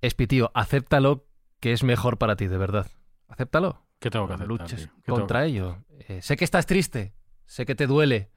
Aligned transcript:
Espi, 0.00 0.26
tío, 0.26 0.50
acéptalo 0.54 1.26
que 1.60 1.72
es 1.72 1.82
mejor 1.82 2.18
para 2.18 2.36
ti, 2.36 2.46
de 2.46 2.58
verdad. 2.58 2.86
Acéptalo. 3.28 3.82
¿Qué 3.98 4.10
tengo 4.10 4.28
que 4.28 4.34
hacer? 4.34 4.46
Luches 4.46 4.88
contra 5.06 5.44
ello. 5.44 5.78
Eh, 6.08 6.22
sé 6.22 6.36
que 6.36 6.44
estás 6.44 6.66
triste, 6.66 7.14
sé 7.46 7.66
que 7.66 7.74
te 7.74 7.86
duele, 7.88 8.30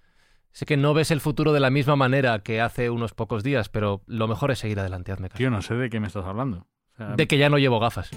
sé 0.52 0.66
que 0.66 0.76
no 0.76 0.94
ves 0.94 1.12
el 1.12 1.22
futuro 1.22 1.54
de 1.54 1.60
la 1.60 1.70
misma 1.70 1.96
manera 1.96 2.40
que 2.40 2.62
hace 2.62 2.90
unos 2.90 3.14
pocos 3.14 3.44
días, 3.44 3.70
pero 3.70 4.02
lo 4.08 4.28
mejor 4.28 4.50
es 4.52 4.60
seguir 4.60 4.80
adelante, 4.80 5.12
hazme 5.12 5.30
caso. 5.30 5.38
Tío, 5.38 5.52
no 5.52 5.62
sé 5.62 5.76
de 5.76 5.90
qué 5.90 6.00
me 6.00 6.08
estás 6.08 6.26
hablando. 6.26 6.68
O 6.94 6.98
sea, 6.98 7.16
De 7.16 7.28
que 7.28 7.38
ya 7.38 7.50
no 7.50 7.60
llevo 7.60 7.80
gafas. 7.80 8.09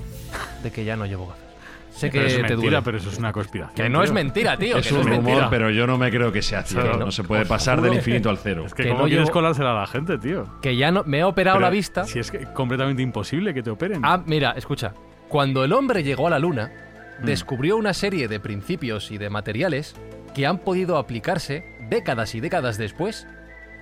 De 0.62 0.72
que 0.72 0.84
ya 0.84 0.96
no 0.96 1.04
llevo 1.06 1.26
gafas. 1.28 1.53
Sé 1.94 2.10
que 2.10 2.18
pero 2.18 2.26
es 2.26 2.34
te 2.34 2.42
mentira, 2.42 2.56
duele. 2.60 2.82
pero 2.82 2.98
eso 2.98 3.08
es 3.08 3.18
una 3.18 3.32
conspiración. 3.32 3.76
Que 3.76 3.88
no 3.88 4.02
es 4.02 4.10
tío. 4.10 4.14
mentira, 4.14 4.56
tío. 4.56 4.76
Es 4.78 4.86
que 4.88 4.92
no 4.94 5.00
un 5.00 5.08
es 5.08 5.16
rumor, 5.16 5.24
mentira. 5.26 5.50
pero 5.50 5.70
yo 5.70 5.86
no 5.86 5.96
me 5.96 6.10
creo 6.10 6.32
que 6.32 6.42
sea 6.42 6.62
cierto. 6.64 6.86
Pero 6.88 6.98
no 6.98 7.06
no, 7.06 7.12
se 7.12 7.22
puede 7.22 7.46
pasar 7.46 7.80
del 7.80 7.94
infinito 7.94 8.28
al 8.30 8.38
cero. 8.38 8.64
Es 8.66 8.74
que, 8.74 8.82
Que 8.82 8.88
¿cómo 8.88 9.02
no 9.02 9.06
quieres 9.06 9.26
llevo- 9.28 9.32
colársela 9.32 9.70
a 9.70 9.80
la 9.80 9.86
gente, 9.86 10.18
tío? 10.18 10.46
Que 10.60 10.76
ya 10.76 10.90
no. 10.90 11.04
Me 11.04 11.18
he 11.20 11.24
operado 11.24 11.56
Pero 11.58 11.66
la 11.66 11.70
vista. 11.70 12.04
Si 12.04 12.18
es 12.18 12.30
que 12.30 12.40
completamente 12.52 13.00
imposible 13.02 13.54
que 13.54 13.62
te 13.62 13.70
operen. 13.70 14.00
Ah, 14.04 14.22
mira, 14.26 14.52
escucha. 14.56 14.92
Cuando 15.28 15.64
el 15.64 15.72
hombre 15.72 16.02
llegó 16.02 16.26
a 16.26 16.30
la 16.30 16.38
luna, 16.40 16.72
Mm. 17.20 17.26
descubrió 17.26 17.76
una 17.76 17.94
serie 17.94 18.26
de 18.26 18.40
principios 18.40 19.12
y 19.12 19.18
de 19.18 19.30
materiales 19.30 19.94
que 20.34 20.46
han 20.46 20.58
podido 20.58 20.98
aplicarse 20.98 21.64
décadas 21.88 22.34
y 22.34 22.40
décadas 22.40 22.76
después 22.76 23.28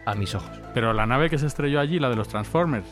a 0.04 0.14
mis 0.14 0.34
ojos. 0.34 0.50
Pero 0.74 0.92
la 0.92 1.06
nave 1.06 1.30
que 1.30 1.38
se 1.38 1.46
estrelló 1.46 1.80
allí, 1.80 1.98
la 1.98 2.10
de 2.10 2.16
los 2.16 2.28
Transformers. 2.28 2.84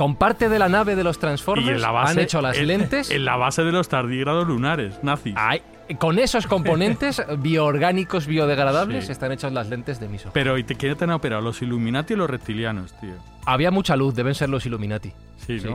Con 0.00 0.16
parte 0.16 0.48
de 0.48 0.58
la 0.58 0.70
nave 0.70 0.96
de 0.96 1.04
los 1.04 1.18
y 1.18 1.20
Transformers 1.20 1.68
en 1.68 1.82
la 1.82 1.90
base, 1.90 2.12
han 2.12 2.18
hecho 2.20 2.40
las 2.40 2.56
en- 2.56 2.68
lentes. 2.68 3.10
En 3.10 3.26
la 3.26 3.36
base 3.36 3.62
de 3.64 3.70
los 3.70 3.86
tardígrados 3.90 4.48
lunares, 4.48 4.98
nazis. 5.02 5.34
Ay, 5.36 5.60
con 5.98 6.18
esos 6.18 6.46
componentes 6.46 7.22
bioorgánicos 7.38 8.26
biodegradables 8.26 9.04
Sí. 9.04 9.12
están 9.12 9.30
hechas 9.32 9.52
las 9.52 9.68
lentes 9.68 10.00
de 10.00 10.08
mis 10.08 10.22
ojos. 10.22 10.32
Pero 10.32 10.56
¿y 10.56 10.64
te, 10.64 10.74
quién 10.74 10.96
te 10.96 11.04
han 11.04 11.10
operado? 11.10 11.42
¿Los 11.42 11.60
Illuminati 11.60 12.14
o 12.14 12.16
los 12.16 12.30
reptilianos, 12.30 12.98
tío? 12.98 13.10
Había 13.44 13.70
mucha 13.70 13.94
luz, 13.94 14.14
deben 14.14 14.34
ser 14.34 14.48
los 14.48 14.64
Illuminati. 14.64 15.12
Sí, 15.46 15.60
Sí. 15.60 15.68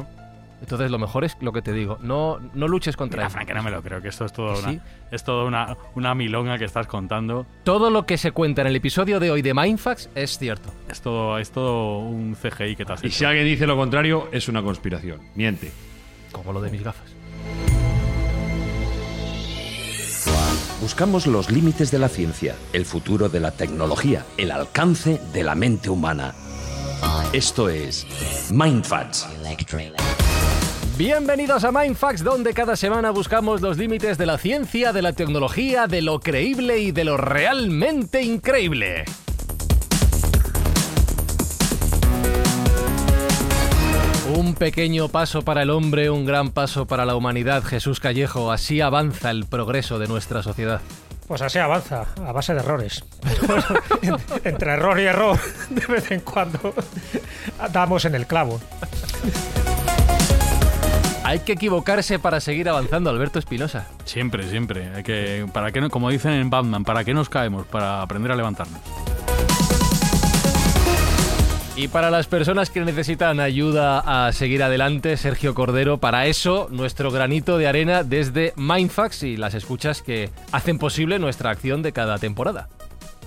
Entonces 0.65 0.89
lo 0.89 0.97
mejor 0.97 1.23
es 1.23 1.37
lo 1.41 1.53
que 1.53 1.61
te 1.61 1.73
digo, 1.73 1.99
no, 2.01 2.39
no 2.55 2.67
luches 2.67 2.97
contra 2.97 3.17
Mira, 3.17 3.27
ello. 3.27 3.33
Frank, 3.45 3.55
no 3.55 3.61
me 3.61 3.69
lo 3.69 3.83
creo, 3.83 4.01
que 4.01 4.07
esto 4.07 4.25
es 4.25 4.33
todo 4.33 4.53
¿Que 4.55 4.59
una, 4.61 4.71
sí? 4.71 4.79
es 5.11 5.23
todo 5.23 5.45
una, 5.45 5.77
una 5.93 6.15
milonga 6.15 6.57
que 6.57 6.65
estás 6.65 6.87
contando. 6.87 7.45
Todo 7.63 7.91
lo 7.91 8.07
que 8.07 8.17
se 8.17 8.31
cuenta 8.31 8.61
en 8.61 8.67
el 8.69 8.75
episodio 8.75 9.19
de 9.19 9.29
hoy 9.29 9.43
de 9.43 9.53
Mindfax 9.53 10.09
es 10.15 10.39
cierto. 10.39 10.73
Es 10.89 11.01
todo, 11.01 11.37
es 11.37 11.51
todo 11.51 11.99
un 11.99 12.33
CGI 12.35 12.75
que 12.75 12.83
te 12.83 12.93
has 12.93 13.03
Y 13.03 13.07
hecho. 13.07 13.15
si 13.19 13.25
alguien 13.25 13.45
dice 13.45 13.67
lo 13.67 13.77
contrario, 13.77 14.27
es 14.31 14.47
una 14.47 14.63
conspiración. 14.63 15.21
Miente. 15.35 15.71
Como 16.31 16.51
lo 16.51 16.59
de 16.61 16.71
mis 16.71 16.81
gafas. 16.83 17.13
Buscamos 20.81 21.27
los 21.27 21.51
límites 21.51 21.91
de 21.91 21.99
la 21.99 22.09
ciencia, 22.09 22.55
el 22.73 22.85
futuro 22.85 23.29
de 23.29 23.39
la 23.39 23.51
tecnología, 23.51 24.25
el 24.37 24.49
alcance 24.49 25.21
de 25.31 25.43
la 25.43 25.53
mente 25.53 25.91
humana. 25.91 26.33
Esto 27.33 27.69
es 27.69 28.07
Mindfats. 28.51 29.27
Bienvenidos 30.97 31.65
a 31.65 31.71
Mindfax, 31.73 32.23
donde 32.23 32.53
cada 32.53 32.75
semana 32.77 33.11
buscamos 33.11 33.61
los 33.61 33.77
límites 33.77 34.17
de 34.17 34.25
la 34.25 34.37
ciencia, 34.37 34.93
de 34.93 35.01
la 35.01 35.11
tecnología, 35.11 35.87
de 35.87 36.01
lo 36.01 36.19
creíble 36.21 36.79
y 36.79 36.91
de 36.91 37.03
lo 37.03 37.17
realmente 37.17 38.21
increíble. 38.21 39.03
Un 44.35 44.53
pequeño 44.55 45.07
paso 45.07 45.43
para 45.43 45.61
el 45.63 45.69
hombre, 45.69 46.09
un 46.09 46.25
gran 46.25 46.51
paso 46.51 46.85
para 46.85 47.05
la 47.05 47.15
humanidad, 47.15 47.63
Jesús 47.63 47.99
Callejo. 47.99 48.51
Así 48.51 48.81
avanza 48.81 49.31
el 49.31 49.45
progreso 49.45 49.99
de 49.99 50.07
nuestra 50.07 50.43
sociedad. 50.43 50.81
Pues 51.27 51.41
así 51.41 51.57
avanza, 51.57 52.05
a 52.25 52.31
base 52.31 52.53
de 52.53 52.59
errores. 52.59 53.03
Bueno, 53.47 53.63
en- 54.01 54.15
entre 54.43 54.71
error 54.73 54.99
y 54.99 55.03
error, 55.03 55.39
de 55.69 55.85
vez 55.87 56.11
en 56.11 56.19
cuando 56.21 56.73
damos 57.71 58.05
en 58.05 58.15
el 58.15 58.27
clavo. 58.27 58.59
Hay 61.27 61.39
que 61.39 61.53
equivocarse 61.53 62.19
para 62.19 62.39
seguir 62.39 62.69
avanzando, 62.69 63.09
Alberto 63.09 63.39
Espinosa. 63.39 63.87
Siempre, 64.05 64.47
siempre. 64.47 64.89
Hay 64.95 65.01
que, 65.01 65.47
para 65.51 65.71
no- 65.71 65.89
como 65.89 66.11
dicen 66.11 66.33
en 66.33 66.51
Batman, 66.51 66.83
¿para 66.83 67.03
qué 67.03 67.15
nos 67.15 67.29
caemos? 67.29 67.65
Para 67.65 68.03
aprender 68.03 68.31
a 68.31 68.35
levantarnos. 68.35 68.79
Y 71.75 71.87
para 71.87 72.11
las 72.11 72.27
personas 72.27 72.69
que 72.69 72.79
necesitan 72.81 73.39
ayuda 73.39 74.27
a 74.27 74.31
seguir 74.33 74.61
adelante, 74.61 75.17
Sergio 75.17 75.55
Cordero, 75.55 75.97
para 75.97 76.27
eso 76.27 76.67
nuestro 76.69 77.09
granito 77.11 77.57
de 77.57 77.67
arena 77.67 78.03
desde 78.03 78.53
Mindfax 78.55 79.23
y 79.23 79.35
las 79.35 79.55
escuchas 79.55 80.03
que 80.03 80.29
hacen 80.51 80.77
posible 80.77 81.17
nuestra 81.17 81.49
acción 81.49 81.81
de 81.81 81.91
cada 81.91 82.19
temporada. 82.19 82.69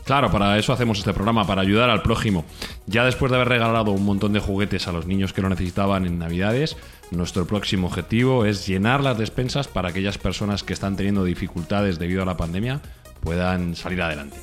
Claro, 0.04 0.30
para 0.30 0.56
eso 0.56 0.72
hacemos 0.72 0.96
este 1.00 1.12
programa, 1.12 1.46
para 1.46 1.60
ayudar 1.60 1.90
al 1.90 2.00
prójimo. 2.00 2.46
Ya 2.86 3.04
después 3.04 3.30
de 3.30 3.36
haber 3.36 3.48
regalado 3.48 3.90
un 3.90 4.06
montón 4.06 4.32
de 4.32 4.40
juguetes 4.40 4.88
a 4.88 4.92
los 4.92 5.04
niños 5.04 5.34
que 5.34 5.42
lo 5.42 5.50
necesitaban 5.50 6.06
en 6.06 6.18
Navidades, 6.18 6.78
nuestro 7.10 7.46
próximo 7.46 7.86
objetivo 7.86 8.44
es 8.44 8.66
llenar 8.66 9.02
las 9.02 9.18
despensas 9.18 9.68
para 9.68 9.88
aquellas 9.88 10.18
personas 10.18 10.62
que 10.62 10.72
están 10.72 10.96
teniendo 10.96 11.24
dificultades 11.24 11.98
debido 11.98 12.22
a 12.22 12.26
la 12.26 12.36
pandemia 12.36 12.80
puedan 13.20 13.74
salir 13.76 14.02
adelante. 14.02 14.36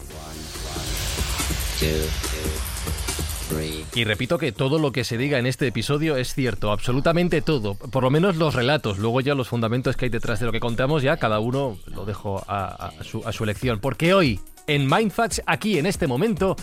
Y 3.94 4.04
repito 4.04 4.38
que 4.38 4.52
todo 4.52 4.80
lo 4.80 4.92
que 4.92 5.04
se 5.04 5.18
diga 5.18 5.38
en 5.40 5.46
este 5.46 5.68
episodio 5.68 6.18
es 6.18 6.34
cierto, 6.34 6.72
absolutamente 6.72 7.42
todo, 7.42 7.76
por 7.76 8.04
lo 8.04 8.10
menos 8.10 8.36
los 8.36 8.54
relatos, 8.54 8.98
luego 8.98 9.22
ya 9.22 9.36
los 9.36 9.48
fundamentos 9.48 9.96
que 9.96 10.06
hay 10.06 10.10
detrás 10.10 10.40
de 10.40 10.48
lo 10.48 10.52
que 10.52 10.60
contamos, 10.60 11.04
ya 11.04 11.18
cada 11.18 11.40
uno 11.40 11.78
lo 11.86 12.06
dejo 12.06 12.44
a, 12.48 12.92
su, 13.02 13.26
a 13.26 13.32
su 13.32 13.44
elección. 13.44 13.80
Porque 13.80 14.14
hoy, 14.14 14.40
en 14.68 14.90
Mindfax, 14.90 15.42
aquí 15.46 15.78
en 15.78 15.86
este 15.86 16.08
momento, 16.08 16.56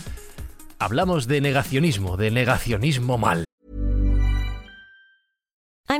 hablamos 0.77 1.27
de 1.27 1.41
negacionismo, 1.41 2.17
de 2.17 2.31
negacionismo 2.31 3.17
mal. 3.17 3.45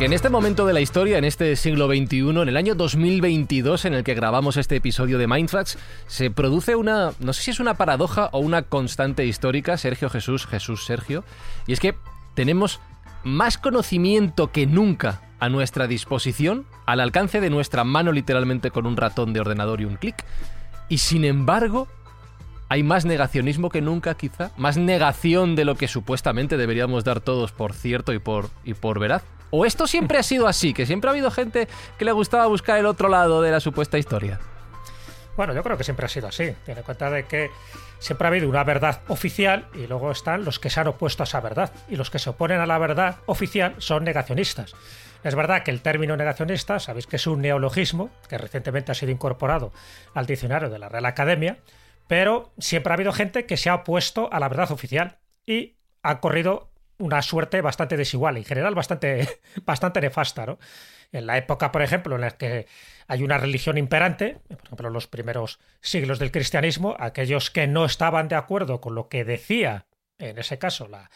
Porque 0.00 0.06
en 0.06 0.14
este 0.14 0.30
momento 0.30 0.64
de 0.64 0.72
la 0.72 0.80
historia, 0.80 1.18
en 1.18 1.26
este 1.26 1.54
siglo 1.56 1.86
XXI, 1.86 2.30
en 2.30 2.48
el 2.48 2.56
año 2.56 2.74
2022 2.74 3.84
en 3.84 3.92
el 3.92 4.02
que 4.02 4.14
grabamos 4.14 4.56
este 4.56 4.76
episodio 4.76 5.18
de 5.18 5.26
Mindfax, 5.26 5.76
se 6.06 6.30
produce 6.30 6.74
una, 6.74 7.12
no 7.20 7.34
sé 7.34 7.42
si 7.42 7.50
es 7.50 7.60
una 7.60 7.74
paradoja 7.74 8.30
o 8.32 8.38
una 8.38 8.62
constante 8.62 9.26
histórica, 9.26 9.76
Sergio 9.76 10.08
Jesús, 10.08 10.46
Jesús 10.46 10.86
Sergio, 10.86 11.22
y 11.66 11.74
es 11.74 11.80
que 11.80 11.96
tenemos 12.32 12.80
más 13.24 13.58
conocimiento 13.58 14.50
que 14.50 14.66
nunca 14.66 15.20
a 15.38 15.50
nuestra 15.50 15.86
disposición, 15.86 16.64
al 16.86 17.00
alcance 17.00 17.42
de 17.42 17.50
nuestra 17.50 17.84
mano 17.84 18.10
literalmente 18.10 18.70
con 18.70 18.86
un 18.86 18.96
ratón 18.96 19.34
de 19.34 19.40
ordenador 19.40 19.82
y 19.82 19.84
un 19.84 19.96
clic, 19.96 20.24
y 20.88 20.96
sin 20.96 21.26
embargo 21.26 21.88
hay 22.70 22.82
más 22.82 23.04
negacionismo 23.04 23.68
que 23.68 23.82
nunca, 23.82 24.14
quizá. 24.14 24.50
Más 24.56 24.78
negación 24.78 25.56
de 25.56 25.66
lo 25.66 25.74
que 25.74 25.88
supuestamente 25.88 26.56
deberíamos 26.56 27.04
dar 27.04 27.20
todos 27.20 27.52
por 27.52 27.74
cierto 27.74 28.14
y 28.14 28.18
por, 28.18 28.48
y 28.64 28.72
por 28.72 28.98
veraz. 28.98 29.24
¿O 29.50 29.66
esto 29.66 29.86
siempre 29.86 30.18
ha 30.18 30.22
sido 30.22 30.46
así? 30.46 30.72
Que 30.72 30.86
siempre 30.86 31.08
ha 31.08 31.12
habido 31.12 31.30
gente 31.30 31.68
que 31.98 32.04
le 32.04 32.12
gustaba 32.12 32.46
buscar 32.46 32.78
el 32.78 32.86
otro 32.86 33.08
lado 33.08 33.42
de 33.42 33.50
la 33.50 33.60
supuesta 33.60 33.98
historia. 33.98 34.40
Bueno, 35.36 35.54
yo 35.54 35.62
creo 35.62 35.76
que 35.76 35.84
siempre 35.84 36.06
ha 36.06 36.08
sido 36.08 36.28
así. 36.28 36.54
Tiene 36.64 36.80
en 36.80 36.84
cuenta 36.84 37.10
de 37.10 37.24
que 37.24 37.50
siempre 37.98 38.26
ha 38.26 38.30
habido 38.30 38.48
una 38.48 38.64
verdad 38.64 39.02
oficial 39.08 39.68
y 39.74 39.86
luego 39.86 40.10
están 40.10 40.44
los 40.44 40.58
que 40.58 40.70
se 40.70 40.80
han 40.80 40.88
opuesto 40.88 41.22
a 41.22 41.24
esa 41.24 41.40
verdad. 41.40 41.72
Y 41.88 41.96
los 41.96 42.10
que 42.10 42.18
se 42.18 42.30
oponen 42.30 42.60
a 42.60 42.66
la 42.66 42.78
verdad 42.78 43.16
oficial 43.26 43.74
son 43.78 44.04
negacionistas. 44.04 44.74
Es 45.22 45.34
verdad 45.34 45.62
que 45.62 45.70
el 45.70 45.82
término 45.82 46.16
negacionista, 46.16 46.78
sabéis 46.78 47.06
que 47.06 47.16
es 47.16 47.26
un 47.26 47.42
neologismo 47.42 48.10
que 48.28 48.38
recientemente 48.38 48.92
ha 48.92 48.94
sido 48.94 49.12
incorporado 49.12 49.72
al 50.14 50.26
diccionario 50.26 50.70
de 50.70 50.78
la 50.78 50.88
Real 50.88 51.06
Academia, 51.06 51.58
pero 52.06 52.52
siempre 52.58 52.92
ha 52.92 52.94
habido 52.94 53.12
gente 53.12 53.46
que 53.46 53.56
se 53.56 53.68
ha 53.68 53.74
opuesto 53.74 54.32
a 54.32 54.40
la 54.40 54.48
verdad 54.48 54.72
oficial 54.72 55.18
y 55.44 55.76
ha 56.02 56.20
corrido 56.20 56.69
una 57.00 57.22
suerte 57.22 57.60
bastante 57.60 57.96
desigual, 57.96 58.36
en 58.36 58.44
general 58.44 58.74
bastante, 58.74 59.40
bastante 59.64 60.00
nefasta. 60.00 60.46
¿no? 60.46 60.58
En 61.12 61.26
la 61.26 61.36
época, 61.36 61.72
por 61.72 61.82
ejemplo, 61.82 62.14
en 62.14 62.20
la 62.20 62.30
que 62.30 62.66
hay 63.08 63.22
una 63.22 63.38
religión 63.38 63.78
imperante, 63.78 64.40
por 64.48 64.66
ejemplo, 64.66 64.88
en 64.88 64.94
los 64.94 65.06
primeros 65.08 65.58
siglos 65.80 66.18
del 66.18 66.30
cristianismo, 66.30 66.94
aquellos 66.98 67.50
que 67.50 67.66
no 67.66 67.84
estaban 67.84 68.28
de 68.28 68.36
acuerdo 68.36 68.80
con 68.80 68.94
lo 68.94 69.08
que 69.08 69.24
decía, 69.24 69.86
en 70.18 70.38
ese 70.38 70.58
caso, 70.58 70.86
la, 70.86 71.10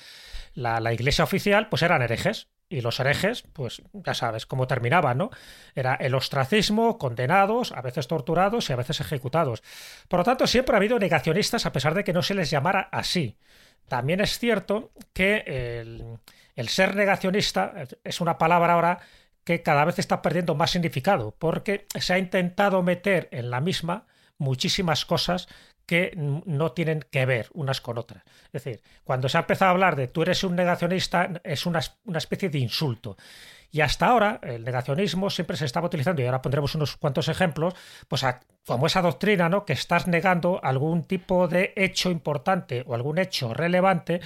la, 0.55 0.81
la 0.81 0.93
iglesia 0.93 1.25
oficial, 1.25 1.69
pues 1.69 1.83
eran 1.83 2.03
herejes. 2.03 2.49
Y 2.71 2.81
los 2.81 2.99
herejes, 2.99 3.43
pues 3.53 3.83
ya 3.93 4.15
sabes 4.15 4.47
cómo 4.47 4.67
terminaban, 4.67 5.19
¿no? 5.19 5.31
Era 5.75 5.95
el 5.97 6.15
ostracismo, 6.15 6.97
condenados, 6.97 7.73
a 7.73 7.83
veces 7.83 8.09
torturados 8.09 8.69
y 8.69 8.73
a 8.73 8.77
veces 8.77 9.01
ejecutados. 9.01 9.63
Por 10.09 10.21
lo 10.21 10.25
tanto, 10.25 10.47
siempre 10.47 10.75
ha 10.75 10.79
habido 10.79 10.99
negacionistas 10.99 11.67
a 11.67 11.73
pesar 11.73 11.95
de 11.95 12.05
que 12.05 12.15
no 12.15 12.23
se 12.23 12.35
les 12.35 12.51
llamara 12.51 12.89
así. 12.91 13.37
También 13.89 14.21
es 14.21 14.39
cierto 14.39 14.93
que 15.13 15.81
el, 16.57 16.69
ser 16.69 16.97
negacionista 16.97 17.75
es 18.03 18.21
una 18.21 18.39
palabra 18.39 18.75
ahora 18.75 19.01
que 19.45 19.63
cada 19.63 19.85
vez 19.85 19.99
está 19.99 20.23
perdiendo 20.23 20.55
más 20.55 20.71
significado, 20.71 21.35
porque 21.39 21.87
se 22.01 22.15
ha 22.15 22.19
intentado 22.19 22.83
meter 22.83 23.29
en 23.31 23.51
la 23.51 23.61
misma 23.61 24.07
muchísimas 24.39 25.05
cosas 25.05 25.49
que 25.87 26.13
no 26.17 26.73
tienen 26.73 27.05
que 27.11 27.27
ver 27.27 27.49
unas 27.53 27.83
con 27.83 27.99
otras. 27.99 28.25
Es 28.47 28.65
decir, 28.65 28.81
cuando 29.05 29.29
se 29.29 29.37
ha 29.37 29.41
empezado 29.41 29.69
a 29.69 29.73
hablar 29.73 29.97
de 29.97 30.09
tú 30.09 30.23
eres 30.23 30.43
un 30.45 30.57
negacionista, 30.57 31.29
es 31.45 31.67
una, 31.67 31.81
una 32.07 32.19
especie 32.19 32.49
de 32.49 32.59
insulto. 32.59 33.19
Y 33.71 33.83
hasta 33.83 34.07
ahora 34.07 34.41
el 34.43 34.65
negacionismo 34.65 35.29
siempre 35.29 35.59
se 35.59 35.67
estaba 35.67 35.89
utilizando, 35.89 36.23
y 36.23 36.25
ahora 36.25 36.41
pondremos 36.41 36.75
unos 36.75 36.97
cuantos 36.97 37.29
ejemplos, 37.29 37.75
pues 38.09 38.25
a, 38.25 38.41
como 38.67 38.87
esa 38.87 39.03
doctrina, 39.03 39.49
¿no? 39.49 39.65
Que 39.65 39.75
estás 39.75 40.07
negando 40.07 40.61
algún 40.63 41.05
tipo 41.05 41.49
de 41.49 41.73
hecho 41.77 42.11
importante 42.11 42.85
o 42.87 42.95
algún 42.95 43.19
hecho 43.19 43.53
relevante 43.53 44.21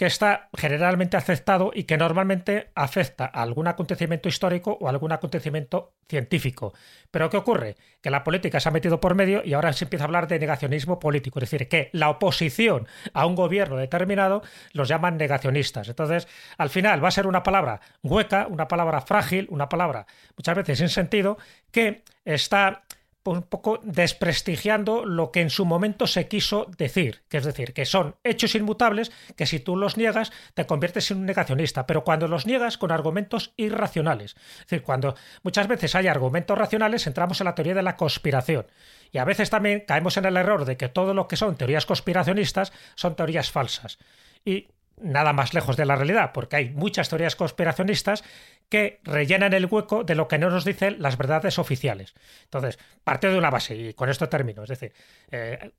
que 0.00 0.06
está 0.06 0.48
generalmente 0.56 1.18
aceptado 1.18 1.72
y 1.74 1.84
que 1.84 1.98
normalmente 1.98 2.70
afecta 2.74 3.26
a 3.26 3.42
algún 3.42 3.66
acontecimiento 3.66 4.30
histórico 4.30 4.78
o 4.80 4.88
algún 4.88 5.12
acontecimiento 5.12 5.92
científico. 6.08 6.72
Pero 7.10 7.28
¿qué 7.28 7.36
ocurre? 7.36 7.76
Que 8.00 8.08
la 8.08 8.24
política 8.24 8.60
se 8.60 8.70
ha 8.70 8.72
metido 8.72 8.98
por 8.98 9.14
medio 9.14 9.42
y 9.44 9.52
ahora 9.52 9.74
se 9.74 9.84
empieza 9.84 10.04
a 10.04 10.06
hablar 10.06 10.26
de 10.26 10.38
negacionismo 10.38 10.98
político, 10.98 11.38
es 11.38 11.50
decir, 11.50 11.68
que 11.68 11.90
la 11.92 12.08
oposición 12.08 12.88
a 13.12 13.26
un 13.26 13.34
gobierno 13.34 13.76
determinado 13.76 14.42
los 14.72 14.88
llaman 14.88 15.18
negacionistas. 15.18 15.86
Entonces, 15.88 16.28
al 16.56 16.70
final 16.70 17.04
va 17.04 17.08
a 17.08 17.12
ser 17.12 17.26
una 17.26 17.42
palabra 17.42 17.82
hueca, 18.02 18.46
una 18.48 18.68
palabra 18.68 19.02
frágil, 19.02 19.48
una 19.50 19.68
palabra 19.68 20.06
muchas 20.34 20.56
veces 20.56 20.78
sin 20.78 20.88
sentido, 20.88 21.36
que 21.70 22.04
está 22.24 22.84
un 23.24 23.42
poco 23.42 23.80
desprestigiando 23.82 25.04
lo 25.04 25.30
que 25.30 25.40
en 25.40 25.50
su 25.50 25.64
momento 25.64 26.06
se 26.06 26.26
quiso 26.26 26.66
decir, 26.76 27.22
que 27.28 27.36
es 27.36 27.44
decir, 27.44 27.72
que 27.74 27.84
son 27.84 28.16
hechos 28.24 28.54
inmutables 28.54 29.12
que 29.36 29.46
si 29.46 29.60
tú 29.60 29.76
los 29.76 29.96
niegas 29.96 30.32
te 30.54 30.66
conviertes 30.66 31.10
en 31.10 31.18
un 31.18 31.26
negacionista, 31.26 31.86
pero 31.86 32.02
cuando 32.02 32.28
los 32.28 32.46
niegas 32.46 32.78
con 32.78 32.90
argumentos 32.90 33.52
irracionales. 33.56 34.36
Es 34.60 34.66
decir, 34.66 34.82
cuando 34.82 35.14
muchas 35.42 35.68
veces 35.68 35.94
hay 35.94 36.06
argumentos 36.06 36.56
racionales 36.56 37.06
entramos 37.06 37.40
en 37.40 37.46
la 37.46 37.54
teoría 37.54 37.74
de 37.74 37.82
la 37.82 37.96
conspiración 37.96 38.66
y 39.12 39.18
a 39.18 39.24
veces 39.24 39.50
también 39.50 39.84
caemos 39.86 40.16
en 40.16 40.24
el 40.24 40.36
error 40.36 40.64
de 40.64 40.76
que 40.76 40.88
todo 40.88 41.14
lo 41.14 41.28
que 41.28 41.36
son 41.36 41.56
teorías 41.56 41.86
conspiracionistas 41.86 42.72
son 42.94 43.16
teorías 43.16 43.50
falsas. 43.50 43.98
Y 44.44 44.68
nada 45.02 45.32
más 45.32 45.54
lejos 45.54 45.76
de 45.76 45.86
la 45.86 45.96
realidad, 45.96 46.32
porque 46.32 46.56
hay 46.56 46.70
muchas 46.70 47.08
teorías 47.08 47.36
conspiracionistas 47.36 48.24
que 48.68 49.00
rellenan 49.04 49.52
el 49.52 49.66
hueco 49.66 50.04
de 50.04 50.14
lo 50.14 50.28
que 50.28 50.38
no 50.38 50.50
nos 50.50 50.64
dicen 50.64 50.96
las 50.98 51.16
verdades 51.16 51.58
oficiales. 51.58 52.14
Entonces, 52.44 52.78
parte 53.04 53.28
de 53.28 53.38
una 53.38 53.50
base, 53.50 53.74
y 53.74 53.94
con 53.94 54.08
esto 54.08 54.28
termino, 54.28 54.62
es 54.62 54.68
decir, 54.68 54.92
eh, 55.30 55.72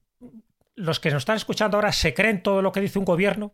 los 0.76 1.00
que 1.00 1.12
nos 1.12 1.22
están 1.22 1.38
escuchando 1.38 1.78
ahora 1.78 1.92
se 1.92 2.14
creen 2.14 2.44
todo 2.44 2.62
lo 2.62 2.72
que 2.72 2.82
dice 2.82 3.00
un 3.00 3.06
gobierno, 3.06 3.54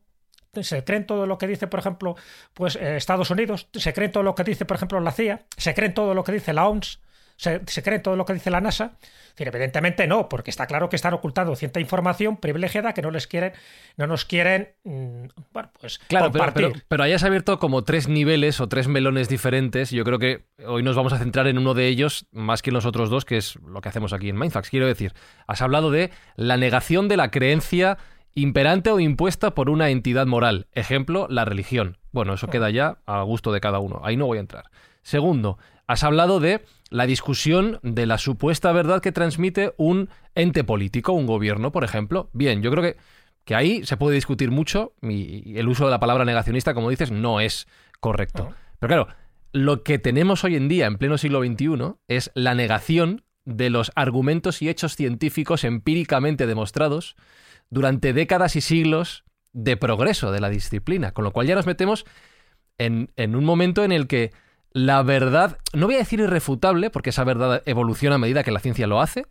se 0.62 0.84
creen 0.84 1.06
todo 1.06 1.28
lo 1.28 1.38
que 1.38 1.48
dice, 1.48 1.68
por 1.68 1.80
ejemplo, 1.80 2.16
pues 2.54 2.76
eh, 2.76 2.98
Estados 2.98 3.30
Unidos, 3.30 3.70
se 3.74 3.94
creen 3.94 4.12
todo 4.12 4.24
lo 4.24 4.36
que 4.36 4.44
dice, 4.44 4.66
por 4.66 4.76
ejemplo, 4.78 5.00
la 5.00 5.12
CIA, 5.12 5.46
se 5.56 5.74
creen 5.74 5.94
todo 5.94 6.14
lo 6.14 6.24
que 6.24 6.32
dice 6.32 6.54
la 6.54 6.68
OMS, 6.68 7.00
se, 7.38 7.62
se 7.66 7.84
creen 7.84 8.02
todo 8.02 8.16
lo 8.16 8.26
que 8.26 8.34
dice 8.34 8.52
la 8.52 8.60
NASA. 8.62 8.98
Decir, 9.30 9.48
evidentemente 9.48 10.08
no, 10.08 10.30
porque 10.30 10.50
está 10.50 10.66
claro 10.66 10.90
que 10.90 10.96
están 10.96 11.14
ocultando 11.14 11.56
cierta 11.56 11.80
información 11.80 12.38
privilegiada 12.38 12.94
que 12.94 13.04
no 13.04 13.12
les 13.12 13.28
quieren, 13.28 13.54
no 13.96 14.08
nos 14.08 14.26
quieren, 14.26 14.70
mm, 14.84 15.26
bueno, 15.54 15.70
pues 15.80 16.00
Claro, 16.00 16.32
pero, 16.32 16.52
pero, 16.54 16.72
pero 16.88 17.04
hayas 17.04 17.24
abierto 17.24 17.60
como 17.60 17.84
tres 17.84 18.08
niveles 18.08 18.60
o 18.60 18.68
tres 18.68 18.88
melones 18.88 19.30
diferentes. 19.30 19.92
Yo 19.92 20.04
creo 20.04 20.18
que 20.18 20.46
hoy 20.66 20.82
nos 20.82 20.96
vamos 20.96 21.14
a 21.14 21.20
centrar 21.20 21.48
en 21.48 21.60
uno 21.60 21.76
de 21.76 21.88
ellos 21.88 22.26
más 22.32 22.64
que 22.64 22.72
en 22.72 22.74
los 22.74 22.88
otros 22.88 23.12
dos, 23.12 23.26
que 23.26 23.38
es 23.38 23.58
lo 23.58 23.80
que 23.80 23.90
hacemos 23.90 24.12
aquí 24.12 24.30
en 24.30 24.40
Mindfax. 24.40 24.72
Quiero 24.72 24.88
decir, 24.88 25.14
has 25.46 25.62
hablado 25.62 25.92
de 25.92 26.10
la 26.36 26.58
negación 26.58 27.08
de 27.08 27.18
la 27.18 27.30
creencia 27.30 28.00
imperante 28.34 28.92
o 28.92 29.00
impuesta 29.00 29.56
por 29.56 29.70
una 29.70 29.90
entidad 29.90 30.26
moral. 30.26 30.68
Ejemplo, 30.74 31.28
la 31.30 31.46
religión. 31.46 31.98
Bueno, 32.12 32.34
eso 32.34 32.48
queda 32.48 32.70
ya 32.72 32.98
a 33.06 33.22
gusto 33.22 33.52
de 33.52 33.60
cada 33.60 33.80
uno. 33.80 34.02
Ahí 34.04 34.18
no 34.18 34.26
voy 34.26 34.38
a 34.38 34.42
entrar. 34.42 34.66
Segundo, 35.02 35.58
has 35.88 36.04
hablado 36.04 36.40
de 36.40 36.64
la 36.90 37.06
discusión 37.06 37.80
de 37.84 38.06
la 38.06 38.18
supuesta 38.18 38.72
verdad 38.72 39.02
que 39.02 39.12
transmite 39.12 39.74
un 39.78 40.10
ente 40.36 40.64
político, 40.64 41.14
un 41.14 41.26
gobierno, 41.26 41.72
por 41.72 41.84
ejemplo. 41.84 42.30
Bien, 42.34 42.62
yo 42.62 42.72
creo 42.72 42.84
que, 42.84 42.98
que 43.46 43.56
ahí 43.56 43.86
se 43.86 43.98
puede 43.98 44.16
discutir 44.16 44.52
mucho 44.52 44.94
y, 45.02 45.58
el 45.58 45.68
uso 45.68 45.86
de 45.86 45.92
la 45.92 46.00
palabra 46.00 46.26
negacionista, 46.26 46.74
como 46.74 46.90
dices, 46.90 47.12
no 47.12 47.40
es 47.40 47.68
correcto. 48.00 48.54
Pero 48.80 48.88
claro, 48.90 49.08
lo 49.52 49.84
que 49.84 50.00
tenemos 50.00 50.44
hoy 50.44 50.56
en 50.56 50.68
día, 50.68 50.86
en 50.86 50.98
pleno 50.98 51.18
siglo 51.18 51.44
XXI, 51.44 51.96
es 52.08 52.32
la 52.36 52.56
negación 52.56 53.24
de 53.46 53.70
los 53.70 53.92
argumentos 53.96 54.62
y 54.62 54.70
hechos 54.70 54.96
científicos 54.96 55.64
empíricamente 55.64 56.48
demostrados 56.48 57.16
durante 57.70 58.14
décadas 58.14 58.56
y 58.56 58.62
siglos 58.62 59.24
de 59.54 59.78
progreso 59.78 60.32
de 60.32 60.42
la 60.42 60.50
disciplina. 60.50 61.12
Con 61.12 61.24
lo 61.24 61.32
cual 61.32 61.48
ya 61.48 61.56
nos 61.56 61.66
metemos 61.66 62.06
en, 62.78 63.12
en 63.16 63.36
un 63.36 63.46
momento 63.46 63.84
en 63.84 63.92
el 63.92 64.08
que 64.08 64.32
la 64.78 65.02
verdad, 65.02 65.58
no 65.74 65.88
voy 65.88 65.96
a 65.96 66.00
decir 66.00 66.20
irrefutable, 66.20 66.90
porque 66.92 67.10
esa 67.10 67.24
verdad 67.24 67.64
evoluciona 67.66 68.16
a 68.16 68.20
medida 68.20 68.44
que 68.44 68.52
la 68.52 68.60
ciencia 68.60 68.86
lo 68.86 69.02
hace, 69.02 69.26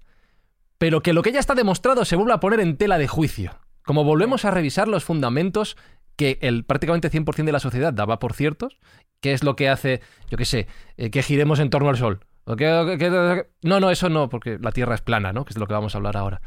pero 0.79 1.03
que 1.03 1.13
lo 1.13 1.23
que 1.23 1.31
ya 1.33 1.39
está 1.41 1.55
demostrado 1.55 2.05
se 2.05 2.17
vuelve 2.17 2.33
a 2.33 2.41
poner 2.41 2.59
en 2.61 2.77
tela 2.77 2.99
de 2.99 3.07
juicio. 3.07 3.53
Como 3.85 4.03
volvemos 4.03 4.45
a 4.45 4.51
revisar 4.51 4.89
los 4.89 5.05
fundamentos 5.05 5.77
que 6.17 6.39
el 6.43 6.65
prácticamente 6.65 7.11
100% 7.11 7.45
de 7.45 7.53
la 7.53 7.61
sociedad 7.61 7.93
daba 7.93 8.19
por 8.19 8.33
ciertos, 8.33 8.79
que 9.21 9.33
es 9.33 9.45
lo 9.45 9.55
que 9.55 9.69
hace, 9.69 10.01
yo 10.31 10.37
qué 10.37 10.45
sé, 10.45 10.67
eh, 10.97 11.11
que 11.11 11.23
giremos 11.23 11.61
en 11.61 11.71
torno 11.71 11.91
al 11.91 11.97
Sol. 11.97 12.21
O 12.45 12.57
que- 12.57 12.97
que- 12.99 12.99
que- 12.99 13.47
no, 13.63 13.79
no, 13.81 13.91
eso 13.91 14.09
no, 14.09 14.29
porque 14.29 14.59
la 14.61 14.73
Tierra 14.73 14.95
es 14.97 15.01
plana, 15.01 15.33
¿no? 15.33 15.45
Que 15.45 15.51
es 15.51 15.55
de 15.55 15.61
lo 15.61 15.67
que 15.69 15.75
vamos 15.75 15.95
a 15.95 15.99
hablar 15.99 16.17
ahora. 16.17 16.41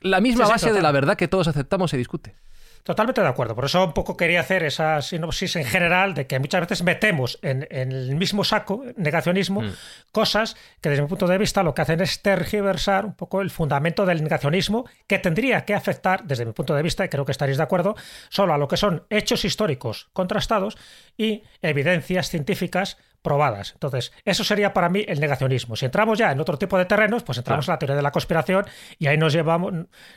La 0.00 0.20
misma 0.20 0.44
Sí, 0.44 0.48
sí, 0.48 0.52
base 0.52 0.72
de 0.72 0.82
la 0.82 0.92
verdad 0.92 1.16
que 1.16 1.28
todos 1.28 1.48
aceptamos 1.48 1.90
se 1.90 1.96
discute. 1.96 2.36
Totalmente 2.82 3.20
de 3.20 3.28
acuerdo. 3.28 3.54
Por 3.54 3.66
eso 3.66 3.84
un 3.84 3.92
poco 3.92 4.16
quería 4.16 4.40
hacer 4.40 4.62
esa 4.64 5.02
sinopsis 5.02 5.56
en 5.56 5.64
general 5.64 6.14
de 6.14 6.26
que 6.26 6.38
muchas 6.38 6.62
veces 6.62 6.82
metemos 6.82 7.38
en, 7.42 7.66
en 7.70 7.92
el 7.92 8.16
mismo 8.16 8.42
saco, 8.44 8.82
negacionismo, 8.96 9.60
Mm. 9.62 9.72
cosas 10.12 10.56
que 10.80 10.88
desde 10.88 11.02
mi 11.02 11.08
punto 11.08 11.26
de 11.26 11.36
vista 11.38 11.62
lo 11.62 11.74
que 11.74 11.82
hacen 11.82 12.00
es 12.00 12.22
tergiversar 12.22 13.04
un 13.04 13.14
poco 13.14 13.42
el 13.42 13.50
fundamento 13.50 14.06
del 14.06 14.22
negacionismo 14.22 14.86
que 15.06 15.18
tendría 15.18 15.64
que 15.64 15.74
afectar, 15.74 16.24
desde 16.24 16.44
mi 16.46 16.52
punto 16.52 16.74
de 16.74 16.82
vista, 16.82 17.04
y 17.04 17.08
creo 17.08 17.24
que 17.24 17.32
estaréis 17.32 17.58
de 17.58 17.62
acuerdo, 17.64 17.94
solo 18.28 18.54
a 18.54 18.58
lo 18.58 18.68
que 18.68 18.76
son 18.76 19.04
hechos 19.10 19.44
históricos 19.44 20.08
contrastados 20.12 20.78
y 21.16 21.42
evidencias 21.62 22.28
científicas 22.30 22.96
probadas. 23.22 23.72
Entonces, 23.72 24.12
eso 24.24 24.44
sería 24.44 24.72
para 24.72 24.88
mí 24.88 25.04
el 25.06 25.20
negacionismo. 25.20 25.76
Si 25.76 25.84
entramos 25.84 26.18
ya 26.18 26.32
en 26.32 26.40
otro 26.40 26.58
tipo 26.58 26.78
de 26.78 26.84
terrenos, 26.84 27.22
pues 27.22 27.38
entramos 27.38 27.68
en 27.68 27.72
la 27.72 27.78
teoría 27.78 27.96
de 27.96 28.02
la 28.02 28.12
conspiración 28.12 28.66
y 28.98 29.06
ahí 29.06 29.18
nos 29.18 29.32
llevamos, 29.32 29.72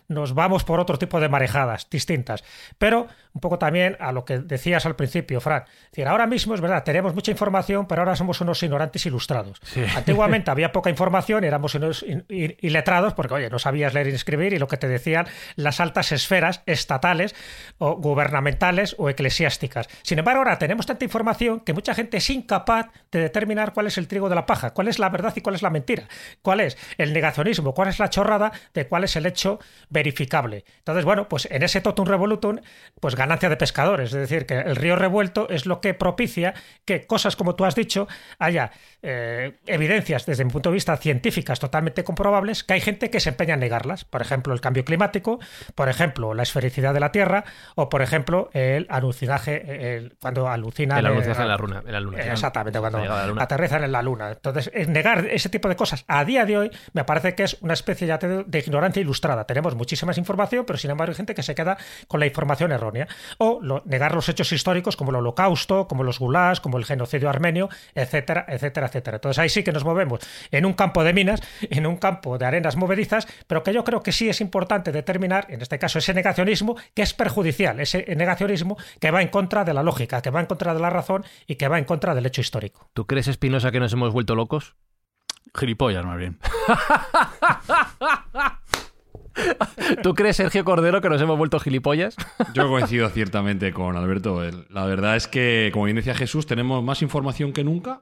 nos 0.07 0.33
vamos 0.33 0.63
por 0.63 0.79
otro 0.79 0.97
tipo 0.97 1.19
de 1.19 1.29
marejadas 1.29 1.89
distintas. 1.89 2.43
Pero 2.77 3.07
un 3.33 3.41
poco 3.41 3.57
también 3.57 3.97
a 3.99 4.11
lo 4.11 4.25
que 4.25 4.39
decías 4.39 4.85
al 4.85 4.95
principio, 4.95 5.41
Fran. 5.41 5.63
Es 5.85 5.91
decir, 5.91 6.07
ahora 6.07 6.27
mismo 6.27 6.53
es 6.53 6.61
verdad, 6.61 6.83
tenemos 6.83 7.13
mucha 7.15 7.31
información, 7.31 7.87
pero 7.87 8.01
ahora 8.01 8.15
somos 8.15 8.39
unos 8.41 8.61
ignorantes 8.61 9.05
ilustrados. 9.05 9.59
Antiguamente 9.95 10.51
había 10.51 10.71
poca 10.71 10.89
información, 10.89 11.43
éramos 11.43 11.75
unos 11.75 12.05
iletrados, 12.29 13.13
porque 13.13 13.33
oye, 13.33 13.49
no 13.49 13.59
sabías 13.59 13.93
leer 13.93 14.07
y 14.07 14.11
escribir, 14.11 14.53
y 14.53 14.59
lo 14.59 14.67
que 14.67 14.77
te 14.77 14.87
decían 14.87 15.27
las 15.55 15.79
altas 15.79 16.11
esferas 16.11 16.61
estatales 16.65 17.35
o 17.79 17.95
gubernamentales 17.95 18.95
o 18.97 19.09
eclesiásticas. 19.09 19.89
Sin 20.03 20.19
embargo, 20.19 20.39
ahora 20.39 20.59
tenemos 20.59 20.85
tanta 20.85 21.03
información 21.03 21.59
que 21.61 21.73
mucha 21.73 21.95
gente 21.95 22.17
es 22.17 22.29
incapaz 22.29 22.92
de 23.11 23.19
determinar 23.19 23.73
cuál 23.73 23.87
es 23.87 23.97
el 23.97 24.07
trigo 24.07 24.29
de 24.29 24.35
la 24.35 24.45
paja, 24.45 24.73
cuál 24.73 24.87
es 24.87 24.99
la 24.99 25.09
verdad 25.09 25.33
y 25.35 25.41
cuál 25.41 25.55
es 25.55 25.61
la 25.61 25.69
mentira, 25.69 26.07
cuál 26.41 26.59
es 26.59 26.77
el 26.97 27.13
negacionismo, 27.13 27.73
cuál 27.73 27.89
es 27.89 27.99
la 27.99 28.09
chorrada 28.09 28.51
de 28.73 28.87
cuál 28.87 29.03
es 29.03 29.15
el 29.15 29.25
hecho 29.25 29.59
verificable. 29.89 30.65
Entonces, 30.79 31.05
bueno, 31.05 31.27
pues 31.29 31.47
en 31.51 31.63
ese 31.63 31.81
totum 31.81 32.05
revolutum, 32.05 32.59
pues 32.99 33.15
ganancia 33.15 33.49
de 33.49 33.57
pescadores, 33.57 34.13
es 34.13 34.19
decir, 34.19 34.45
que 34.45 34.59
el 34.59 34.75
río 34.75 34.95
revuelto 34.95 35.47
es 35.49 35.65
lo 35.65 35.81
que 35.81 35.93
propicia 35.93 36.53
que 36.85 37.05
cosas 37.05 37.35
como 37.35 37.55
tú 37.55 37.65
has 37.65 37.75
dicho 37.75 38.07
haya 38.39 38.71
eh, 39.01 39.59
evidencias 39.65 40.25
desde 40.25 40.45
mi 40.45 40.51
punto 40.51 40.69
de 40.69 40.75
vista 40.75 40.95
científicas 40.97 41.59
totalmente 41.59 42.03
comprobables, 42.03 42.63
que 42.63 42.73
hay 42.73 42.81
gente 42.81 43.09
que 43.09 43.19
se 43.19 43.29
empeña 43.29 43.55
en 43.55 43.59
negarlas. 43.59 44.05
Por 44.05 44.21
ejemplo, 44.21 44.53
el 44.53 44.61
cambio 44.61 44.85
climático, 44.85 45.39
por 45.75 45.89
ejemplo, 45.89 46.33
la 46.33 46.43
esfericidad 46.43 46.93
de 46.93 46.99
la 46.99 47.11
Tierra, 47.11 47.43
o 47.75 47.89
por 47.89 48.01
ejemplo, 48.01 48.49
el 48.53 48.87
alucinaje, 48.89 50.11
cuando 50.19 50.47
alucina. 50.47 50.99
El 50.99 51.05
alucinaje 51.05 51.41
en 51.41 51.47
la 51.47 51.99
luna. 51.99 52.19
exactamente, 52.19 52.79
cuando 52.89 53.41
aterrizan 53.41 53.83
en 53.83 53.91
la 53.91 54.01
luna. 54.01 54.31
Entonces, 54.31 54.71
negar 54.87 55.25
ese 55.27 55.49
tipo 55.49 55.69
de 55.69 55.75
cosas 55.75 56.03
a 56.07 56.25
día 56.25 56.45
de 56.45 56.57
hoy 56.57 56.71
me 56.93 57.03
parece 57.03 57.35
que 57.35 57.43
es 57.43 57.57
una 57.61 57.73
especie 57.73 58.07
ya 58.07 58.17
de, 58.17 58.59
ignorancia 58.59 59.01
ilustrada. 59.01 59.45
Tenemos 59.45 59.75
muchísima 59.75 60.13
información, 60.15 60.65
pero 60.65 60.77
sin 60.77 60.91
embargo 60.91 61.11
hay 61.11 61.15
gente 61.15 61.35
que 61.35 61.43
se 61.43 61.55
queda 61.55 61.77
con 62.07 62.19
la 62.19 62.25
información 62.25 62.71
errónea. 62.71 63.07
O 63.37 63.61
negar 63.85 64.13
los 64.13 64.27
hechos 64.29 64.51
históricos 64.51 64.97
como 64.97 65.11
el 65.11 65.17
holocausto, 65.17 65.87
como 65.87 66.03
los 66.03 66.19
gulags, 66.19 66.59
como 66.59 66.77
el 66.77 66.85
genocidio 66.85 67.29
armenio, 67.29 67.69
etcétera, 67.95 68.45
etcétera, 68.47 68.87
etcétera. 68.87 69.17
Entonces 69.17 69.39
ahí 69.39 69.49
sí 69.49 69.63
que 69.63 69.71
nos 69.71 69.83
movemos 69.85 70.19
en 70.51 70.65
un 70.65 70.73
campo 70.73 71.03
de 71.03 71.13
minas, 71.13 71.41
en 71.61 71.85
un 71.85 71.97
campo 71.97 72.37
de 72.37 72.45
arenas 72.45 72.75
movedizas, 72.75 73.27
pero 73.47 73.63
que 73.63 73.73
yo 73.73 73.83
creo 73.83 74.01
que 74.01 74.11
sí 74.11 74.29
es 74.29 74.41
importante 74.41 74.91
determinar, 74.91 75.47
en 75.49 75.61
este 75.61 75.79
caso, 75.79 75.99
ese 75.99 76.13
negacionismo 76.13 76.75
que 76.93 77.01
es 77.01 77.13
perjudicial, 77.13 77.79
ese 77.79 78.05
negacionismo 78.15 78.77
que 78.99 79.11
va 79.11 79.21
en 79.21 79.29
contra 79.29 79.63
de 79.63 79.73
la 79.73 79.83
lógica, 79.83 80.21
que 80.21 80.29
va 80.29 80.39
en 80.41 80.47
contra 80.47 80.73
de 80.73 80.79
la 80.79 80.89
razón 80.89 81.23
y 81.47 81.55
que 81.55 81.67
va 81.67 81.79
en 81.79 81.85
contra 81.85 82.13
del 82.13 82.25
hecho 82.25 82.41
histórico. 82.41 82.72
¿Tú 82.93 83.07
crees, 83.07 83.27
Espinosa, 83.27 83.71
que 83.71 83.79
nos 83.79 83.91
hemos 83.93 84.13
vuelto 84.13 84.35
locos? 84.35 84.75
Gilipollas, 85.55 86.05
más 86.05 86.17
bien. 86.17 86.37
¿Tú 90.03 90.13
crees, 90.13 90.37
Sergio 90.37 90.63
Cordero, 90.63 91.01
que 91.01 91.09
nos 91.09 91.21
hemos 91.21 91.37
vuelto 91.37 91.59
gilipollas? 91.59 92.15
Yo 92.53 92.69
coincido 92.69 93.09
ciertamente 93.09 93.73
con 93.73 93.95
Alberto. 93.95 94.41
La 94.69 94.85
verdad 94.85 95.15
es 95.15 95.27
que, 95.27 95.69
como 95.73 95.85
bien 95.85 95.95
decía 95.95 96.15
Jesús, 96.15 96.45
tenemos 96.45 96.83
más 96.83 97.01
información 97.01 97.53
que 97.53 97.63
nunca, 97.63 98.01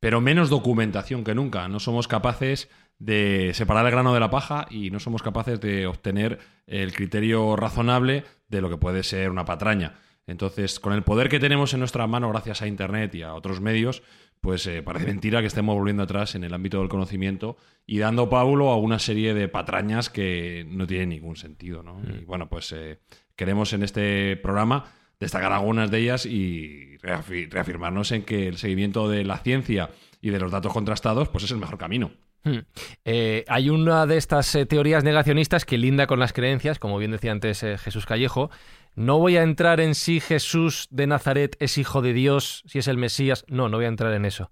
pero 0.00 0.20
menos 0.20 0.50
documentación 0.50 1.24
que 1.24 1.34
nunca. 1.34 1.68
No 1.68 1.80
somos 1.80 2.08
capaces 2.08 2.68
de 2.98 3.52
separar 3.54 3.86
el 3.86 3.92
grano 3.92 4.14
de 4.14 4.20
la 4.20 4.30
paja 4.30 4.66
y 4.70 4.90
no 4.90 5.00
somos 5.00 5.22
capaces 5.22 5.60
de 5.60 5.86
obtener 5.86 6.38
el 6.66 6.92
criterio 6.92 7.56
razonable 7.56 8.24
de 8.48 8.60
lo 8.60 8.70
que 8.70 8.76
puede 8.76 9.02
ser 9.02 9.30
una 9.30 9.44
patraña. 9.44 9.94
Entonces, 10.26 10.80
con 10.80 10.92
el 10.92 11.02
poder 11.02 11.28
que 11.28 11.38
tenemos 11.38 11.74
en 11.74 11.80
nuestra 11.80 12.06
mano 12.06 12.30
gracias 12.30 12.62
a 12.62 12.66
Internet 12.66 13.14
y 13.14 13.22
a 13.22 13.34
otros 13.34 13.60
medios, 13.60 14.02
pues 14.40 14.66
eh, 14.66 14.82
parece 14.82 15.06
mentira 15.06 15.40
que 15.40 15.46
estemos 15.46 15.74
volviendo 15.74 16.02
atrás 16.02 16.34
en 16.34 16.44
el 16.44 16.52
ámbito 16.52 16.78
del 16.78 16.88
conocimiento 16.88 17.56
y 17.86 17.98
dando 17.98 18.28
pábulo 18.28 18.70
a 18.70 18.76
una 18.76 18.98
serie 18.98 19.34
de 19.34 19.48
patrañas 19.48 20.10
que 20.10 20.66
no 20.68 20.86
tienen 20.86 21.08
ningún 21.10 21.36
sentido. 21.36 21.82
¿no? 21.82 21.94
Mm. 21.94 22.22
Y 22.22 22.24
bueno, 22.24 22.48
pues 22.48 22.72
eh, 22.72 22.98
queremos 23.36 23.72
en 23.72 23.82
este 23.82 24.36
programa 24.36 24.92
destacar 25.18 25.52
algunas 25.52 25.90
de 25.90 25.98
ellas 25.98 26.26
y 26.26 26.98
reafirmarnos 26.98 28.12
en 28.12 28.22
que 28.22 28.48
el 28.48 28.58
seguimiento 28.58 29.08
de 29.08 29.24
la 29.24 29.38
ciencia 29.38 29.90
y 30.20 30.30
de 30.30 30.38
los 30.38 30.50
datos 30.50 30.72
contrastados 30.72 31.28
pues 31.28 31.44
es 31.44 31.50
el 31.50 31.58
mejor 31.58 31.78
camino. 31.78 32.10
Hmm. 32.42 32.58
Eh, 33.06 33.44
hay 33.48 33.70
una 33.70 34.04
de 34.04 34.18
estas 34.18 34.58
teorías 34.68 35.04
negacionistas 35.04 35.64
que 35.64 35.78
linda 35.78 36.06
con 36.06 36.18
las 36.18 36.34
creencias, 36.34 36.78
como 36.78 36.98
bien 36.98 37.12
decía 37.12 37.32
antes 37.32 37.60
Jesús 37.60 38.04
Callejo, 38.04 38.50
no 38.94 39.18
voy 39.18 39.36
a 39.36 39.42
entrar 39.42 39.80
en 39.80 39.94
si 39.94 40.20
Jesús 40.20 40.86
de 40.90 41.06
Nazaret 41.06 41.56
es 41.58 41.78
hijo 41.78 42.02
de 42.02 42.12
Dios, 42.12 42.62
si 42.66 42.78
es 42.78 42.88
el 42.88 42.96
Mesías. 42.96 43.44
No, 43.48 43.68
no 43.68 43.78
voy 43.78 43.86
a 43.86 43.88
entrar 43.88 44.12
en 44.14 44.24
eso. 44.24 44.50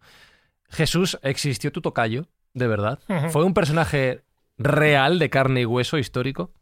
Jesús 0.68 1.18
existió 1.22 1.70
tu 1.70 1.80
tocayo, 1.80 2.26
de 2.54 2.66
verdad. 2.66 2.98
Fue 3.30 3.44
un 3.44 3.54
personaje 3.54 4.24
real 4.58 5.18
de 5.18 5.30
carne 5.30 5.60
y 5.62 5.66
hueso 5.66 5.98
histórico. 5.98 6.52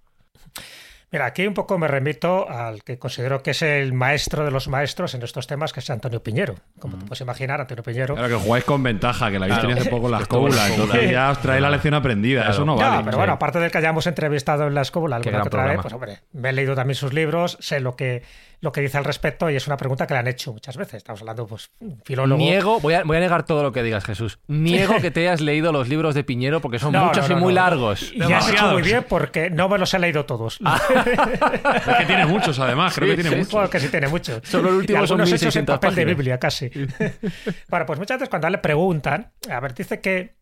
Mira, 1.13 1.27
aquí 1.27 1.45
un 1.45 1.55
poco 1.55 1.77
me 1.77 1.89
remito 1.89 2.49
al 2.49 2.85
que 2.85 2.99
considero 2.99 3.43
que 3.43 3.51
es 3.51 3.63
el 3.63 3.93
maestro 3.93 4.45
de 4.45 4.53
los 4.53 4.69
maestros 4.69 5.15
en 5.15 5.23
estos 5.23 5.49
temas, 5.49 5.73
que 5.73 5.81
es 5.81 5.91
Antonio 5.91 6.23
Piñero. 6.23 6.55
Como 6.79 6.97
te 6.97 7.05
mm. 7.05 7.07
puedes 7.09 7.21
imaginar, 7.21 7.61
Antonio 7.61 7.83
Piñero. 7.83 8.15
Claro, 8.15 8.29
que 8.29 8.45
jugáis 8.45 8.65
con 8.65 8.83
ventaja, 8.83 9.29
que 9.29 9.41
la 9.41 9.47
habéis 9.47 9.61
tenido 9.61 9.81
hace 9.81 9.91
poco 9.91 10.07
en 10.07 10.13
la 10.13 10.19
escóbula. 10.23 10.69
Entonces 10.69 11.11
ya 11.11 11.31
os 11.31 11.41
trae 11.41 11.61
la 11.61 11.71
lección 11.71 11.95
aprendida. 11.95 12.49
Eso 12.49 12.65
no 12.65 12.77
vale. 12.77 13.05
pero 13.05 13.17
bueno, 13.17 13.33
aparte 13.33 13.59
del 13.59 13.73
que 13.73 13.79
hayamos 13.79 14.07
entrevistado 14.07 14.69
en 14.69 14.75
la 14.75 14.83
escóbula 14.83 15.17
alguna 15.17 15.43
otra 15.43 15.65
vez, 15.65 15.79
pues 15.83 15.93
hombre, 15.93 16.21
me 16.33 16.51
he 16.51 16.53
leído 16.53 16.77
también 16.77 16.95
sus 16.95 17.13
libros, 17.13 17.59
sé 17.61 17.81
lo 17.81 17.97
que 17.97 18.23
lo 18.61 18.73
que 18.73 18.83
dice 18.83 18.99
al 18.99 19.05
respecto 19.05 19.49
y 19.49 19.57
es 19.57 19.67
una 19.67 19.77
pregunta 19.77 20.07
que 20.07 20.15
le 20.15 20.21
han 20.21 20.27
hecho 20.27 20.53
muchas 20.53 20.77
veces. 20.77 20.95
Estamos 20.95 21.23
hablando, 21.23 21.47
pues, 21.47 21.71
filólogo. 22.05 22.39
Niego, 22.39 22.81
voy 22.81 22.95
a, 22.95 23.05
voy 23.05 23.17
a 23.17 23.21
negar 23.21 23.47
todo 23.47 23.63
lo 23.63 23.73
que 23.73 23.83
digas, 23.83 24.05
Jesús. 24.05 24.39
Niego 24.49 25.01
que 25.01 25.11
te 25.11 25.21
hayas 25.21 25.41
leído 25.41 25.73
los 25.73 25.89
libros 25.89 26.15
de 26.15 26.25
Piñero 26.25 26.61
porque 26.61 26.79
son 26.79 26.93
muchos 26.97 27.29
y 27.31 27.35
muy 27.35 27.55
largos. 27.55 28.13
Y 28.13 28.21
has 28.21 28.51
hecho 28.51 28.67
muy 28.73 28.83
bien 28.83 29.05
porque 29.09 29.49
no 29.49 29.69
me 29.69 29.79
los 29.79 29.93
he 29.95 29.99
leído 29.99 30.27
todos. 30.27 30.59
es 31.87 31.97
que 31.97 32.05
tiene 32.05 32.27
muchos, 32.27 32.59
además. 32.59 32.95
Creo 32.95 33.17
que 33.17 33.23
tiene 33.23 33.37
muchos. 33.37 33.71
que 33.71 33.81
sí 33.81 33.89
tiene 33.89 34.09
muchos. 34.09 34.41
Solo 34.47 34.69
el 34.69 34.75
último 34.77 35.07
son 35.07 35.21
hechos 35.23 35.57
en 35.57 35.65
papel 35.65 35.95
de 35.95 36.05
Biblia, 36.05 36.39
casi. 36.39 36.71
bueno, 37.69 37.87
pues 37.87 37.99
muchas 37.99 38.19
veces 38.19 38.29
cuando 38.29 38.51
le 38.51 38.59
preguntan, 38.59 39.33
a 39.51 39.61
ver, 39.61 39.75
dice 39.75 40.01
que 40.01 40.35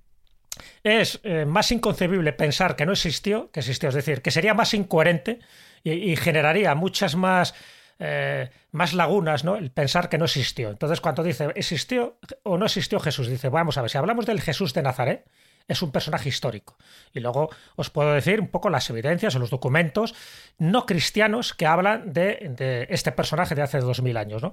es 0.83 1.21
eh, 1.23 1.45
más 1.45 1.71
inconcebible 1.71 2.33
pensar 2.33 2.75
que 2.75 2.85
no 2.85 2.93
existió 2.93 3.51
que 3.53 3.61
existió. 3.61 3.91
Es 3.91 3.95
decir, 3.95 4.23
que 4.23 4.33
sería 4.33 4.55
más 4.55 4.75
incoherente 4.75 5.39
y 5.85 6.17
generaría 6.17 6.75
muchas 6.75 7.15
más 7.15 7.55
eh, 7.99 8.51
más 8.71 8.95
lagunas, 8.95 9.45
¿no? 9.45 9.57
El 9.57 9.71
pensar 9.71 10.09
que 10.09 10.19
no 10.19 10.27
existió. 10.27 10.71
Entonces, 10.71 11.01
cuando 11.01 11.23
dice 11.23 11.49
existió 11.55 12.19
o 12.45 12.57
no 12.57 12.67
existió 12.67 13.01
Jesús, 13.01 13.29
dice, 13.29 13.49
vamos 13.49 13.77
a 13.77 13.83
ver, 13.83 13.91
si 13.91 13.99
hablamos 13.99 14.27
del 14.27 14.41
Jesús 14.41 14.73
de 14.73 14.83
Nazaret, 14.83 15.27
es 15.69 15.83
un 15.83 15.93
personaje 15.93 16.29
histórico. 16.29 16.77
Y 17.13 17.21
luego 17.21 17.51
os 17.77 17.91
puedo 17.91 18.13
decir 18.13 18.41
un 18.41 18.49
poco 18.49 18.71
las 18.71 18.89
evidencias 18.89 19.35
o 19.37 19.39
los 19.39 19.51
documentos 19.51 20.15
no 20.57 20.87
cristianos 20.87 21.55
que 21.55 21.67
hablan 21.67 22.13
de, 22.13 22.87
este 22.89 23.13
personaje 23.13 23.55
de 23.55 23.63
hace 23.63 23.81
dos 23.81 24.01
mil 24.01 24.17
años, 24.17 24.43
¿no? 24.43 24.53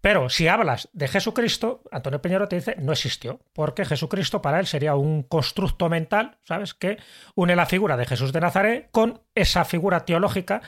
Pero 0.00 0.28
si 0.28 0.46
hablas 0.46 0.88
de 0.92 1.08
Jesucristo, 1.08 1.82
Antonio 1.90 2.22
Peñero 2.22 2.48
te 2.48 2.56
dice 2.56 2.76
no 2.78 2.92
existió, 2.92 3.40
porque 3.52 3.84
Jesucristo 3.84 4.40
para 4.40 4.60
él 4.60 4.66
sería 4.66 4.94
un 4.94 5.22
constructo 5.22 5.88
mental, 5.88 6.38
¿sabes? 6.44 6.74
Que 6.74 6.98
une 7.34 7.56
la 7.56 7.66
figura 7.66 7.96
de 7.96 8.06
Jesús 8.06 8.32
de 8.32 8.40
Nazaret 8.40 8.88
con 8.92 9.20
esa 9.34 9.64
figura 9.64 10.04
teológica 10.04 10.62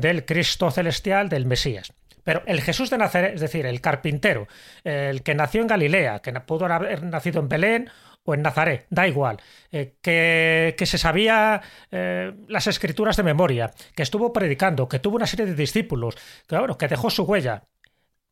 del 0.00 0.24
Cristo 0.24 0.70
celestial, 0.70 1.28
del 1.28 1.46
Mesías. 1.46 1.92
Pero 2.24 2.42
el 2.46 2.60
Jesús 2.60 2.90
de 2.90 2.98
Nazaret, 2.98 3.34
es 3.34 3.40
decir, 3.40 3.66
el 3.66 3.80
carpintero, 3.80 4.46
el 4.84 5.22
que 5.22 5.34
nació 5.34 5.62
en 5.62 5.68
Galilea, 5.68 6.20
que 6.20 6.32
pudo 6.40 6.66
haber 6.66 7.02
nacido 7.02 7.40
en 7.40 7.48
Belén 7.48 7.90
o 8.24 8.34
en 8.34 8.42
Nazaret, 8.42 8.86
da 8.90 9.08
igual, 9.08 9.38
eh, 9.72 9.94
que, 10.02 10.86
se 10.86 10.98
sabía 10.98 11.62
eh, 11.90 12.32
las 12.48 12.66
escrituras 12.66 13.16
de 13.16 13.22
memoria, 13.22 13.72
que 13.94 14.02
estuvo 14.02 14.32
predicando, 14.32 14.88
que 14.88 14.98
tuvo 14.98 15.16
una 15.16 15.26
serie 15.26 15.46
de 15.46 15.54
discípulos, 15.54 16.16
que, 16.46 16.58
bueno, 16.58 16.76
que 16.76 16.88
dejó 16.88 17.10
su 17.10 17.24
huella, 17.24 17.64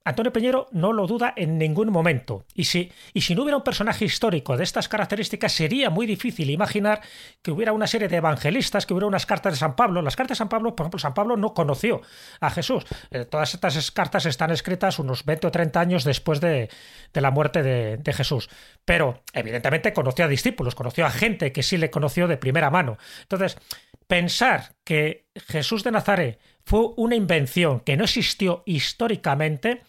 Antonio 0.09 0.33
Peñero 0.33 0.69
no 0.73 0.95
lo 0.95 1.07
duda 1.07 1.35
en 1.37 1.59
ningún 1.59 1.91
momento. 1.91 2.47
Y 2.55 2.65
si, 2.65 2.91
y 3.13 3.21
si 3.21 3.35
no 3.35 3.43
hubiera 3.43 3.59
un 3.59 3.63
personaje 3.63 4.07
histórico 4.07 4.57
de 4.57 4.65
estas 4.65 4.89
características, 4.89 5.53
sería 5.53 5.91
muy 5.91 6.07
difícil 6.07 6.49
imaginar 6.49 7.03
que 7.43 7.51
hubiera 7.51 7.75
una 7.75 7.87
serie 7.87 8.09
de 8.09 8.17
evangelistas, 8.17 8.87
que 8.87 8.95
hubiera 8.95 9.07
unas 9.07 9.27
cartas 9.27 9.53
de 9.53 9.59
San 9.59 9.77
Pablo. 9.77 10.01
Las 10.01 10.17
cartas 10.17 10.37
de 10.37 10.39
San 10.39 10.49
Pablo, 10.49 10.75
por 10.75 10.85
ejemplo, 10.85 10.99
San 10.99 11.13
Pablo 11.13 11.37
no 11.37 11.53
conoció 11.53 12.01
a 12.41 12.49
Jesús. 12.49 12.87
Eh, 13.11 13.27
todas 13.27 13.53
estas 13.53 13.91
cartas 13.91 14.25
están 14.25 14.51
escritas 14.51 14.99
unos 14.99 15.27
20 15.27 15.49
o 15.49 15.51
30 15.51 15.79
años 15.79 16.05
después 16.05 16.41
de, 16.41 16.71
la 17.13 17.31
muerte 17.31 17.63
de, 17.63 17.99
de, 17.99 18.13
Jesús. 18.15 18.49
Pero, 18.87 19.23
evidentemente, 19.35 19.93
conoció 19.93 20.25
a 20.25 20.29
discípulos, 20.29 20.75
conoció 20.75 21.05
a 21.05 21.11
gente 21.11 21.53
que 21.53 21.63
sí 21.63 21.77
le 21.77 21.91
conoció 21.91 22.27
de 22.29 22.39
primera 22.39 22.71
mano. 22.71 22.97
Entonces, 23.21 23.59
pensar 24.07 24.73
que 24.85 25.27
Jesús 25.35 25.85
de 25.85 25.93
Nazaret 25.93 26.41
fue 26.69 26.91
una 26.99 27.17
invención 27.17 27.81
que 27.81 27.97
no 27.97 28.05
existió 28.05 28.63
históricamente, 28.67 29.85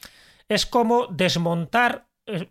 es 0.47 0.65
como 0.65 1.07
desmontar, 1.07 2.07
eh, 2.25 2.47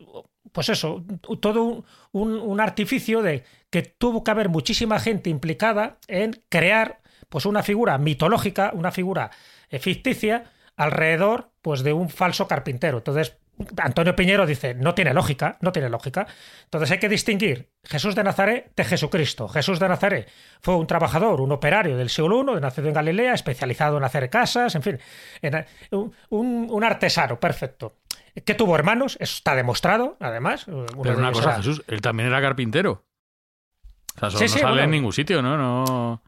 pues 0.52 0.68
eso, 0.68 1.02
todo 1.40 1.86
un, 2.12 2.60
artificio 2.60 3.22
de 3.22 3.44
que 3.70 3.80
tuvo 3.80 4.22
que 4.22 4.30
haber 4.30 4.50
muchísima 4.50 5.00
gente 5.00 5.30
implicada 5.30 5.96
en 6.08 6.42
crear 6.50 7.00
pues 7.30 7.46
una 7.46 7.62
figura 7.62 7.96
mitológica, 7.96 8.70
una 8.74 8.92
figura 8.92 9.30
eh, 9.70 9.78
ficticia 9.78 10.44
alrededor 10.76 11.50
pues 11.62 11.82
de 11.82 11.94
un 11.94 12.10
falso 12.10 12.46
carpintero. 12.46 12.98
Entonces, 12.98 13.38
Antonio 13.78 14.14
Piñero 14.14 14.46
dice, 14.46 14.74
no 14.74 14.94
tiene 14.94 15.12
lógica, 15.12 15.58
no 15.60 15.72
tiene 15.72 15.88
lógica. 15.88 16.26
Entonces 16.64 16.90
hay 16.90 16.98
que 16.98 17.08
distinguir 17.08 17.70
Jesús 17.82 18.14
de 18.14 18.24
Nazaret 18.24 18.72
de 18.76 18.84
Jesucristo. 18.84 19.48
Jesús 19.48 19.80
de 19.80 19.88
Nazaret 19.88 20.30
fue 20.60 20.76
un 20.76 20.86
trabajador, 20.86 21.40
un 21.40 21.52
operario 21.52 21.96
del 21.96 22.08
siglo 22.08 22.56
I, 22.56 22.60
nacido 22.60 22.88
en 22.88 22.94
Galilea, 22.94 23.34
especializado 23.34 23.98
en 23.98 24.04
hacer 24.04 24.30
casas, 24.30 24.74
en 24.74 24.82
fin, 24.82 24.98
un, 26.30 26.84
artesano, 26.84 27.40
perfecto. 27.40 27.96
Que 28.44 28.54
tuvo 28.54 28.76
hermanos, 28.76 29.16
eso 29.20 29.34
está 29.34 29.56
demostrado, 29.56 30.16
además. 30.20 30.66
Pero 30.66 31.18
una 31.18 31.32
cosa, 31.32 31.56
Jesús, 31.56 31.82
él 31.88 32.00
también 32.00 32.28
era 32.28 32.40
carpintero. 32.40 33.04
O 34.20 34.30
sea, 34.30 34.44
eso 34.46 34.56
no 34.56 34.62
sale 34.62 34.84
en 34.84 34.90
ningún 34.90 35.12
sitio, 35.12 35.42
¿no? 35.42 35.56
no... 35.56 36.22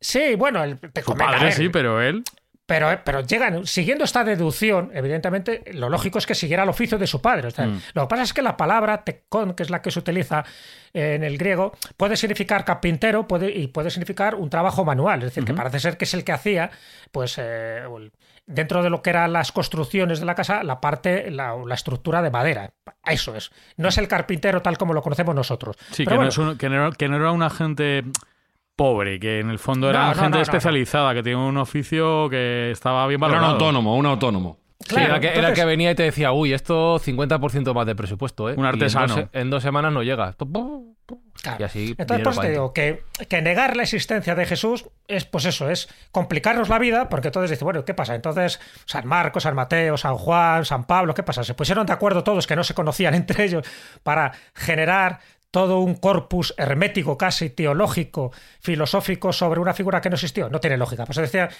Sí, 0.00 0.34
bueno, 0.34 0.64
Su 1.04 1.16
padre 1.16 1.52
sí, 1.52 1.68
pero 1.68 2.00
él 2.00 2.24
Pero, 2.72 2.88
pero 3.04 3.20
llegan, 3.20 3.66
siguiendo 3.66 4.04
esta 4.04 4.24
deducción, 4.24 4.90
evidentemente, 4.94 5.62
lo 5.74 5.90
lógico 5.90 6.16
es 6.16 6.24
que 6.24 6.34
siguiera 6.34 6.62
el 6.62 6.70
oficio 6.70 6.96
de 6.96 7.06
su 7.06 7.20
padre. 7.20 7.50
Mm. 7.50 7.78
Lo 7.92 8.02
que 8.02 8.08
pasa 8.08 8.22
es 8.22 8.32
que 8.32 8.40
la 8.40 8.56
palabra 8.56 9.04
tecón, 9.04 9.52
que 9.52 9.62
es 9.62 9.68
la 9.68 9.82
que 9.82 9.90
se 9.90 9.98
utiliza 9.98 10.42
en 10.94 11.22
el 11.22 11.36
griego, 11.36 11.76
puede 11.98 12.16
significar 12.16 12.64
carpintero 12.64 13.28
puede, 13.28 13.50
y 13.50 13.66
puede 13.66 13.90
significar 13.90 14.36
un 14.36 14.48
trabajo 14.48 14.86
manual. 14.86 15.18
Es 15.18 15.26
decir, 15.26 15.44
que 15.44 15.52
parece 15.52 15.80
ser 15.80 15.98
que 15.98 16.06
es 16.06 16.14
el 16.14 16.24
que 16.24 16.32
hacía, 16.32 16.70
pues, 17.10 17.34
eh, 17.36 17.82
dentro 18.46 18.82
de 18.82 18.88
lo 18.88 19.02
que 19.02 19.10
eran 19.10 19.34
las 19.34 19.52
construcciones 19.52 20.20
de 20.20 20.24
la 20.24 20.34
casa, 20.34 20.62
la 20.62 20.80
parte, 20.80 21.30
la, 21.30 21.54
estructura 21.74 22.22
de 22.22 22.30
madera. 22.30 22.72
Eso 23.04 23.36
es. 23.36 23.50
No 23.76 23.88
es 23.88 23.98
el 23.98 24.08
carpintero 24.08 24.62
tal 24.62 24.78
como 24.78 24.94
lo 24.94 25.02
conocemos 25.02 25.34
nosotros. 25.34 25.76
Sí, 25.90 26.06
que, 26.06 26.14
no 26.14 26.26
es 26.26 26.40
que, 26.58 26.70
no, 26.70 26.90
que 26.92 27.08
no 27.08 27.16
era 27.16 27.32
una 27.32 27.50
gente 27.50 28.02
pobre, 28.76 29.20
que 29.20 29.40
en 29.40 29.50
el 29.50 29.58
fondo 29.58 29.90
era 29.90 30.14
gente 30.14 30.40
especializada, 30.40 31.14
que 31.14 31.22
tenía 31.22 31.38
un 31.38 31.56
oficio 31.56 32.28
que 32.28 32.70
estaba 32.70 33.06
bien 33.06 33.20
valorado. 33.20 33.44
Era 33.44 33.54
un 33.54 33.60
autónomo, 33.60 33.96
un 33.96 34.06
autónomo. 34.06 34.58
era, 34.96 35.20
que, 35.52 35.64
venía 35.64 35.90
y 35.90 35.94
te 35.94 36.02
decía, 36.04 36.32
uy, 36.32 36.52
esto 36.52 36.98
50% 36.98 37.74
más 37.74 37.86
de 37.86 37.94
presupuesto, 37.94 38.50
¿eh? 38.50 38.54
Un 38.56 38.64
artesano. 38.64 39.28
En 39.32 39.50
dos, 39.50 39.62
semanas 39.62 39.92
no 39.92 40.02
llega. 40.02 40.34
Y 41.58 41.62
así 41.62 41.94
Entonces, 41.98 42.24
pues 42.24 42.40
te 42.40 42.50
digo 42.50 42.72
que, 42.72 43.02
que, 43.28 43.42
negar 43.42 43.76
la 43.76 43.82
existencia 43.82 44.34
de 44.34 44.46
Jesús 44.46 44.86
es, 45.08 45.24
pues 45.24 45.44
eso, 45.44 45.68
es 45.68 45.88
complicarnos 46.12 46.68
la 46.68 46.78
vida, 46.78 47.08
porque 47.08 47.28
entonces 47.28 47.50
dice, 47.50 47.64
bueno, 47.64 47.84
¿qué 47.84 47.94
pasa? 47.94 48.14
Entonces, 48.14 48.60
San 48.84 49.06
Marcos, 49.06 49.42
San 49.42 49.54
Mateo, 49.54 49.96
San 49.96 50.16
Juan, 50.16 50.64
San 50.64 50.84
Pablo, 50.84 51.14
¿qué 51.14 51.22
pasa? 51.22 51.42
Se 51.42 51.54
pusieron 51.54 51.86
de 51.86 51.92
acuerdo 51.92 52.22
todos 52.22 52.46
que 52.46 52.54
no 52.54 52.62
se 52.62 52.74
conocían 52.74 53.14
entre 53.22 53.44
ellos 53.44 53.66
para 54.02 54.32
generar 54.54 55.18
todo 55.52 55.80
un 55.80 55.94
corpus 55.96 56.54
hermético, 56.56 57.16
casi 57.16 57.50
teológico, 57.50 58.32
filosófico 58.60 59.32
sobre 59.32 59.60
una 59.60 59.74
figura 59.74 60.00
que 60.00 60.08
no 60.08 60.14
existió. 60.14 60.48
No 60.48 60.60
tiene 60.60 60.78
lógica. 60.78 61.04
Pues 61.04 61.18
decía, 61.18 61.50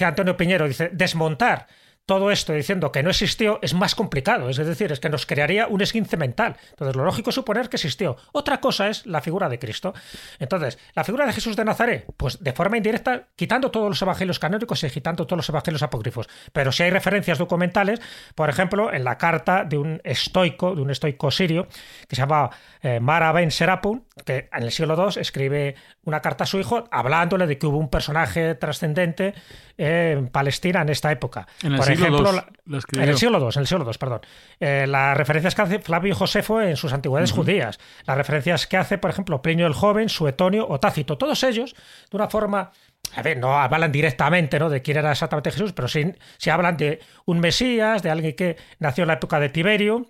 Antonio 0.00 0.36
Piñero, 0.36 0.66
dice, 0.66 0.88
desmontar 0.92 1.68
todo 2.06 2.30
esto 2.30 2.52
diciendo 2.52 2.90
que 2.90 3.02
no 3.02 3.10
existió 3.10 3.58
es 3.62 3.74
más 3.74 3.94
complicado, 3.94 4.48
es 4.48 4.56
decir, 4.56 4.90
es 4.92 5.00
que 5.00 5.08
nos 5.08 5.26
crearía 5.26 5.66
un 5.68 5.80
esguince 5.80 6.16
mental. 6.16 6.56
Entonces, 6.70 6.96
lo 6.96 7.04
lógico 7.04 7.30
es 7.30 7.34
suponer 7.34 7.68
que 7.68 7.76
existió. 7.76 8.16
Otra 8.32 8.60
cosa 8.60 8.88
es 8.88 9.06
la 9.06 9.20
figura 9.20 9.48
de 9.48 9.58
Cristo. 9.58 9.94
Entonces, 10.38 10.78
la 10.94 11.04
figura 11.04 11.26
de 11.26 11.32
Jesús 11.32 11.56
de 11.56 11.64
Nazaret, 11.64 12.06
pues 12.16 12.42
de 12.42 12.52
forma 12.52 12.76
indirecta, 12.76 13.28
quitando 13.36 13.70
todos 13.70 13.88
los 13.88 14.02
evangelios 14.02 14.38
canónicos 14.38 14.82
y 14.82 14.90
quitando 14.90 15.26
todos 15.26 15.38
los 15.38 15.48
evangelios 15.48 15.82
apócrifos. 15.82 16.28
Pero 16.52 16.72
si 16.72 16.82
hay 16.82 16.90
referencias 16.90 17.38
documentales, 17.38 18.00
por 18.34 18.50
ejemplo, 18.50 18.92
en 18.92 19.04
la 19.04 19.16
carta 19.16 19.64
de 19.64 19.78
un 19.78 20.00
estoico, 20.04 20.74
de 20.74 20.82
un 20.82 20.90
estoico 20.90 21.30
sirio, 21.30 21.68
que 22.08 22.16
se 22.16 22.22
llama 22.22 22.50
eh, 22.80 23.00
Mara 23.00 23.32
Ben 23.32 23.50
Serapun, 23.50 24.04
que 24.24 24.48
en 24.52 24.62
el 24.62 24.70
siglo 24.70 24.94
II 24.94 25.20
escribe 25.20 25.74
una 26.04 26.20
carta 26.20 26.44
a 26.44 26.46
su 26.46 26.58
hijo 26.58 26.84
hablándole 26.90 27.46
de 27.46 27.58
que 27.58 27.66
hubo 27.66 27.78
un 27.78 27.88
personaje 27.88 28.54
trascendente 28.54 29.34
en 29.78 30.28
Palestina 30.28 30.82
en 30.82 30.90
esta 30.90 31.10
época. 31.10 31.46
En 31.62 31.72
el 31.72 31.78
Por 31.78 31.86
siglo 31.86 32.06
ejemplo, 32.06 32.44
en 32.66 33.08
el 33.08 33.16
siglo 33.16 33.38
II, 33.38 33.48
en 33.54 33.60
el 33.60 33.66
siglo 33.66 33.84
II, 33.84 33.98
perdón. 33.98 34.20
Eh, 34.60 34.86
las 34.86 35.16
referencias 35.16 35.54
que 35.54 35.62
hace 35.62 35.78
Flavio 35.78 36.14
Josefo 36.14 36.60
en 36.60 36.76
sus 36.76 36.92
antigüedades 36.92 37.32
judías, 37.32 37.78
las 38.06 38.16
referencias 38.16 38.66
que 38.66 38.76
hace, 38.76 38.98
por 38.98 39.10
ejemplo, 39.10 39.40
Plinio 39.40 39.66
el 39.66 39.72
Joven, 39.74 40.08
Suetonio 40.08 40.66
o 40.68 40.78
Tácito, 40.78 41.16
todos 41.16 41.42
ellos, 41.42 41.74
de 42.10 42.16
una 42.16 42.28
forma 42.28 42.70
a 43.14 43.22
ver, 43.22 43.36
no 43.36 43.58
hablan 43.58 43.92
directamente 43.92 44.58
¿no? 44.58 44.70
de 44.70 44.80
quién 44.80 44.96
era 44.96 45.10
exactamente 45.10 45.50
Jesús, 45.50 45.72
pero 45.72 45.86
sí, 45.88 46.14
sí, 46.38 46.50
hablan 46.50 46.76
de 46.76 47.00
un 47.26 47.40
Mesías, 47.40 48.02
de 48.02 48.10
alguien 48.10 48.34
que 48.34 48.56
nació 48.78 49.02
en 49.02 49.08
la 49.08 49.14
época 49.14 49.38
de 49.38 49.50
Tiberio, 49.50 50.06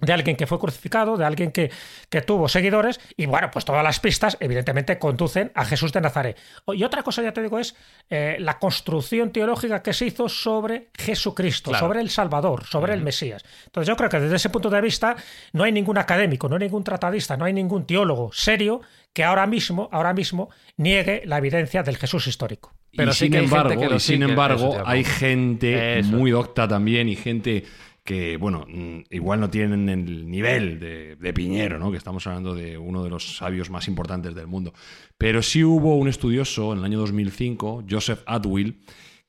de 0.00 0.12
alguien 0.12 0.36
que 0.36 0.46
fue 0.46 0.58
crucificado, 0.58 1.16
de 1.16 1.24
alguien 1.24 1.52
que, 1.52 1.70
que, 2.08 2.20
tuvo 2.22 2.48
seguidores, 2.48 3.00
y 3.16 3.26
bueno, 3.26 3.50
pues 3.52 3.64
todas 3.64 3.82
las 3.82 4.00
pistas 4.00 4.36
evidentemente 4.40 4.98
conducen 4.98 5.52
a 5.54 5.64
Jesús 5.64 5.92
de 5.92 6.00
Nazaret. 6.00 6.38
Y 6.74 6.82
otra 6.84 7.02
cosa, 7.02 7.22
ya 7.22 7.32
te 7.32 7.42
digo, 7.42 7.58
es 7.58 7.76
eh, 8.10 8.36
la 8.40 8.58
construcción 8.58 9.30
teológica 9.30 9.82
que 9.82 9.92
se 9.92 10.06
hizo 10.06 10.28
sobre 10.28 10.88
Jesucristo, 10.94 11.74
sobre 11.74 12.00
el 12.00 12.10
Salvador, 12.10 12.64
sobre 12.64 12.94
el 12.94 13.02
Mesías. 13.02 13.44
Entonces 13.66 13.88
yo 13.88 13.96
creo 13.96 14.10
que 14.10 14.20
desde 14.20 14.36
ese 14.36 14.50
punto 14.50 14.68
de 14.68 14.80
vista 14.80 15.16
no 15.52 15.64
hay 15.64 15.72
ningún 15.72 15.98
académico, 15.98 16.48
no 16.48 16.56
hay 16.56 16.62
ningún 16.62 16.84
tratadista, 16.84 17.36
no 17.36 17.44
hay 17.44 17.52
ningún 17.52 17.86
teólogo 17.86 18.30
serio 18.32 18.80
que 19.12 19.22
ahora 19.22 19.46
mismo, 19.46 19.88
ahora 19.92 20.12
mismo 20.12 20.50
niegue 20.76 21.22
la 21.24 21.38
evidencia 21.38 21.82
del 21.82 21.96
Jesús 21.96 22.26
histórico. 22.26 22.74
Pero 22.96 23.12
sin 23.12 23.34
embargo, 23.34 23.98
sin 23.98 24.22
embargo, 24.22 24.76
hay 24.84 25.04
gente 25.04 26.02
muy 26.04 26.30
docta 26.30 26.68
también 26.68 27.08
y 27.08 27.16
gente 27.16 27.64
que, 28.04 28.36
bueno, 28.36 28.66
mm, 28.68 29.04
igual 29.10 29.40
no 29.40 29.50
tienen 29.50 29.88
el 29.88 30.30
nivel 30.30 30.78
de, 30.78 31.32
Piñero, 31.32 31.78
¿no? 31.78 31.90
que 31.90 31.96
estamos 31.96 32.26
hablando 32.26 32.54
de 32.54 32.76
uno 32.76 33.02
de 33.02 33.10
los 33.10 33.36
sabios 33.36 33.70
más 33.70 33.88
importantes 33.88 34.34
del 34.34 34.46
mundo. 34.46 34.74
Pero 35.18 35.42
sí 35.42 35.64
hubo 35.64 35.96
un 35.96 36.08
estudioso 36.08 36.72
en 36.72 36.80
el 36.80 36.84
año 36.84 36.98
2005, 37.00 37.84
Joseph 37.88 38.22
Atwill, 38.26 38.78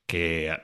que 0.06 0.54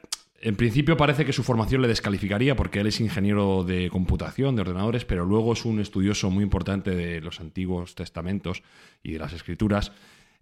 en 0.41 0.57
principio 0.57 0.97
parece 0.97 1.25
que 1.25 1.33
su 1.33 1.43
formación 1.43 1.81
le 1.83 1.89
descalificaría 1.89 2.55
porque 2.55 2.81
él 2.81 2.87
es 2.89 3.01
ingeniero 3.01 3.65
de 3.65 3.89
computación, 3.91 4.57
de 4.57 4.63
ordenadores, 4.63 5.05
pero 5.05 5.25
luego 5.25 5.55
es 5.55 5.65
un 5.65 5.81
estudioso 5.81 6.31
muy 6.31 6.45
importante 6.45 6.91
de 6.91 7.21
los 7.21 7.41
antiguos 7.41 7.95
testamentos 7.95 8.63
y 9.03 9.13
de 9.13 9.21
las 9.21 9.33
escrituras, 9.33 9.93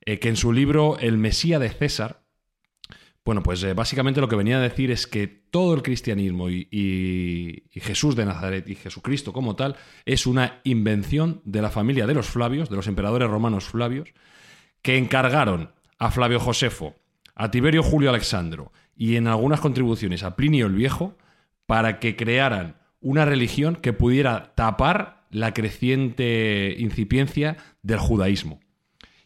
eh, 0.05 0.19
que 0.19 0.29
en 0.29 0.37
su 0.37 0.53
libro 0.53 0.99
El 0.99 1.19
Mesía 1.19 1.59
de 1.59 1.71
César, 1.71 2.23
bueno, 3.25 3.43
pues 3.43 3.63
eh, 3.63 3.75
básicamente 3.75 4.21
lo 4.21 4.29
que 4.29 4.37
venía 4.37 4.57
a 4.57 4.63
decir 4.63 4.91
es 4.91 5.07
que 5.07 5.27
todo 5.27 5.75
el 5.75 5.83
cristianismo 5.83 6.49
y, 6.49 7.65
Jesús 7.73 8.17
de 8.17 8.25
Nazaret 8.25 8.69
y 8.69 8.75
Jesucristo 8.75 9.33
como 9.33 9.57
tal 9.57 9.77
es 10.05 10.27
una 10.27 10.61
invención 10.65 11.41
de 11.45 11.63
la 11.63 11.71
familia 11.71 12.07
de 12.07 12.15
los 12.15 12.27
Flavios, 12.27 12.71
de 12.71 12.77
los 12.77 12.87
emperadores 12.87 13.29
romanos 13.29 13.65
Flavios, 13.65 14.13
que 14.83 14.97
encargaron 14.97 15.73
a 15.99 16.11
Flavio 16.11 16.41
Josefo, 16.41 16.95
a 17.35 17.51
Tiberio 17.51 17.83
Julio 17.83 18.11
Alexandro 18.11 18.73
y 18.97 19.17
en 19.17 19.27
algunas 19.27 19.61
contribuciones 19.61 20.23
a 20.23 20.37
Plinio 20.37 20.67
el 20.67 20.75
Viejo 20.75 21.17
para 21.67 22.01
que 22.01 22.17
crearan 22.17 22.77
una 23.01 23.25
religión 23.25 23.77
que 23.77 23.93
pudiera 23.93 24.55
tapar 24.55 25.27
la 25.31 25.55
creciente 25.55 26.75
incipiencia 26.79 27.57
del 27.83 27.99
judaísmo. 27.99 28.61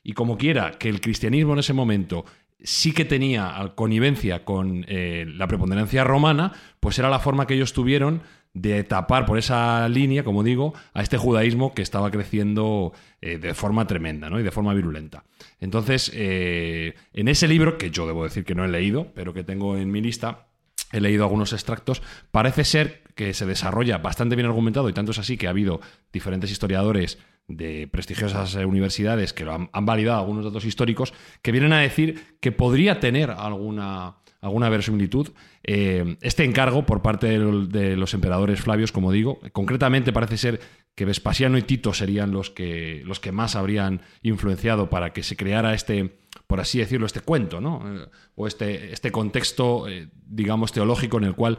Y 0.02 0.12
como 0.12 0.36
quiera 0.36 0.72
que 0.72 0.90
el 0.90 1.00
cristianismo 1.00 1.54
en 1.54 1.60
ese 1.60 1.72
momento 1.72 2.26
sí 2.64 2.92
que 2.92 3.04
tenía 3.04 3.72
connivencia 3.76 4.44
con 4.44 4.84
eh, 4.88 5.26
la 5.28 5.46
preponderancia 5.46 6.02
romana, 6.02 6.52
pues 6.80 6.98
era 6.98 7.10
la 7.10 7.20
forma 7.20 7.46
que 7.46 7.54
ellos 7.54 7.72
tuvieron 7.72 8.22
de 8.54 8.84
tapar 8.84 9.26
por 9.26 9.36
esa 9.36 9.88
línea, 9.88 10.24
como 10.24 10.42
digo, 10.42 10.74
a 10.94 11.02
este 11.02 11.18
judaísmo 11.18 11.74
que 11.74 11.82
estaba 11.82 12.10
creciendo 12.10 12.92
eh, 13.20 13.38
de 13.38 13.52
forma 13.52 13.86
tremenda 13.86 14.30
¿no? 14.30 14.40
y 14.40 14.42
de 14.42 14.50
forma 14.52 14.72
virulenta. 14.74 15.24
Entonces, 15.60 16.10
eh, 16.14 16.94
en 17.12 17.28
ese 17.28 17.48
libro, 17.48 17.78
que 17.78 17.90
yo 17.90 18.06
debo 18.06 18.24
decir 18.24 18.44
que 18.44 18.54
no 18.54 18.64
he 18.64 18.68
leído, 18.68 19.08
pero 19.14 19.34
que 19.34 19.42
tengo 19.42 19.76
en 19.76 19.90
mi 19.90 20.00
lista, 20.00 20.46
he 20.92 21.00
leído 21.00 21.24
algunos 21.24 21.52
extractos, 21.52 22.00
parece 22.30 22.64
ser 22.64 23.02
que 23.16 23.34
se 23.34 23.44
desarrolla 23.44 23.98
bastante 23.98 24.36
bien 24.36 24.46
argumentado 24.46 24.88
y 24.88 24.92
tanto 24.92 25.10
es 25.10 25.18
así 25.18 25.36
que 25.36 25.48
ha 25.48 25.50
habido 25.50 25.80
diferentes 26.12 26.50
historiadores 26.50 27.18
de 27.48 27.88
prestigiosas 27.88 28.54
eh, 28.54 28.64
universidades 28.64 29.32
que 29.32 29.44
lo 29.44 29.54
han, 29.54 29.86
validado 29.86 30.20
algunos 30.20 30.44
datos 30.44 30.64
históricos 30.64 31.12
que 31.42 31.52
vienen 31.52 31.72
a 31.72 31.80
decir 31.80 32.36
que 32.40 32.52
podría 32.52 33.00
tener 33.00 33.30
alguna, 33.30 34.16
alguna 34.40 34.68
verosimilitud 34.70 35.30
eh, 35.62 36.16
este 36.22 36.44
encargo 36.44 36.86
por 36.86 37.02
parte 37.02 37.38
de, 37.38 37.96
los 37.96 38.14
emperadores 38.14 38.60
Flavios, 38.60 38.92
como 38.92 39.12
digo. 39.12 39.40
Concretamente 39.52 40.12
parece 40.12 40.38
ser 40.38 40.60
que 40.94 41.04
Vespasiano 41.04 41.58
y 41.58 41.62
Tito 41.62 41.92
serían 41.92 42.30
los 42.30 42.50
que, 42.50 43.02
los 43.04 43.20
que 43.20 43.32
más 43.32 43.56
habrían 43.56 44.00
influenciado 44.22 44.88
para 44.88 45.12
que 45.12 45.22
se 45.22 45.36
creara 45.36 45.74
este, 45.74 46.16
por 46.46 46.60
así 46.60 46.78
decirlo, 46.78 47.04
este 47.06 47.20
cuento, 47.20 47.60
¿no? 47.60 47.82
Eh, 47.84 48.06
o 48.36 48.46
este, 48.46 48.92
este 48.92 49.10
contexto, 49.12 49.86
digamos, 50.26 50.72
teológico 50.72 51.18
en 51.18 51.24
el 51.24 51.34
cual 51.34 51.58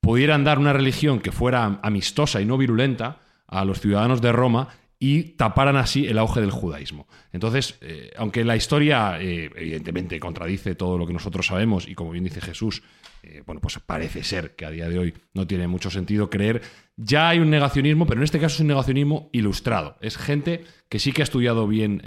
pudieran 0.00 0.44
dar 0.44 0.60
una 0.60 0.72
religión 0.72 1.18
que 1.18 1.32
fuera 1.32 1.80
amistosa 1.82 2.40
y 2.40 2.44
no 2.44 2.56
virulenta 2.56 3.20
a 3.48 3.64
los 3.64 3.80
ciudadanos 3.80 4.20
de 4.20 4.30
Roma 4.30 4.68
y 5.00 5.22
taparan 5.36 5.76
así 5.76 6.06
el 6.06 6.18
auge 6.18 6.40
del 6.40 6.50
judaísmo. 6.50 7.06
Entonces, 7.32 7.78
eh, 7.80 8.10
aunque 8.16 8.44
la 8.44 8.56
historia 8.56 9.20
eh, 9.20 9.50
evidentemente 9.54 10.18
contradice 10.18 10.74
todo 10.74 10.98
lo 10.98 11.06
que 11.06 11.12
nosotros 11.12 11.46
sabemos 11.46 11.86
y 11.86 11.94
como 11.94 12.10
bien 12.10 12.24
dice 12.24 12.40
Jesús, 12.40 12.82
eh, 13.22 13.42
bueno, 13.46 13.60
pues 13.60 13.78
parece 13.78 14.24
ser 14.24 14.56
que 14.56 14.64
a 14.66 14.70
día 14.70 14.88
de 14.88 14.98
hoy 14.98 15.14
no 15.34 15.46
tiene 15.46 15.68
mucho 15.68 15.90
sentido 15.90 16.30
creer, 16.30 16.62
ya 16.96 17.28
hay 17.28 17.38
un 17.38 17.50
negacionismo, 17.50 18.06
pero 18.06 18.20
en 18.20 18.24
este 18.24 18.40
caso 18.40 18.56
es 18.56 18.60
un 18.60 18.68
negacionismo 18.68 19.30
ilustrado. 19.32 19.96
Es 20.00 20.16
gente 20.16 20.64
que 20.88 20.98
sí 20.98 21.12
que 21.12 21.22
ha 21.22 21.24
estudiado 21.24 21.68
bien 21.68 22.02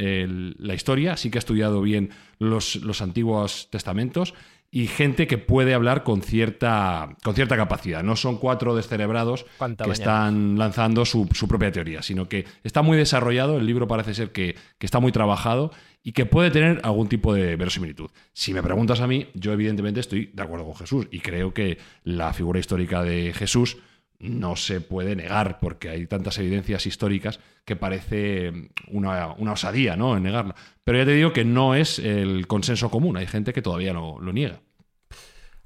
la 0.57 0.73
historia, 0.73 1.15
sí 1.15 1.29
que 1.29 1.37
ha 1.37 1.39
estudiado 1.39 1.81
bien 1.81 2.09
los, 2.39 2.75
los 2.77 3.01
antiguos 3.01 3.69
testamentos 3.71 4.33
y 4.73 4.87
gente 4.87 5.27
que 5.27 5.37
puede 5.37 5.73
hablar 5.73 6.03
con 6.03 6.21
cierta, 6.21 7.17
con 7.23 7.35
cierta 7.35 7.57
capacidad. 7.57 8.03
No 8.03 8.15
son 8.15 8.37
cuatro 8.37 8.73
descerebrados 8.73 9.45
que 9.83 9.91
están 9.91 10.57
lanzando 10.57 11.03
su, 11.03 11.27
propia 11.49 11.73
teoría, 11.73 12.01
sino 12.01 12.29
que 12.29 12.45
está 12.63 12.81
muy 12.81 12.97
desarrollado, 12.97 13.57
el 13.57 13.65
libro 13.65 13.87
parece 13.87 14.13
ser 14.13 14.31
que, 14.31 14.55
que, 14.77 14.85
está 14.85 15.01
muy 15.01 15.11
trabajado 15.11 15.71
y 16.03 16.13
que 16.13 16.25
puede 16.25 16.51
tener 16.51 16.79
algún 16.83 17.09
tipo 17.09 17.33
de 17.33 17.57
verosimilitud. 17.57 18.09
Si 18.31 18.53
me 18.53 18.63
preguntas 18.63 19.01
a 19.01 19.07
mí, 19.07 19.27
yo 19.33 19.51
evidentemente 19.51 19.99
estoy 19.99 20.31
de 20.33 20.41
acuerdo 20.41 20.65
con 20.65 20.75
Jesús 20.75 21.07
y 21.11 21.19
creo 21.19 21.53
que 21.53 21.77
la 22.05 22.31
figura 22.33 22.59
histórica 22.59 23.03
de 23.03 23.33
Jesús 23.33 23.77
no 24.21 24.55
se 24.55 24.81
puede 24.81 25.15
negar, 25.15 25.59
porque 25.59 25.89
hay 25.89 26.07
tantas 26.07 26.37
evidencias 26.37 26.85
históricas 26.85 27.39
que 27.65 27.75
parece 27.75 28.69
una, 28.87 29.33
osadía 29.33 29.95
¿no? 29.95 30.15
en 30.15 30.23
negarla. 30.23 30.55
Pero 30.83 30.99
ya 30.99 31.05
te 31.05 31.13
digo 31.13 31.33
que 31.33 31.45
no 31.45 31.75
es 31.75 31.99
el 31.99 32.47
consenso 32.47 32.89
común, 32.89 33.17
hay 33.17 33.27
gente 33.27 33.53
que 33.53 33.61
todavía 33.61 33.93
lo, 33.93 34.19
lo 34.19 34.31
niega. 34.31 34.61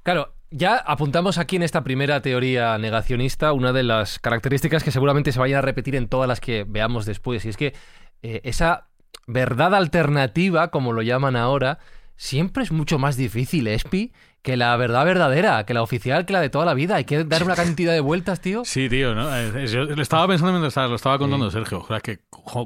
Claro, 0.02 0.34
ya 0.50 0.76
apuntamos 0.76 1.38
aquí 1.38 1.56
en 1.56 1.62
esta 1.62 1.84
primera 1.84 2.22
teoría 2.22 2.78
negacionista 2.78 3.52
una 3.52 3.72
de 3.72 3.82
las 3.82 4.18
características 4.18 4.82
que 4.82 4.90
seguramente 4.90 5.32
se 5.32 5.40
vayan 5.40 5.58
a 5.58 5.62
repetir 5.62 5.96
en 5.96 6.08
todas 6.08 6.28
las 6.28 6.40
que 6.40 6.64
veamos 6.66 7.06
después, 7.06 7.44
y 7.44 7.48
es 7.48 7.56
que 7.56 7.74
eh, 8.22 8.40
esa 8.44 8.88
verdad 9.26 9.74
alternativa, 9.74 10.70
como 10.70 10.92
lo 10.92 11.02
llaman 11.02 11.36
ahora, 11.36 11.78
siempre 12.16 12.62
es 12.62 12.72
mucho 12.72 12.98
más 12.98 13.16
difícil, 13.16 13.66
Espi, 13.66 14.12
que 14.42 14.56
la 14.56 14.76
verdad 14.76 15.04
verdadera, 15.04 15.66
que 15.66 15.74
la 15.74 15.82
oficial, 15.82 16.24
que 16.24 16.32
la 16.32 16.40
de 16.40 16.50
toda 16.50 16.64
la 16.64 16.74
vida. 16.74 16.96
Hay 16.96 17.04
que 17.04 17.24
dar 17.24 17.42
una 17.42 17.56
cantidad 17.56 17.92
de 17.92 18.00
vueltas, 18.00 18.40
tío. 18.40 18.64
Sí, 18.64 18.88
tío, 18.88 19.14
¿no? 19.14 19.28
Yo 19.64 19.84
le 19.84 20.02
estaba 20.02 20.28
pensando 20.28 20.52
mientras 20.52 20.88
lo 20.88 20.94
estaba 20.94 21.18
contando 21.18 21.50
Sergio. 21.50 21.80
O 21.80 21.86
sea, 21.86 22.00
que, 22.00 22.20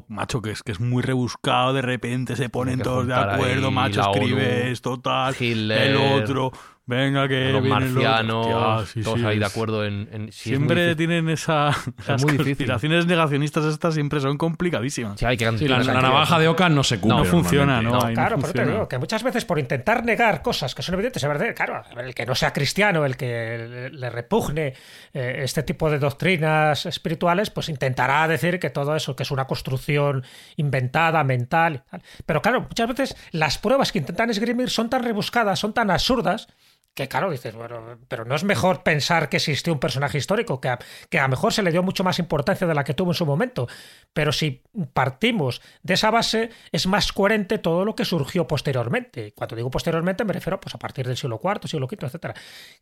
macho, 0.08 0.42
que 0.42 0.50
es, 0.50 0.62
que 0.62 0.72
es 0.72 0.80
muy 0.80 1.02
rebuscado, 1.02 1.72
de 1.72 1.82
repente 1.82 2.36
se 2.36 2.48
ponen 2.48 2.80
todos 2.80 3.06
de 3.06 3.14
acuerdo, 3.14 3.70
macho, 3.70 4.00
escribes, 4.00 4.82
total, 4.82 5.34
el 5.40 5.96
otro. 5.96 6.52
Venga, 6.90 7.28
que 7.28 7.52
los 7.52 7.64
marcianos, 7.64 8.92
todos 9.04 9.22
ahí 9.22 9.38
de 9.38 9.44
acuerdo 9.44 9.84
en... 9.84 10.28
siempre 10.32 10.96
tienen 10.96 11.28
esa... 11.28 11.70
las 12.08 12.24
conspiraciones 12.24 13.06
negacionistas 13.06 13.64
estas 13.66 13.94
siempre 13.94 14.18
son 14.18 14.36
complicadísimas. 14.36 15.20
Sí, 15.20 15.24
hay 15.24 15.36
que 15.36 15.44
la, 15.68 15.84
navaja 15.84 16.40
de 16.40 16.48
Oca 16.48 16.68
no 16.68 16.82
se 16.82 16.98
cumple. 16.98 17.18
No, 17.18 17.24
funciona, 17.24 17.80
¿no? 17.80 17.96
claro, 18.12 18.38
pero 18.40 18.52
te 18.52 18.66
digo 18.66 18.88
que 18.88 18.98
muchas 18.98 19.22
veces 19.22 19.44
por 19.44 19.60
intentar 19.60 20.04
negar 20.04 20.42
cosas 20.42 20.74
que 20.74 20.82
son 20.82 20.94
evidentes, 20.96 21.22
es 21.22 21.28
verdad, 21.28 21.54
claro, 21.66 21.84
el 22.00 22.14
que 22.14 22.24
no 22.24 22.34
sea 22.34 22.52
cristiano, 22.52 23.04
el 23.04 23.16
que 23.16 23.90
le 23.92 24.10
repugne 24.10 24.74
eh, 25.12 25.40
este 25.42 25.62
tipo 25.62 25.90
de 25.90 25.98
doctrinas 25.98 26.86
espirituales, 26.86 27.50
pues 27.50 27.68
intentará 27.68 28.26
decir 28.28 28.58
que 28.58 28.70
todo 28.70 28.96
eso, 28.96 29.14
que 29.14 29.24
es 29.24 29.30
una 29.30 29.46
construcción 29.46 30.24
inventada, 30.56 31.22
mental 31.24 31.84
Pero 32.24 32.40
claro, 32.40 32.62
muchas 32.62 32.88
veces 32.88 33.16
las 33.32 33.58
pruebas 33.58 33.92
que 33.92 33.98
intentan 33.98 34.30
esgrimir 34.30 34.70
son 34.70 34.88
tan 34.88 35.02
rebuscadas, 35.02 35.58
son 35.58 35.74
tan 35.74 35.90
absurdas, 35.90 36.48
que 36.94 37.08
claro, 37.08 37.30
dices, 37.30 37.54
bueno, 37.54 37.98
pero 38.08 38.24
no 38.24 38.34
es 38.34 38.44
mejor 38.44 38.82
pensar 38.82 39.28
que 39.28 39.36
existió 39.36 39.72
un 39.72 39.78
personaje 39.78 40.18
histórico, 40.18 40.60
que 40.60 40.68
a, 40.68 40.78
que 41.08 41.18
a 41.18 41.22
lo 41.22 41.28
mejor 41.28 41.52
se 41.52 41.62
le 41.62 41.70
dio 41.70 41.82
mucho 41.82 42.04
más 42.04 42.18
importancia 42.18 42.66
de 42.66 42.74
la 42.74 42.84
que 42.84 42.94
tuvo 42.94 43.12
en 43.12 43.14
su 43.14 43.24
momento. 43.24 43.68
Pero 44.12 44.32
si 44.32 44.62
partimos 44.92 45.62
de 45.82 45.94
esa 45.94 46.10
base, 46.10 46.50
es 46.72 46.86
más 46.86 47.12
coherente 47.12 47.58
todo 47.58 47.84
lo 47.84 47.94
que 47.94 48.04
surgió 48.04 48.46
posteriormente. 48.46 49.32
Cuando 49.34 49.56
digo 49.56 49.70
posteriormente, 49.70 50.24
me 50.24 50.32
refiero 50.32 50.60
pues, 50.60 50.74
a 50.74 50.78
partir 50.78 51.06
del 51.06 51.16
siglo 51.16 51.40
IV, 51.42 51.68
siglo 51.68 51.86
V, 51.86 52.06
etc. 52.06 52.36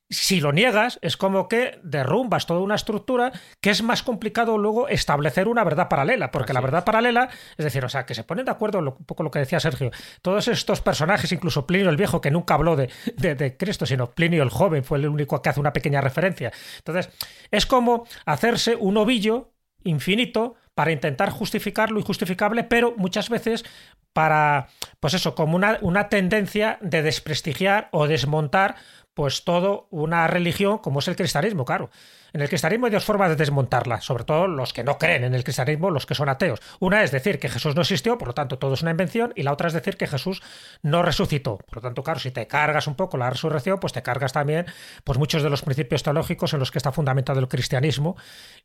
Si 0.09 0.41
lo 0.41 0.53
niegas, 0.53 0.99
es 1.03 1.17
como 1.17 1.47
que 1.47 1.79
derrumbas 1.83 2.47
toda 2.47 2.61
una 2.61 2.77
estructura 2.77 3.33
que 3.61 3.71
es 3.71 3.83
más 3.83 4.03
complicado 4.03 4.57
luego 4.57 4.89
establecer 4.89 5.49
una 5.49 5.65
verdad 5.65 5.89
paralela, 5.89 6.31
porque 6.31 6.55
la 6.55 6.61
verdad 6.61 6.85
paralela, 6.85 7.29
es 7.57 7.65
decir, 7.65 7.85
o 7.85 7.89
sea, 7.89 8.07
que 8.07 8.15
se 8.15 8.25
ponen 8.25 8.47
de 8.47 8.53
acuerdo, 8.53 8.79
un 8.79 9.05
poco 9.05 9.23
lo 9.23 9.31
que 9.31 9.39
decía 9.39 9.61
Sergio, 9.61 9.91
todos 10.23 10.49
estos 10.49 10.81
personajes, 10.81 11.31
incluso 11.33 11.67
Plinio 11.67 11.91
el 11.91 11.97
Viejo, 11.97 12.21
que 12.21 12.31
nunca 12.31 12.55
habló 12.55 12.75
de, 12.75 12.91
de, 13.17 13.35
de 13.35 13.57
Cristo, 13.57 13.85
sino 13.85 13.98
Plinio 14.07 14.43
el 14.43 14.51
joven 14.51 14.85
fue 14.85 14.99
el 14.99 15.09
único 15.09 15.41
que 15.43 15.49
hace 15.49 15.61
una 15.61 15.73
pequeña 15.73 16.01
referencia. 16.01 16.53
Entonces, 16.79 17.11
es 17.51 17.67
como 17.67 18.07
hacerse 18.25 18.77
un 18.77 18.97
ovillo 18.97 19.53
infinito 19.85 20.55
para 20.75 20.93
intentar 20.93 21.31
justificar 21.31 21.91
lo 21.91 21.99
injustificable, 21.99 22.65
pero 22.65 22.95
muchas 22.97 23.29
veces 23.29 23.65
para, 24.13 24.69
pues 25.01 25.15
eso, 25.15 25.35
como 25.35 25.57
una, 25.57 25.79
una 25.83 26.09
tendencia 26.09 26.79
de 26.81 27.03
desprestigiar 27.03 27.89
o 27.93 28.07
desmontar 28.07 28.77
pues 29.19 29.43
todo 29.43 29.89
una 29.91 30.29
religión 30.29 30.79
como 30.79 31.01
es 31.01 31.09
el 31.09 31.17
cristianismo, 31.17 31.65
claro. 31.65 31.91
En 32.33 32.41
el 32.41 32.49
cristianismo 32.49 32.87
hay 32.87 32.93
dos 32.93 33.05
formas 33.05 33.31
de 33.31 33.35
desmontarla, 33.35 34.01
sobre 34.01 34.23
todo 34.23 34.47
los 34.47 34.73
que 34.73 34.85
no 34.85 34.97
creen 34.97 35.25
en 35.25 35.35
el 35.35 35.43
cristianismo, 35.43 35.91
los 35.91 36.07
que 36.07 36.15
son 36.15 36.29
ateos. 36.29 36.61
Una 36.79 37.03
es 37.03 37.11
decir 37.11 37.41
que 37.41 37.49
Jesús 37.49 37.75
no 37.75 37.81
existió, 37.81 38.17
por 38.17 38.29
lo 38.29 38.35
tanto 38.35 38.61
todo 38.61 38.75
es 38.75 38.83
una 38.83 38.93
invención, 38.93 39.33
y 39.35 39.43
la 39.43 39.53
otra 39.53 39.67
es 39.67 39.75
decir 39.75 39.97
que 39.97 40.07
Jesús 40.07 40.41
no 40.83 41.03
resucitó. 41.03 41.57
Por 41.57 41.79
lo 41.79 41.83
tanto, 41.83 42.05
claro, 42.05 42.21
si 42.21 42.31
te 42.31 42.47
cargas 42.47 42.87
un 42.87 42.95
poco 42.95 43.17
la 43.17 43.29
resurrección, 43.29 43.81
pues 43.81 43.93
te 43.93 44.05
cargas 44.05 44.33
también 44.33 44.67
pues 45.03 45.19
muchos 45.19 45.43
de 45.43 45.51
los 45.51 45.63
principios 45.63 46.05
teológicos 46.05 46.53
en 46.53 46.61
los 46.61 46.71
que 46.71 46.79
está 46.79 46.93
fundamentado 46.93 47.41
el 47.41 47.49
cristianismo 47.49 48.17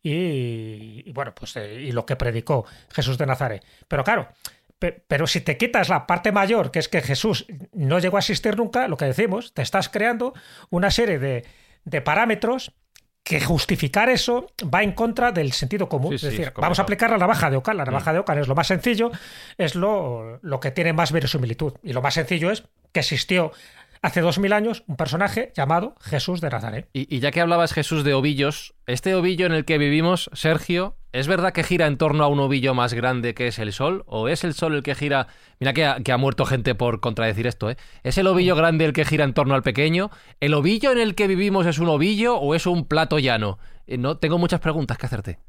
y, 0.03 1.11
bueno, 1.13 1.33
pues 1.33 1.55
eh, 1.55 1.81
y 1.81 1.93
lo 1.93 2.05
que 2.05 2.15
predicó 2.15 2.67
Jesús 2.91 3.17
de 3.17 3.25
Nazaret. 3.25 3.65
Pero 3.87 4.03
claro, 4.03 4.27
pero 4.91 5.27
si 5.27 5.41
te 5.41 5.57
quitas 5.57 5.89
la 5.89 6.07
parte 6.07 6.31
mayor, 6.31 6.71
que 6.71 6.79
es 6.79 6.89
que 6.89 7.01
Jesús 7.01 7.45
no 7.71 7.99
llegó 7.99 8.17
a 8.17 8.19
existir 8.19 8.57
nunca, 8.57 8.87
lo 8.87 8.97
que 8.97 9.05
decimos, 9.05 9.53
te 9.53 9.61
estás 9.61 9.89
creando 9.89 10.33
una 10.69 10.91
serie 10.91 11.19
de, 11.19 12.01
parámetros 12.01 12.73
que 13.23 13.39
justificar 13.39 14.09
eso 14.09 14.47
va 14.73 14.83
en 14.83 14.91
contra 14.91 15.31
del 15.31 15.53
sentido 15.53 15.87
común. 15.87 16.13
es 16.13 16.21
decir, 16.21 16.51
vamos 16.57 16.79
a 16.79 16.81
aplicar 16.81 17.09
la 17.09 17.17
navaja 17.17 17.49
de 17.49 17.55
Ocan. 17.55 17.77
La 17.77 17.85
navaja 17.85 18.11
mm. 18.11 18.13
de 18.13 18.19
Ocan 18.19 18.37
es 18.39 18.47
lo 18.47 18.55
más 18.55 18.67
sencillo, 18.67 19.11
es 19.57 19.75
lo, 19.75 20.39
lo 20.41 20.59
que 20.59 20.71
tiene 20.71 20.91
más 20.91 21.13
verosimilitud. 21.13 21.73
Y 21.83 21.93
lo 21.93 22.01
más 22.01 22.15
sencillo 22.15 22.51
es 22.51 22.63
que 22.91 22.99
existió 22.99 23.53
hace 24.03 24.21
dos 24.21 24.37
mil 24.37 24.53
años 24.53 24.83
un 24.87 24.97
personaje 24.97 25.51
llamado 25.55 25.95
Jesús 26.01 26.41
de 26.41 26.49
Nazaret. 26.49 26.89
Y, 26.93 27.19
ya 27.19 27.31
que 27.31 27.41
hablabas 27.41 27.73
Jesús 27.73 28.03
de 28.03 28.13
ovillos, 28.13 28.75
este 28.85 29.15
ovillo 29.15 29.47
en 29.47 29.53
el 29.53 29.65
que 29.65 29.79
vivimos, 29.79 30.29
Sergio, 30.33 30.97
¿es 31.13 31.27
verdad 31.27 31.53
que 31.53 31.63
gira 31.63 31.87
en 31.87 31.97
torno 31.97 32.23
a 32.23 32.27
un 32.27 32.39
ovillo 32.39 32.75
más 32.75 32.93
grande 32.93 33.33
que 33.33 33.47
es 33.47 33.57
el 33.57 33.71
Sol? 33.71 34.03
¿O 34.05 34.27
es 34.27 34.43
el 34.43 34.53
Sol 34.53 34.75
el 34.75 34.83
que 34.83 34.93
gira... 34.93 35.27
Mira 35.59 35.73
que 35.73 36.11
ha, 36.11 36.17
muerto 36.17 36.45
gente 36.45 36.75
por 36.75 36.99
contradecir 36.99 37.47
esto, 37.47 37.71
¿eh? 37.71 37.77
¿Es 38.03 38.17
el 38.17 38.27
ovillo 38.27 38.55
grande 38.55 38.85
el 38.85 38.93
que 38.93 39.05
gira 39.05 39.23
en 39.23 39.33
torno 39.33 39.55
al 39.55 39.63
pequeño? 39.63 40.11
¿El 40.41 40.53
ovillo 40.53 40.91
en 40.91 40.99
el 40.99 41.15
que 41.15 41.27
vivimos 41.27 41.65
es 41.65 41.79
un 41.79 41.87
ovillo 41.87 42.35
o 42.35 42.53
es 42.53 42.67
un 42.67 42.85
plato 42.85 43.19
llano? 43.19 43.57
Eh, 43.87 43.97
no, 43.97 44.17
tengo 44.17 44.37
muchas 44.37 44.59
preguntas 44.59 44.97
que 44.97 45.05
hacerte. 45.05 45.39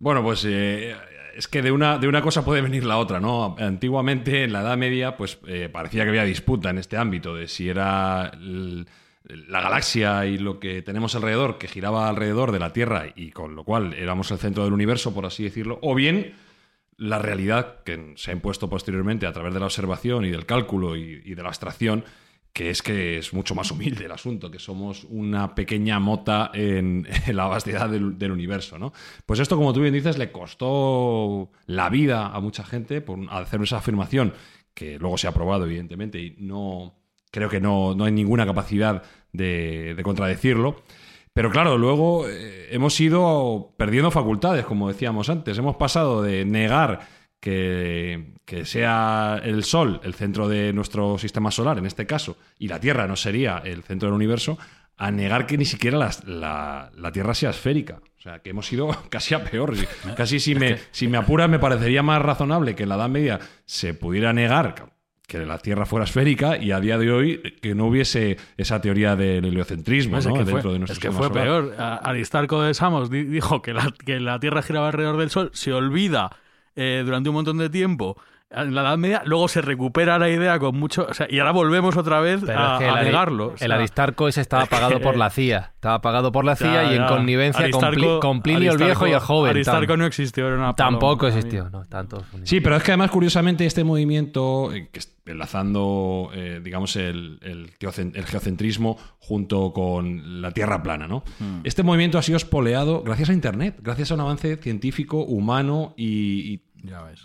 Bueno, 0.00 0.22
pues 0.24 0.44
eh, 0.48 0.96
es 1.34 1.48
que 1.48 1.62
de 1.62 1.72
una, 1.72 1.98
de 1.98 2.08
una 2.08 2.22
cosa 2.22 2.44
puede 2.44 2.62
venir 2.62 2.84
la 2.84 2.98
otra, 2.98 3.20
¿no? 3.20 3.56
Antiguamente, 3.58 4.44
en 4.44 4.52
la 4.52 4.60
Edad 4.60 4.76
Media, 4.76 5.16
pues 5.16 5.38
eh, 5.46 5.68
parecía 5.70 6.04
que 6.04 6.10
había 6.10 6.24
disputa 6.24 6.70
en 6.70 6.78
este 6.78 6.96
ámbito 6.96 7.34
de 7.34 7.48
si 7.48 7.68
era 7.68 8.32
la 8.38 9.60
galaxia 9.60 10.26
y 10.26 10.38
lo 10.38 10.58
que 10.58 10.82
tenemos 10.82 11.14
alrededor, 11.14 11.58
que 11.58 11.68
giraba 11.68 12.08
alrededor 12.08 12.52
de 12.52 12.58
la 12.58 12.72
Tierra 12.72 13.06
y 13.14 13.30
con 13.30 13.54
lo 13.54 13.64
cual 13.64 13.94
éramos 13.94 14.30
el 14.30 14.38
centro 14.38 14.64
del 14.64 14.72
universo, 14.72 15.14
por 15.14 15.26
así 15.26 15.44
decirlo, 15.44 15.78
o 15.82 15.94
bien 15.94 16.34
la 16.96 17.18
realidad 17.18 17.82
que 17.84 18.12
se 18.16 18.30
ha 18.30 18.34
impuesto 18.34 18.68
posteriormente 18.68 19.26
a 19.26 19.32
través 19.32 19.54
de 19.54 19.60
la 19.60 19.66
observación 19.66 20.24
y 20.24 20.30
del 20.30 20.46
cálculo 20.46 20.96
y 20.96 21.34
de 21.34 21.42
la 21.42 21.48
abstracción, 21.48 22.04
que 22.52 22.70
es 22.70 22.82
que 22.82 23.18
es 23.18 23.32
mucho 23.32 23.54
más 23.54 23.70
humilde 23.70 24.06
el 24.06 24.12
asunto, 24.12 24.50
que 24.50 24.58
somos 24.58 25.04
una 25.08 25.54
pequeña 25.54 26.00
mota 26.00 26.50
en, 26.52 27.06
la 27.32 27.46
vastedad 27.46 27.88
del, 27.88 28.32
universo, 28.32 28.78
¿no? 28.78 28.92
Pues 29.26 29.40
esto, 29.40 29.56
como 29.56 29.72
tú 29.72 29.80
bien 29.80 29.94
dices, 29.94 30.18
le 30.18 30.32
costó 30.32 31.50
la 31.66 31.88
vida 31.88 32.28
a 32.28 32.40
mucha 32.40 32.64
gente 32.64 33.00
por 33.00 33.18
hacer 33.30 33.62
esa 33.62 33.78
afirmación, 33.78 34.34
que 34.74 34.98
luego 34.98 35.18
se 35.18 35.28
ha 35.28 35.32
probado, 35.32 35.64
evidentemente, 35.66 36.18
y 36.18 36.36
no 36.38 36.94
creo 37.30 37.48
que 37.48 37.60
no, 37.60 37.96
hay 38.04 38.12
ninguna 38.12 38.46
capacidad 38.46 39.02
de, 39.32 39.98
contradecirlo. 40.02 40.82
Pero 41.32 41.50
claro, 41.50 41.78
luego 41.78 42.28
eh, 42.28 42.68
hemos 42.72 43.00
ido 43.00 43.74
perdiendo 43.76 44.10
facultades, 44.10 44.64
como 44.64 44.88
decíamos 44.88 45.30
antes. 45.30 45.56
Hemos 45.56 45.76
pasado 45.76 46.22
de 46.22 46.44
negar 46.44 47.06
que, 47.40 48.34
sea 48.64 49.40
el 49.42 49.64
Sol 49.64 50.00
el 50.04 50.14
centro 50.14 50.48
de 50.48 50.72
nuestro 50.72 51.18
sistema 51.18 51.50
solar, 51.50 51.78
en 51.78 51.86
este 51.86 52.06
caso, 52.06 52.36
y 52.58 52.68
la 52.68 52.78
Tierra 52.78 53.06
no 53.06 53.16
sería 53.16 53.62
el 53.64 53.82
centro 53.82 54.08
del 54.08 54.14
universo, 54.14 54.58
a 54.96 55.10
negar 55.10 55.46
que 55.46 55.56
ni 55.56 55.64
siquiera 55.64 56.10
la, 56.26 57.10
Tierra 57.12 57.34
sea 57.34 57.50
esférica. 57.50 58.00
O 58.18 58.22
sea, 58.22 58.40
que 58.40 58.50
hemos 58.50 58.70
ido 58.70 58.88
casi 59.08 59.34
a 59.34 59.42
peor. 59.42 59.74
Casi 60.14 60.40
si 60.40 60.54
me, 60.54 60.76
si 60.90 61.08
me 61.08 61.16
apuras, 61.16 61.48
me 61.48 61.58
parecería 61.58 62.02
más 62.02 62.20
razonable 62.20 62.74
que 62.74 62.82
en 62.82 62.90
la 62.90 62.96
Edad 62.96 63.08
Media 63.08 63.40
se 63.64 63.94
pudiera 63.94 64.32
negar 64.34 64.90
que 65.26 65.38
la 65.38 65.58
Tierra 65.58 65.86
fuera 65.86 66.04
esférica 66.04 66.56
y 66.56 66.72
a 66.72 66.80
día 66.80 66.98
de 66.98 67.10
hoy 67.12 67.40
que 67.62 67.74
no 67.74 67.86
hubiese 67.86 68.36
esa 68.56 68.80
teoría 68.80 69.14
del 69.14 69.44
heliocentrismo 69.44 70.18
¿no? 70.20 70.44
dentro 70.44 70.72
de 70.72 70.80
nuestro 70.80 70.92
Es 70.92 70.98
que 70.98 71.12
fue 71.12 71.32
peor. 71.32 71.76
Aristarco 71.78 72.60
de 72.62 72.74
Samos 72.74 73.10
dijo 73.10 73.62
que 73.62 73.72
la, 73.72 73.94
que 74.04 74.18
la 74.18 74.40
Tierra 74.40 74.60
giraba 74.60 74.88
alrededor 74.88 75.18
del 75.18 75.30
Sol, 75.30 75.50
se 75.54 75.72
olvida 75.72 76.30
eh, 76.80 77.02
durante 77.04 77.28
un 77.28 77.34
montón 77.34 77.58
de 77.58 77.68
tiempo 77.68 78.16
en 78.50 78.74
la 78.74 78.80
Edad 78.80 78.98
Media, 78.98 79.22
luego 79.24 79.46
se 79.46 79.62
recupera 79.62 80.18
la 80.18 80.28
idea 80.28 80.58
con 80.58 80.76
mucho. 80.76 81.06
O 81.08 81.14
sea, 81.14 81.26
y 81.30 81.38
ahora 81.38 81.52
volvemos 81.52 81.96
otra 81.96 82.20
vez 82.20 82.42
a, 82.48 82.78
el 82.98 83.04
negarlo. 83.06 83.54
el 83.60 83.70
Aristarco 83.72 84.26
ese 84.26 84.40
estaba 84.40 84.66
pagado 84.66 85.00
por 85.00 85.16
la 85.16 85.30
CIA. 85.30 85.72
Estaba 85.74 86.00
pagado 86.00 86.32
por 86.32 86.44
la 86.44 86.56
CIA 86.56 86.92
y 86.92 86.96
en 86.96 87.06
connivencia 87.06 87.70
con, 88.20 88.42
Plinio 88.42 88.72
el 88.72 88.78
Viejo 88.78 89.06
y 89.06 89.12
el 89.12 89.20
Joven. 89.20 89.50
Aristarco 89.50 89.96
no 89.96 90.04
existió. 90.04 90.48
Era 90.48 90.74
Tampoco 90.74 91.28
existió, 91.28 91.70
no, 91.70 91.84
tanto. 91.84 92.24
Sí, 92.42 92.60
pero 92.60 92.76
es 92.76 92.82
que 92.82 92.90
además, 92.90 93.10
curiosamente, 93.10 93.64
este 93.66 93.84
movimiento, 93.84 94.72
eh, 94.72 94.88
que 94.90 95.00
enlazando, 95.26 96.30
eh, 96.34 96.60
digamos, 96.62 96.96
el, 96.96 97.38
el, 97.42 97.70
geocentrismo 97.78 98.98
junto 99.20 99.72
con 99.72 100.42
la 100.42 100.50
Tierra 100.50 100.82
plana, 100.82 101.06
¿no? 101.06 101.22
Hmm. 101.38 101.60
Este 101.62 101.84
movimiento 101.84 102.18
ha 102.18 102.22
sido 102.22 102.36
espoleado 102.36 103.02
gracias 103.02 103.30
a 103.30 103.32
Internet, 103.32 103.76
gracias 103.80 104.10
a 104.10 104.14
un 104.14 104.20
avance 104.20 104.56
científico, 104.56 105.18
humano 105.22 105.94
y, 105.96 106.52
y 106.52 106.69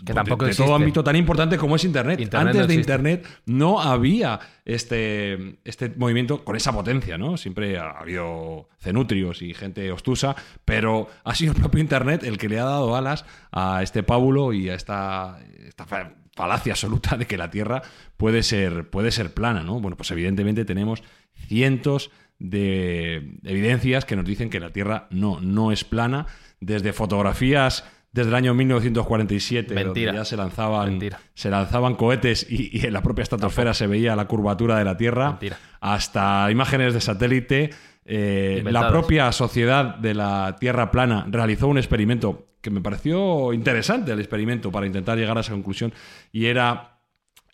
Que 0.04 0.12
tampoco 0.12 0.44
de, 0.44 0.54
todo 0.54 0.74
ámbito 0.74 1.02
tan 1.02 1.16
importante 1.16 1.56
como 1.56 1.76
es 1.76 1.84
Internet. 1.84 2.34
Antes 2.34 2.68
de 2.68 2.74
Internet 2.74 3.26
no 3.46 3.80
había 3.80 4.38
este, 4.64 5.58
este 5.64 5.90
movimiento 5.96 6.44
con 6.44 6.56
esa 6.56 6.72
potencia, 6.72 7.16
¿no? 7.16 7.36
Siempre 7.36 7.78
ha 7.78 7.90
habido 7.90 8.68
cenutrios 8.78 9.42
y 9.42 9.54
gente 9.54 9.90
obtusa, 9.90 10.36
pero 10.64 11.08
ha 11.24 11.34
sido 11.34 11.52
el 11.52 11.58
propio 11.58 11.80
Internet 11.80 12.22
el 12.24 12.38
que 12.38 12.48
le 12.48 12.60
ha 12.60 12.64
dado 12.64 12.96
alas 12.96 13.24
a 13.52 13.82
este 13.82 14.02
pábulo 14.02 14.52
y 14.52 14.68
a 14.68 14.74
esta, 14.74 15.38
esta 15.66 15.86
falacia 16.34 16.74
absoluta 16.74 17.16
de 17.16 17.26
que 17.26 17.38
la 17.38 17.50
Tierra 17.50 17.82
puede 18.16 18.42
ser, 18.42 18.90
puede 18.90 19.10
ser 19.10 19.32
plana, 19.32 19.62
¿no? 19.62 19.80
Bueno, 19.80 19.96
pues 19.96 20.10
evidentemente 20.10 20.64
tenemos 20.64 21.02
cientos 21.48 22.10
de 22.38 23.38
evidencias 23.44 24.04
que 24.04 24.16
nos 24.16 24.26
dicen 24.26 24.50
que 24.50 24.60
la 24.60 24.70
Tierra 24.70 25.06
no, 25.10 25.40
no 25.40 25.72
es 25.72 25.84
plana. 25.84 26.26
Desde 26.60 26.92
fotografías 26.92 27.84
desde 28.16 28.30
el 28.30 28.34
año 28.34 28.54
1947, 28.54 29.74
Mentira. 29.74 30.06
donde 30.12 30.18
ya 30.20 30.24
se 30.24 30.36
lanzaban, 30.36 30.88
Mentira. 30.90 31.20
se 31.34 31.50
lanzaban 31.50 31.94
cohetes 31.94 32.46
y, 32.48 32.76
y 32.76 32.86
en 32.86 32.92
la 32.92 33.02
propia 33.02 33.22
estratosfera 33.22 33.74
se 33.74 33.86
veía 33.86 34.16
la 34.16 34.26
curvatura 34.26 34.78
de 34.78 34.84
la 34.84 34.96
Tierra, 34.96 35.30
Mentira. 35.32 35.58
hasta 35.80 36.50
imágenes 36.50 36.94
de 36.94 37.00
satélite. 37.00 37.70
Eh, 38.06 38.62
la 38.64 38.88
propia 38.88 39.30
sociedad 39.32 39.96
de 39.96 40.14
la 40.14 40.56
Tierra 40.58 40.90
plana 40.90 41.26
realizó 41.28 41.68
un 41.68 41.76
experimento 41.78 42.46
que 42.60 42.70
me 42.70 42.80
pareció 42.80 43.52
interesante, 43.52 44.12
el 44.12 44.18
experimento, 44.18 44.72
para 44.72 44.86
intentar 44.86 45.18
llegar 45.18 45.36
a 45.36 45.40
esa 45.40 45.52
conclusión, 45.52 45.92
y 46.32 46.46
era 46.46 46.98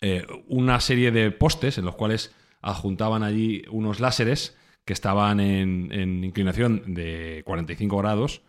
eh, 0.01 0.25
una 0.47 0.79
serie 0.79 1.11
de 1.11 1.29
postes 1.31 1.77
en 1.77 1.85
los 1.85 1.95
cuales 1.95 2.33
adjuntaban 2.61 3.21
allí 3.23 3.63
unos 3.69 3.99
láseres 3.99 4.57
que 4.85 4.93
estaban 4.93 5.39
en, 5.39 5.89
en 5.91 6.23
inclinación 6.23 6.93
de 6.93 7.41
45 7.45 7.97
grados 7.97 8.41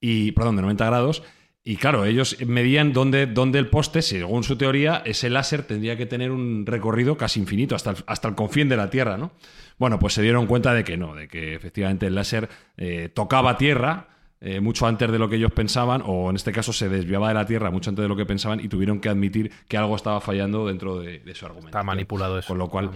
y 0.00 0.32
perdón 0.32 0.56
de 0.56 0.62
90 0.62 0.84
grados 0.86 1.22
y 1.68 1.76
claro 1.76 2.06
ellos 2.06 2.34
medían 2.46 2.94
dónde, 2.94 3.26
dónde 3.26 3.58
el 3.58 3.66
poste 3.68 4.00
según 4.00 4.42
su 4.42 4.56
teoría 4.56 5.02
ese 5.04 5.28
láser 5.28 5.64
tendría 5.64 5.98
que 5.98 6.06
tener 6.06 6.30
un 6.30 6.64
recorrido 6.64 7.18
casi 7.18 7.40
infinito 7.40 7.74
hasta 7.74 7.90
el, 7.90 7.96
hasta 8.06 8.26
el 8.26 8.34
confín 8.34 8.70
de 8.70 8.78
la 8.78 8.88
tierra 8.88 9.18
no 9.18 9.32
bueno 9.76 9.98
pues 9.98 10.14
se 10.14 10.22
dieron 10.22 10.46
cuenta 10.46 10.72
de 10.72 10.82
que 10.82 10.96
no 10.96 11.14
de 11.14 11.28
que 11.28 11.54
efectivamente 11.54 12.06
el 12.06 12.14
láser 12.14 12.48
eh, 12.78 13.10
tocaba 13.12 13.58
tierra 13.58 14.08
eh, 14.40 14.60
mucho 14.60 14.86
antes 14.86 15.12
de 15.12 15.18
lo 15.18 15.28
que 15.28 15.34
ellos 15.34 15.50
pensaban, 15.50 16.00
o 16.06 16.30
en 16.30 16.36
este 16.36 16.52
caso 16.52 16.72
se 16.72 16.88
desviaba 16.88 17.26
de 17.26 17.34
la 17.34 17.44
Tierra 17.44 17.72
mucho 17.72 17.90
antes 17.90 18.04
de 18.04 18.08
lo 18.08 18.14
que 18.14 18.24
pensaban 18.24 18.60
y 18.60 18.68
tuvieron 18.68 19.00
que 19.00 19.08
admitir 19.08 19.50
que 19.66 19.76
algo 19.76 19.96
estaba 19.96 20.20
fallando 20.20 20.68
dentro 20.68 21.00
de, 21.00 21.18
de 21.18 21.34
su 21.34 21.44
argumento. 21.44 21.76
Está 21.76 21.82
manipulado 21.82 22.38
eso. 22.38 22.46
Con 22.46 22.58
lo 22.58 22.68
cual, 22.68 22.88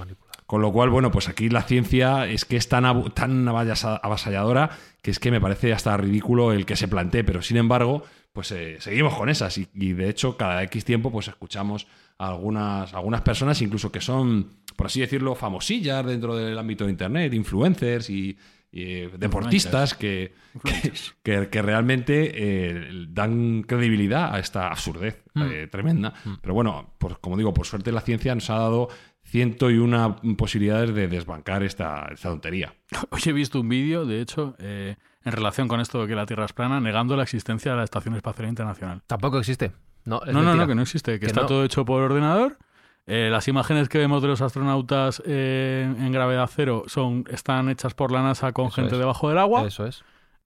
con 0.46 0.62
lo 0.62 0.70
cual, 0.70 0.90
bueno, 0.90 1.10
pues 1.10 1.28
aquí 1.28 1.48
la 1.48 1.62
ciencia 1.62 2.28
es 2.28 2.44
que 2.44 2.56
es 2.56 2.68
tan, 2.68 3.10
tan 3.10 3.48
avasalladora 3.48 4.70
que 5.02 5.10
es 5.10 5.18
que 5.18 5.32
me 5.32 5.40
parece 5.40 5.72
hasta 5.72 5.96
ridículo 5.96 6.52
el 6.52 6.64
que 6.64 6.76
se 6.76 6.86
plantee, 6.86 7.24
pero 7.24 7.42
sin 7.42 7.56
embargo, 7.56 8.04
pues 8.32 8.50
eh, 8.52 8.76
seguimos 8.80 9.14
con 9.14 9.28
esas. 9.28 9.56
Y, 9.58 9.68
y, 9.74 9.92
de 9.92 10.08
hecho 10.08 10.36
cada 10.36 10.62
X 10.64 10.84
tiempo 10.84 11.10
pues 11.12 11.28
escuchamos 11.28 11.86
a 12.18 12.28
algunas, 12.28 12.92
algunas 12.94 13.20
personas 13.22 13.60
incluso 13.62 13.90
que 13.92 14.00
son, 14.00 14.50
por 14.76 14.86
así 14.86 15.00
decirlo, 15.00 15.34
famosillas 15.34 16.04
dentro 16.06 16.36
del 16.36 16.58
ámbito 16.58 16.84
de 16.84 16.90
Internet, 16.92 17.34
influencers 17.34 18.08
y, 18.10 18.36
y, 18.70 18.82
eh, 18.84 19.10
deportistas 19.18 19.94
que, 19.94 20.32
que, 20.64 20.92
que- 21.22 21.48
que 21.50 21.62
realmente 21.62 22.32
eh, 22.34 23.06
dan 23.10 23.62
credibilidad 23.64 24.34
a 24.34 24.38
esta 24.38 24.68
absurdez 24.68 25.22
eh, 25.34 25.68
tremenda. 25.70 26.14
Pero 26.40 26.54
bueno, 26.54 26.94
pues, 26.98 27.16
como 27.20 27.36
digo, 27.36 27.52
por 27.52 27.66
suerte 27.66 27.92
la 27.92 28.00
ciencia 28.00 28.34
nos 28.34 28.48
ha 28.50 28.54
dado 28.58 28.88
ciento 29.24 29.70
y 29.70 29.76
una 29.78 30.16
posibilidades 30.36 30.94
de 30.94 31.06
desbancar 31.08 31.62
esta, 31.62 32.08
esta 32.12 32.28
tontería. 32.30 32.74
Hoy 33.10 33.20
he 33.26 33.32
visto 33.32 33.60
un 33.60 33.68
vídeo, 33.68 34.04
de 34.06 34.20
hecho, 34.20 34.56
eh, 34.58 34.96
en 35.24 35.32
relación 35.32 35.68
con 35.68 35.80
esto 35.80 36.02
de 36.02 36.08
que 36.08 36.14
la 36.14 36.26
Tierra 36.26 36.44
es 36.44 36.52
plana, 36.52 36.80
negando 36.80 37.16
la 37.16 37.22
existencia 37.22 37.72
de 37.72 37.78
la 37.78 37.84
Estación 37.84 38.14
Espacial 38.16 38.48
Internacional. 38.48 39.02
Tampoco 39.06 39.38
existe. 39.38 39.72
No, 40.04 40.20
es 40.24 40.32
no, 40.32 40.42
no, 40.42 40.54
no, 40.54 40.66
que 40.66 40.74
no 40.74 40.82
existe, 40.82 41.12
que, 41.14 41.20
Que 41.20 41.26
está 41.26 41.42
no. 41.42 41.46
todo 41.46 41.64
hecho 41.64 41.84
por 41.84 42.02
ordenador. 42.02 42.58
Eh, 43.06 43.28
las 43.30 43.48
imágenes 43.48 43.88
que 43.88 43.98
vemos 43.98 44.22
de 44.22 44.28
los 44.28 44.40
astronautas 44.40 45.22
eh, 45.26 45.92
en 45.98 46.12
gravedad 46.12 46.48
cero 46.52 46.84
son, 46.86 47.24
están 47.30 47.68
hechas 47.68 47.94
por 47.94 48.12
la 48.12 48.22
NASA 48.22 48.52
con 48.52 48.66
Eso 48.66 48.76
gente 48.76 48.94
es. 48.94 48.98
debajo 48.98 49.28
del 49.28 49.38
agua. 49.38 49.66
Eso 49.66 49.86
es. 49.86 50.04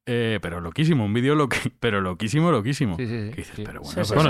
Eh, 0.08 0.38
pero 0.40 0.60
loquísimo, 0.60 1.04
un 1.04 1.12
vídeo 1.12 1.34
loqui- 1.34 1.72
pero 1.80 2.00
loquísimo, 2.00 2.52
loquísimo. 2.52 2.96
Sí, 2.96 3.06
sí, 3.08 3.24
sí. 3.24 3.30
Que 3.30 3.36
dices, 3.36 3.56
Sí. 3.56 3.62
pero 3.66 3.82
Sí, 3.84 3.94
bueno, 3.96 4.08
pero 4.08 4.22
no, 4.22 4.28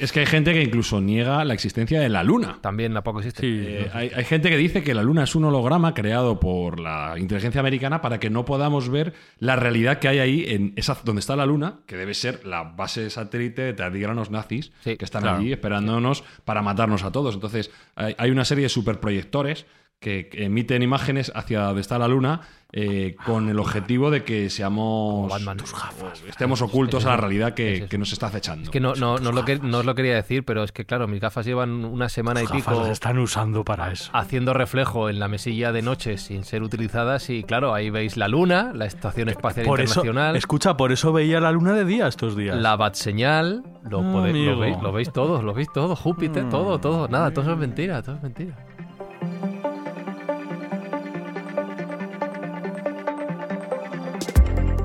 es, 0.00 0.12
que 0.12 0.20
hay 0.20 0.26
gente 0.26 0.52
que 0.52 0.62
incluso 0.62 1.00
niega 1.00 1.44
la 1.44 1.52
existencia 1.52 2.00
de 2.00 2.08
la 2.08 2.22
Luna. 2.22 2.58
También 2.60 2.94
tampoco 2.94 3.18
existe. 3.18 3.40
Sí. 3.42 3.64
Eh, 3.66 3.90
hay, 3.92 4.12
hay 4.14 4.24
gente 4.24 4.48
que 4.50 4.56
dice 4.56 4.84
que 4.84 4.94
la 4.94 5.02
Luna 5.02 5.24
es 5.24 5.34
un 5.34 5.44
holograma 5.44 5.94
creado 5.94 6.38
por 6.38 6.78
la 6.78 7.16
inteligencia 7.18 7.60
americana 7.60 8.00
para 8.00 8.20
que 8.20 8.30
no 8.30 8.44
podamos 8.44 8.88
ver 8.88 9.14
la 9.40 9.56
realidad 9.56 9.98
que 9.98 10.06
hay 10.06 10.20
ahí 10.20 10.44
en 10.46 10.72
esa 10.76 10.96
donde 11.04 11.18
está 11.20 11.34
la 11.34 11.44
Luna, 11.44 11.80
que 11.86 11.96
debe 11.96 12.14
ser 12.14 12.46
la 12.46 12.62
base 12.62 13.10
satélite 13.10 13.62
de 13.62 13.72
tardígranos 13.72 14.30
nazis 14.30 14.70
Sí, 14.84 14.96
que 14.96 15.04
están 15.04 15.22
claro. 15.22 15.38
allí 15.38 15.50
esperándonos 15.52 16.22
para 16.44 16.62
matarnos 16.62 17.02
a 17.02 17.10
todos. 17.10 17.34
Entonces, 17.34 17.72
hay, 17.96 18.14
hay 18.16 18.30
una 18.30 18.44
serie 18.44 18.62
de 18.62 18.68
superproyectores 18.68 19.66
que, 20.00 20.28
emiten 20.32 20.82
imágenes 20.82 21.32
hacia 21.34 21.62
donde 21.62 21.80
está 21.80 21.98
la 21.98 22.08
Luna 22.08 22.42
eh, 22.72 23.16
con 23.24 23.48
el 23.48 23.58
objetivo 23.58 24.10
de 24.10 24.22
que 24.24 24.50
seamos 24.50 25.30
Batman. 25.30 25.58
o 25.60 26.28
estemos 26.28 26.60
ocultos 26.60 27.06
a 27.06 27.10
la 27.10 27.16
realidad 27.16 27.54
que, 27.54 27.86
que 27.88 27.96
nos 27.96 28.12
está 28.12 28.26
acechando. 28.26 28.64
Es 28.64 28.70
que 28.70 28.80
no, 28.80 28.94
no, 28.94 29.18
no, 29.18 29.30
os 29.30 29.34
lo 29.34 29.44
que, 29.44 29.58
no 29.60 29.78
os 29.78 29.84
lo 29.86 29.94
quería 29.94 30.14
decir, 30.16 30.44
pero 30.44 30.62
es 30.64 30.72
que, 30.72 30.84
claro, 30.84 31.06
mis 31.08 31.20
gafas 31.20 31.46
llevan 31.46 31.84
una 31.84 32.08
semana 32.08 32.40
y 32.42 32.44
Gafas 32.44 32.56
pico 32.64 32.80
las 32.82 32.90
están 32.90 33.18
usando 33.18 33.64
para 33.64 33.92
eso. 33.92 34.10
haciendo 34.12 34.52
reflejo 34.52 35.08
en 35.08 35.18
la 35.20 35.28
mesilla 35.28 35.72
de 35.72 35.80
noche 35.82 36.18
sin 36.18 36.44
ser 36.44 36.62
utilizadas 36.62 37.30
y, 37.30 37.44
claro, 37.44 37.72
ahí 37.72 37.88
veis 37.88 38.16
la 38.16 38.28
Luna, 38.28 38.72
la 38.74 38.84
Estación 38.86 39.28
Espacial 39.28 39.64
Por 39.64 39.80
eso, 39.80 40.00
Internacional, 40.00 40.36
escucha, 40.36 40.76
por 40.76 40.92
eso 40.92 41.12
veía 41.12 41.40
la 41.40 41.52
luna 41.52 41.72
de 41.72 41.84
día 41.84 42.08
estos 42.08 42.36
días. 42.36 42.56
la 42.56 42.76
bat 42.76 42.94
señal, 42.94 43.62
lo, 43.88 44.00
Ah, 44.00 44.12
podéis- 44.12 44.44
lo 44.44 44.58
veis, 44.58 44.76
lo 44.82 44.92
veis 44.92 45.12
todos, 45.12 45.42
lo 45.44 45.54
veis 45.54 45.68
todo, 45.72 45.96
Júpiter, 45.96 46.48
todo, 46.50 46.78
todo, 46.80 47.08
nada, 47.08 47.30
todo 47.32 47.52
es 47.52 47.58
mentira, 47.58 48.02
todo 48.02 48.16
es 48.16 48.22
mentira. 48.22 48.65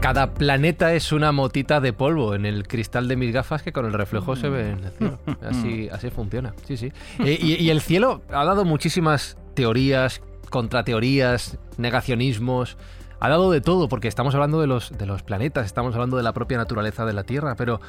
Cada 0.01 0.33
planeta 0.33 0.95
es 0.95 1.11
una 1.11 1.31
motita 1.31 1.79
de 1.79 1.93
polvo 1.93 2.33
en 2.33 2.47
el 2.47 2.67
cristal 2.67 3.07
de 3.07 3.15
mis 3.15 3.31
gafas 3.31 3.61
que 3.61 3.71
con 3.71 3.85
el 3.85 3.93
reflejo 3.93 4.35
se 4.35 4.49
ve 4.49 4.71
en 4.71 4.83
el 4.83 4.91
cielo. 4.93 5.19
Así, 5.47 5.89
así 5.91 6.09
funciona, 6.09 6.55
sí, 6.65 6.75
sí. 6.75 6.91
Eh, 7.19 7.37
y, 7.39 7.63
y 7.63 7.69
el 7.69 7.81
cielo 7.81 8.23
ha 8.31 8.43
dado 8.43 8.65
muchísimas 8.65 9.37
teorías, 9.53 10.23
contrateorías, 10.49 11.59
negacionismos. 11.77 12.77
Ha 13.19 13.29
dado 13.29 13.51
de 13.51 13.61
todo, 13.61 13.87
porque 13.89 14.07
estamos 14.07 14.33
hablando 14.33 14.59
de 14.59 14.65
los, 14.65 14.97
de 14.97 15.05
los 15.05 15.21
planetas, 15.21 15.67
estamos 15.67 15.93
hablando 15.93 16.17
de 16.17 16.23
la 16.23 16.33
propia 16.33 16.57
naturaleza 16.57 17.05
de 17.05 17.13
la 17.13 17.23
Tierra, 17.23 17.53
pero, 17.55 17.79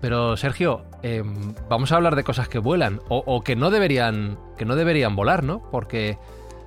pero 0.00 0.36
Sergio, 0.36 0.84
eh, 1.02 1.24
vamos 1.68 1.90
a 1.90 1.96
hablar 1.96 2.14
de 2.14 2.22
cosas 2.22 2.48
que 2.48 2.60
vuelan 2.60 3.00
o, 3.08 3.24
o 3.26 3.42
que 3.42 3.56
no 3.56 3.70
deberían 3.70 4.38
que 4.56 4.64
no 4.64 4.76
deberían 4.76 5.16
volar, 5.16 5.42
¿no? 5.42 5.68
Porque 5.72 6.16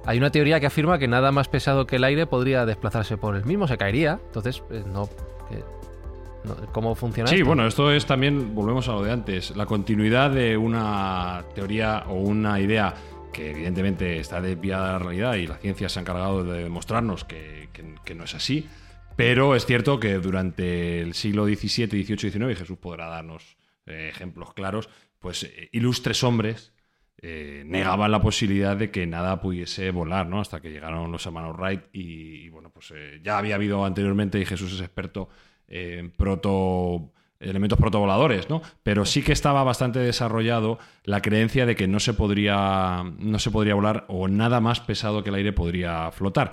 hay 0.06 0.18
una 0.18 0.32
teoría 0.32 0.60
que 0.60 0.66
afirma 0.68 0.98
que 1.00 1.08
nada 1.08 1.32
más 1.32 1.48
pesado 1.48 1.86
que 1.88 1.96
el 1.98 2.04
aire 2.04 2.26
podría 2.28 2.66
desplazarse 2.66 3.18
por 3.18 3.36
el 3.36 3.46
mismo, 3.46 3.68
se 3.68 3.78
caería. 3.78 4.20
Entonces, 4.28 4.62
eh, 4.72 4.84
no, 4.86 5.08
que- 5.50 5.64
no- 6.48 6.56
¿cómo 6.72 6.94
funciona 6.96 7.30
Sí, 7.30 7.36
esto? 7.36 7.46
bueno, 7.48 7.66
esto 7.68 7.92
es 7.92 8.06
también, 8.06 8.54
volvemos 8.54 8.88
a 8.90 8.94
lo 8.94 9.04
de 9.04 9.12
antes, 9.12 9.56
la 9.56 9.66
continuidad 9.66 10.32
de 10.32 10.58
una 10.58 11.44
teoría 11.56 12.04
o 12.08 12.16
una 12.16 12.60
idea 12.60 12.94
que 13.32 13.52
evidentemente 13.52 14.20
está 14.20 14.42
desviada 14.42 14.88
de 14.88 14.94
la 14.94 15.00
realidad 15.00 15.34
y 15.36 15.48
la 15.48 15.56
ciencia 15.58 15.90
se 15.90 16.00
ha 16.00 16.02
encargado 16.02 16.44
de 16.44 16.64
demostrarnos 16.64 17.24
que, 17.24 17.70
que- 17.74 17.96
que 18.06 18.14
no 18.14 18.26
es 18.26 18.36
así, 18.36 18.68
pero 19.16 19.56
es 19.56 19.66
cierto 19.66 20.00
que 20.00 20.16
durante 20.20 21.00
el 21.02 21.14
siglo 21.14 21.46
XVII, 21.46 21.88
XVIII, 21.88 22.18
XIX, 22.32 22.52
y 22.52 22.56
Jesús 22.56 22.78
podrá 22.78 23.08
darnos 23.08 23.58
eh, 23.86 24.10
ejemplos 24.14 24.54
claros, 24.54 24.90
pues 25.20 25.44
eh, 25.44 25.70
ilustres 25.72 26.24
hombres 26.24 26.73
eh, 27.26 27.64
negaban 27.66 28.12
la 28.12 28.22
posibilidad 28.22 28.76
de 28.76 28.92
que 28.92 29.08
nada 29.08 29.40
pudiese 29.40 29.92
volar, 29.92 30.28
¿no? 30.28 30.42
Hasta 30.42 30.60
que 30.60 30.72
llegaron 30.72 31.10
los 31.10 31.26
hermanos 31.26 31.56
Wright 31.58 31.84
y, 31.94 32.02
y, 32.46 32.50
bueno, 32.50 32.70
pues 32.70 32.92
eh, 32.94 33.22
ya 33.24 33.38
había 33.38 33.56
habido 33.56 33.86
anteriormente 33.86 34.42
y 34.42 34.46
Jesús 34.46 34.74
es 34.74 34.82
experto 34.82 35.30
en 35.70 36.12
proto 36.12 37.14
elementos 37.40 37.80
protovoladores, 37.80 38.50
¿no? 38.50 38.62
Pero 38.84 39.06
sí 39.06 39.22
que 39.22 39.32
estaba 39.32 39.64
bastante 39.64 40.00
desarrollado 40.00 40.80
la 41.06 41.22
creencia 41.22 41.66
de 41.66 41.78
que 41.78 41.88
no 41.88 42.02
se 42.02 42.14
podría 42.14 43.04
no 43.18 43.40
se 43.40 43.52
podría 43.52 43.76
volar 43.76 44.04
o 44.10 44.28
nada 44.28 44.60
más 44.60 44.82
pesado 44.82 45.24
que 45.24 45.30
el 45.30 45.36
aire 45.36 45.54
podría 45.54 46.12
flotar. 46.12 46.52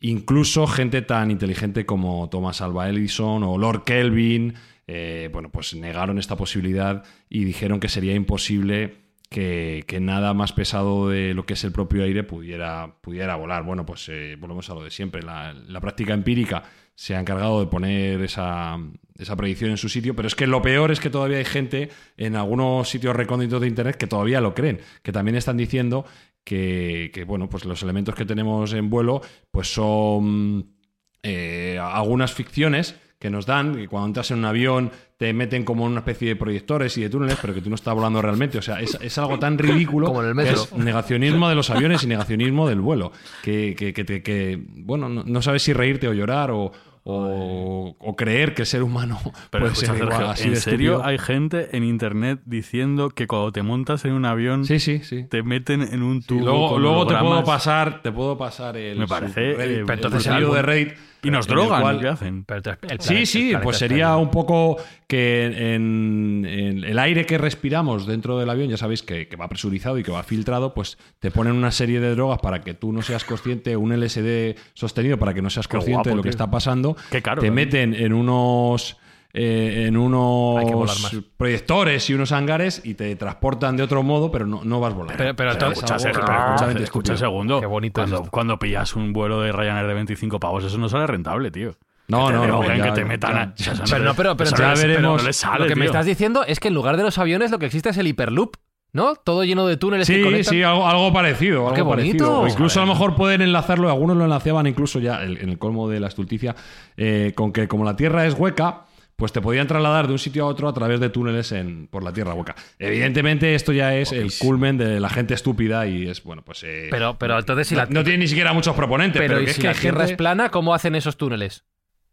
Incluso 0.00 0.66
gente 0.66 1.00
tan 1.00 1.30
inteligente 1.30 1.86
como 1.86 2.28
Thomas 2.28 2.60
Alva 2.60 2.90
Edison 2.90 3.44
o 3.44 3.56
Lord 3.56 3.84
Kelvin, 3.84 4.54
eh, 4.86 5.30
bueno, 5.32 5.50
pues 5.50 5.74
negaron 5.74 6.18
esta 6.18 6.36
posibilidad 6.36 7.02
y 7.30 7.44
dijeron 7.44 7.80
que 7.80 7.88
sería 7.88 8.14
imposible 8.14 9.02
que, 9.32 9.98
nada 10.00 10.34
más 10.34 10.52
pesado 10.52 11.08
de 11.08 11.34
lo 11.34 11.44
que 11.44 11.54
es 11.54 11.64
el 11.64 11.72
propio 11.72 12.04
aire 12.04 12.22
pudiera, 12.22 12.94
pudiera 13.00 13.34
volar. 13.34 13.64
Bueno, 13.64 13.84
pues 13.84 14.08
eh, 14.08 14.36
volvemos 14.38 14.70
a 14.70 14.74
lo 14.74 14.84
de 14.84 14.90
siempre. 14.90 15.22
La, 15.22 15.52
la 15.52 15.80
práctica 15.80 16.14
empírica 16.14 16.62
se 16.94 17.16
ha 17.16 17.20
encargado 17.20 17.60
de 17.60 17.66
poner 17.66 18.20
esa, 18.20 18.78
esa 19.18 19.36
predicción 19.36 19.70
en 19.70 19.76
su 19.76 19.88
sitio, 19.88 20.14
pero 20.14 20.28
es 20.28 20.34
que 20.34 20.46
lo 20.46 20.62
peor 20.62 20.92
es 20.92 21.00
que 21.00 21.10
todavía 21.10 21.38
hay 21.38 21.44
gente 21.44 21.88
en 22.16 22.36
algunos 22.36 22.88
sitios 22.88 23.16
recónditos 23.16 23.60
de 23.60 23.66
Internet 23.66 23.96
que 23.96 24.06
todavía 24.06 24.40
lo 24.40 24.54
creen, 24.54 24.80
que 25.02 25.12
también 25.12 25.36
están 25.36 25.56
diciendo 25.56 26.04
que, 26.44 27.10
que, 27.14 27.24
bueno, 27.24 27.48
pues 27.48 27.64
los 27.64 27.82
elementos 27.82 28.14
que 28.14 28.24
tenemos 28.24 28.72
en 28.72 28.90
vuelo 28.90 29.22
pues 29.50 29.72
son 29.72 30.76
eh, 31.22 31.78
algunas 31.80 32.32
ficciones 32.32 32.96
que 33.22 33.30
nos 33.30 33.46
dan, 33.46 33.76
que 33.76 33.86
cuando 33.86 34.08
entras 34.08 34.32
en 34.32 34.38
un 34.40 34.44
avión 34.46 34.90
te 35.16 35.32
meten 35.32 35.64
como 35.64 35.84
en 35.86 35.92
una 35.92 36.00
especie 36.00 36.26
de 36.30 36.34
proyectores 36.36 36.98
y 36.98 37.02
de 37.02 37.08
túneles, 37.08 37.38
pero 37.40 37.54
que 37.54 37.60
tú 37.60 37.68
no 37.68 37.76
estás 37.76 37.94
volando 37.94 38.20
realmente. 38.20 38.58
O 38.58 38.62
sea, 38.62 38.80
es, 38.80 38.98
es 39.00 39.16
algo 39.18 39.38
tan 39.38 39.56
ridículo 39.58 40.08
Como 40.08 40.22
en 40.24 40.30
el 40.30 40.34
que 40.34 40.42
metro. 40.42 40.62
es 40.64 40.72
negacionismo 40.72 41.48
de 41.48 41.54
los 41.54 41.70
aviones 41.70 42.02
y 42.02 42.08
negacionismo 42.08 42.68
del 42.68 42.80
vuelo. 42.80 43.12
Que, 43.44 43.76
que, 43.78 43.94
que, 43.94 44.60
bueno, 44.66 45.08
no, 45.08 45.22
no 45.24 45.40
sabes 45.40 45.62
si 45.62 45.72
reírte 45.72 46.08
o 46.08 46.12
llorar 46.12 46.50
o, 46.50 46.72
o, 47.04 47.96
o 47.98 48.16
creer 48.16 48.54
que 48.54 48.62
el 48.62 48.66
ser 48.66 48.82
humano 48.82 49.20
Pero 49.50 49.66
puede 49.66 49.76
ser 49.76 49.96
igual, 49.96 50.26
así 50.30 50.48
¿en 50.48 50.54
de 50.54 50.60
serio 50.60 50.90
estúpido. 50.94 51.06
hay 51.08 51.18
gente 51.18 51.76
en 51.76 51.84
internet 51.84 52.40
diciendo 52.44 53.10
que 53.10 53.28
cuando 53.28 53.52
te 53.52 53.62
montas 53.62 54.04
en 54.04 54.12
un 54.14 54.24
avión 54.24 54.64
Sí, 54.64 54.80
sí, 54.80 55.00
sí. 55.04 55.24
te 55.28 55.42
meten 55.44 55.82
en 55.82 56.02
un 56.02 56.22
Sí, 56.22 56.28
tubo 56.28 56.40
luego 56.44 56.68
con 56.70 56.82
luego 56.82 57.06
te 57.06 57.14
puedo 57.16 57.44
pasar, 57.44 58.02
te 58.02 58.10
puedo 58.10 58.36
pasar 58.36 58.76
el 58.76 58.98
Me 58.98 59.06
parece, 59.06 59.50
eh, 59.52 59.84
el 59.84 59.86
de 59.86 60.62
Reddit 60.62 60.92
y 61.22 61.30
nos 61.30 61.46
drogan, 61.46 61.80
cual- 61.82 62.00
¿qué 62.00 62.08
hacen? 62.08 62.44
Planeta- 62.44 62.78
Sí, 62.98 63.26
sí, 63.26 63.52
pues 63.62 63.76
sería 63.78 64.16
un 64.16 64.30
poco 64.30 64.76
que 65.06 65.74
en, 65.74 66.44
en 66.48 66.84
el 66.84 66.98
aire 66.98 67.26
que 67.26 67.38
respiramos 67.38 68.06
dentro 68.06 68.38
del 68.38 68.48
avión, 68.50 68.68
ya 68.68 68.76
sabéis 68.76 69.02
que, 69.02 69.28
que 69.28 69.36
va 69.36 69.48
presurizado 69.48 69.98
y 69.98 70.02
que 70.02 70.10
va 70.10 70.22
filtrado, 70.22 70.74
pues 70.74 70.98
te 71.20 71.30
ponen 71.30 71.54
una 71.54 71.70
serie 71.70 72.00
de 72.00 72.10
drogas 72.14 72.38
para 72.40 72.60
que 72.62 72.74
tú 72.74 72.92
no 72.92 73.02
seas 73.02 73.24
consciente, 73.24 73.76
un 73.76 73.92
LSD 73.92 74.56
sostenido 74.74 75.18
para 75.18 75.32
que 75.34 75.42
no 75.42 75.50
seas 75.50 75.68
consciente 75.68 76.10
de 76.10 76.16
lo 76.16 76.22
que 76.22 76.28
está 76.30 76.50
pasando. 76.50 76.96
Qué 77.10 77.22
caro, 77.22 77.40
te 77.40 77.48
¿no? 77.48 77.54
meten 77.54 77.94
en 77.94 78.12
unos 78.12 78.96
eh, 79.34 79.84
en 79.86 79.96
unos 79.96 80.62
que 81.10 81.22
proyectores 81.36 82.08
y 82.10 82.14
unos 82.14 82.32
hangares 82.32 82.82
y 82.84 82.94
te 82.94 83.16
transportan 83.16 83.76
de 83.76 83.82
otro 83.82 84.02
modo, 84.02 84.30
pero 84.30 84.46
no, 84.46 84.62
no 84.64 84.80
vas 84.80 84.94
volando. 84.94 85.14
Pero- 85.16 85.34
pero 85.34 85.50
O 85.50 85.54
sea, 85.54 85.68
entonces- 85.68 85.78
es 85.78 85.82
Escucha, 85.82 85.94
algo 85.94 86.58
Sergio, 86.58 86.72
pero 86.74 86.84
escucha, 86.84 87.12
un 87.12 87.18
segundo. 87.18 87.60
Qué 87.60 87.66
bonito 87.66 88.02
es 88.04 88.12
cuando, 88.30 88.58
pillas 88.58 88.94
un 88.94 89.12
vuelo 89.12 89.40
de 89.40 89.52
Ryanair 89.52 89.86
de 89.86 89.94
25 89.94 90.38
pavos, 90.38 90.64
eso 90.64 90.76
no 90.78 90.88
sale 90.88 91.06
rentable, 91.06 91.50
tío. 91.50 91.72
No, 92.08 92.26
Que 92.26 92.32
no, 92.34 92.46
no, 92.46 92.62
ya- 92.66 92.82
que 92.82 92.92
te 92.92 93.04
metan 93.04 93.54
ya- 93.56 93.72
Pero 93.88 94.04
no, 94.04 94.14
pero, 94.14 94.36
pero 94.36 94.50
veremos. 94.76 95.22
no 95.22 95.26
les 95.26 95.36
sale, 95.36 95.60
lo 95.60 95.66
que 95.66 95.76
me 95.76 95.86
estás 95.86 96.04
diciendo 96.04 96.44
es 96.46 96.60
que 96.60 96.68
en 96.68 96.74
lugar 96.74 96.96
de 96.96 97.02
los 97.04 97.16
aviones 97.16 97.50
lo 97.50 97.58
que 97.58 97.66
existe 97.66 97.88
es 97.90 97.96
el 97.96 98.06
hiperloop, 98.08 98.56
¿no? 98.92 99.14
Todo 99.14 99.44
lleno 99.44 99.66
de 99.66 99.78
túneles 99.78 100.06
que 100.06 100.16
Sí, 100.16 100.22
conectan. 100.22 100.52
sí, 100.52 100.62
algo, 100.62 100.86
algo 100.86 101.10
parecido. 101.12 101.60
Algo 101.62 101.74
qué 101.74 101.80
bonito. 101.80 102.24
parecido. 102.26 102.40
O 102.40 102.46
incluso 102.48 102.82
a 102.82 102.84
lo 102.84 102.92
mejor 102.92 103.14
pueden 103.14 103.40
enlazarlo, 103.40 103.88
algunos 103.88 104.18
lo 104.18 104.24
enlazaban 104.24 104.66
incluso 104.66 104.98
ya 104.98 105.22
en 105.22 105.48
el 105.48 105.58
colmo 105.58 105.88
de 105.88 106.00
la 106.00 106.08
estulticia, 106.08 106.54
eh, 106.98 107.32
con 107.34 107.52
que 107.52 107.66
como 107.68 107.84
la 107.84 107.96
Tierra 107.96 108.26
es 108.26 108.34
hueca, 108.34 108.82
pues 109.22 109.30
te 109.32 109.40
podían 109.40 109.68
trasladar 109.68 110.08
de 110.08 110.14
un 110.14 110.18
sitio 110.18 110.42
a 110.42 110.46
otro 110.48 110.66
a 110.68 110.74
través 110.74 110.98
de 110.98 111.08
túneles 111.10 111.52
en, 111.52 111.86
por 111.86 112.02
la 112.02 112.12
Tierra 112.12 112.34
hueca. 112.34 112.56
Evidentemente 112.76 113.54
esto 113.54 113.72
ya 113.72 113.94
es 113.94 114.10
el 114.10 114.32
culmen 114.36 114.76
de 114.76 114.98
la 114.98 115.08
gente 115.10 115.32
estúpida 115.34 115.86
y 115.86 116.08
es, 116.08 116.24
bueno, 116.24 116.42
pues... 116.42 116.64
eh, 116.64 116.88
Pero, 116.90 117.16
pero 117.20 117.38
entonces 117.38 117.68
si 117.68 117.76
no, 117.76 117.82
la, 117.82 117.86
no 117.86 118.02
tiene 118.02 118.18
ni 118.18 118.26
siquiera 118.26 118.52
muchos 118.52 118.74
proponentes, 118.74 119.20
pero, 119.22 119.34
pero, 119.34 119.42
¿y 119.42 119.44
que 119.44 119.50
es 119.52 119.56
si 119.56 119.62
que 119.62 119.68
la 119.68 119.74
Tierra 119.74 119.98
gente- 120.00 120.12
es 120.14 120.16
plana, 120.18 120.48
¿cómo 120.50 120.74
hacen 120.74 120.96
esos 120.96 121.16
túneles? 121.16 121.64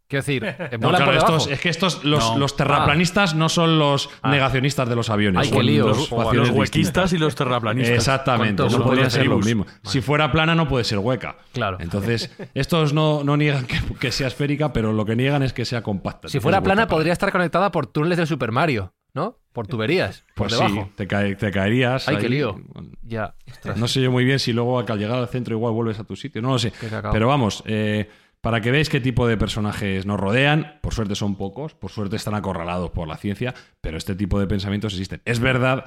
Quiero 0.10 0.26
decir, 0.26 0.44
eh, 0.46 0.78
No, 0.82 0.90
claro, 0.90 1.06
por 1.06 1.14
estos- 1.16 1.44
debajo. 1.46 1.50
es 1.52 1.62
que 1.62 1.70
estos, 1.70 2.04
los, 2.04 2.32
No. 2.34 2.40
los 2.40 2.56
terraplanistas 2.56 3.36
no 3.36 3.48
son 3.48 3.78
los 3.78 4.10
Ah. 4.24 4.32
negacionistas 4.32 4.90
de 4.90 4.96
los 4.96 5.10
aviones. 5.12 5.46
Ay, 5.46 5.52
qué 5.56 5.64
lío. 5.64 5.88
Los- 5.88 6.10
Los 6.12 6.50
huequistas 6.50 7.14
y 7.14 7.20
los 7.20 7.36
terraplanistas. 7.36 7.96
Exactamente, 7.96 8.64
¿Cuántos 8.64 8.80
no 8.80 8.86
podría 8.86 9.10
ser 9.10 9.28
lo 9.28 9.38
mismo. 9.38 9.68
Si 9.84 10.02
fuera 10.02 10.32
plana 10.32 10.56
no 10.56 10.68
puede 10.68 10.84
ser 10.84 10.98
hueca. 10.98 11.38
Claro. 11.54 11.78
Entonces, 11.80 12.36
estos 12.56 12.92
no, 12.92 13.24
no 13.24 13.38
niegan 13.38 13.66
que, 13.68 13.80
que 14.00 14.12
sea 14.12 14.28
esférica, 14.28 14.74
pero 14.74 14.94
lo 14.94 15.06
que 15.06 15.16
niegan 15.16 15.44
es 15.44 15.54
que 15.54 15.64
sea 15.64 15.84
compacta. 15.84 16.28
Si 16.28 16.40
fuera 16.40 16.62
plana 16.64 16.88
podría 16.88 17.14
estar 17.14 17.32
conectada 17.32 17.72
por 17.72 17.86
túneles 17.86 18.18
del 18.18 18.26
Super 18.26 18.52
Mario, 18.52 18.94
¿no? 19.14 19.38
Por 19.54 19.68
tuberías, 19.68 20.24
por 20.36 20.48
Pues 20.48 20.54
debajo. 20.60 20.86
sí, 20.88 20.92
te, 20.96 21.08
cae- 21.08 21.36
te 21.36 21.52
caerías. 21.52 22.08
Ay, 22.08 22.16
ahí. 22.16 22.22
qué 22.24 22.30
lío. 22.30 22.60
Ya. 23.04 23.36
No 23.76 23.88
sé 23.88 24.02
yo 24.02 24.12
muy 24.12 24.26
bien 24.26 24.40
si 24.40 24.54
luego 24.54 24.80
al 24.80 24.86
llegar 24.98 25.20
al 25.20 25.28
centro 25.28 25.56
igual 25.56 25.74
vuelves 25.74 26.00
a 26.00 26.04
tu 26.04 26.16
sitio, 26.16 26.42
no 26.42 26.50
lo 26.54 26.60
sé. 26.60 26.72
Pero 27.12 27.28
vamos, 27.28 27.62
eh, 27.68 28.10
para 28.42 28.62
que 28.62 28.72
veáis 28.72 28.90
qué 28.90 29.00
tipo 29.00 29.28
de 29.28 29.38
personajes 29.38 30.06
nos 30.06 30.20
rodean, 30.20 30.80
por 30.82 30.94
suerte 30.94 31.16
son 31.16 31.36
pocos, 31.36 31.74
por 31.74 31.92
suerte 31.92 32.16
están 32.16 32.36
acorralados 32.36 32.92
por 32.92 33.08
la 33.08 33.18
ciencia, 33.18 33.54
pero 33.82 33.98
este 33.98 34.16
tipo 34.16 34.40
de 34.40 34.48
pensamientos 34.48 34.94
existen. 34.94 35.22
Es 35.26 35.40
verdad 35.40 35.86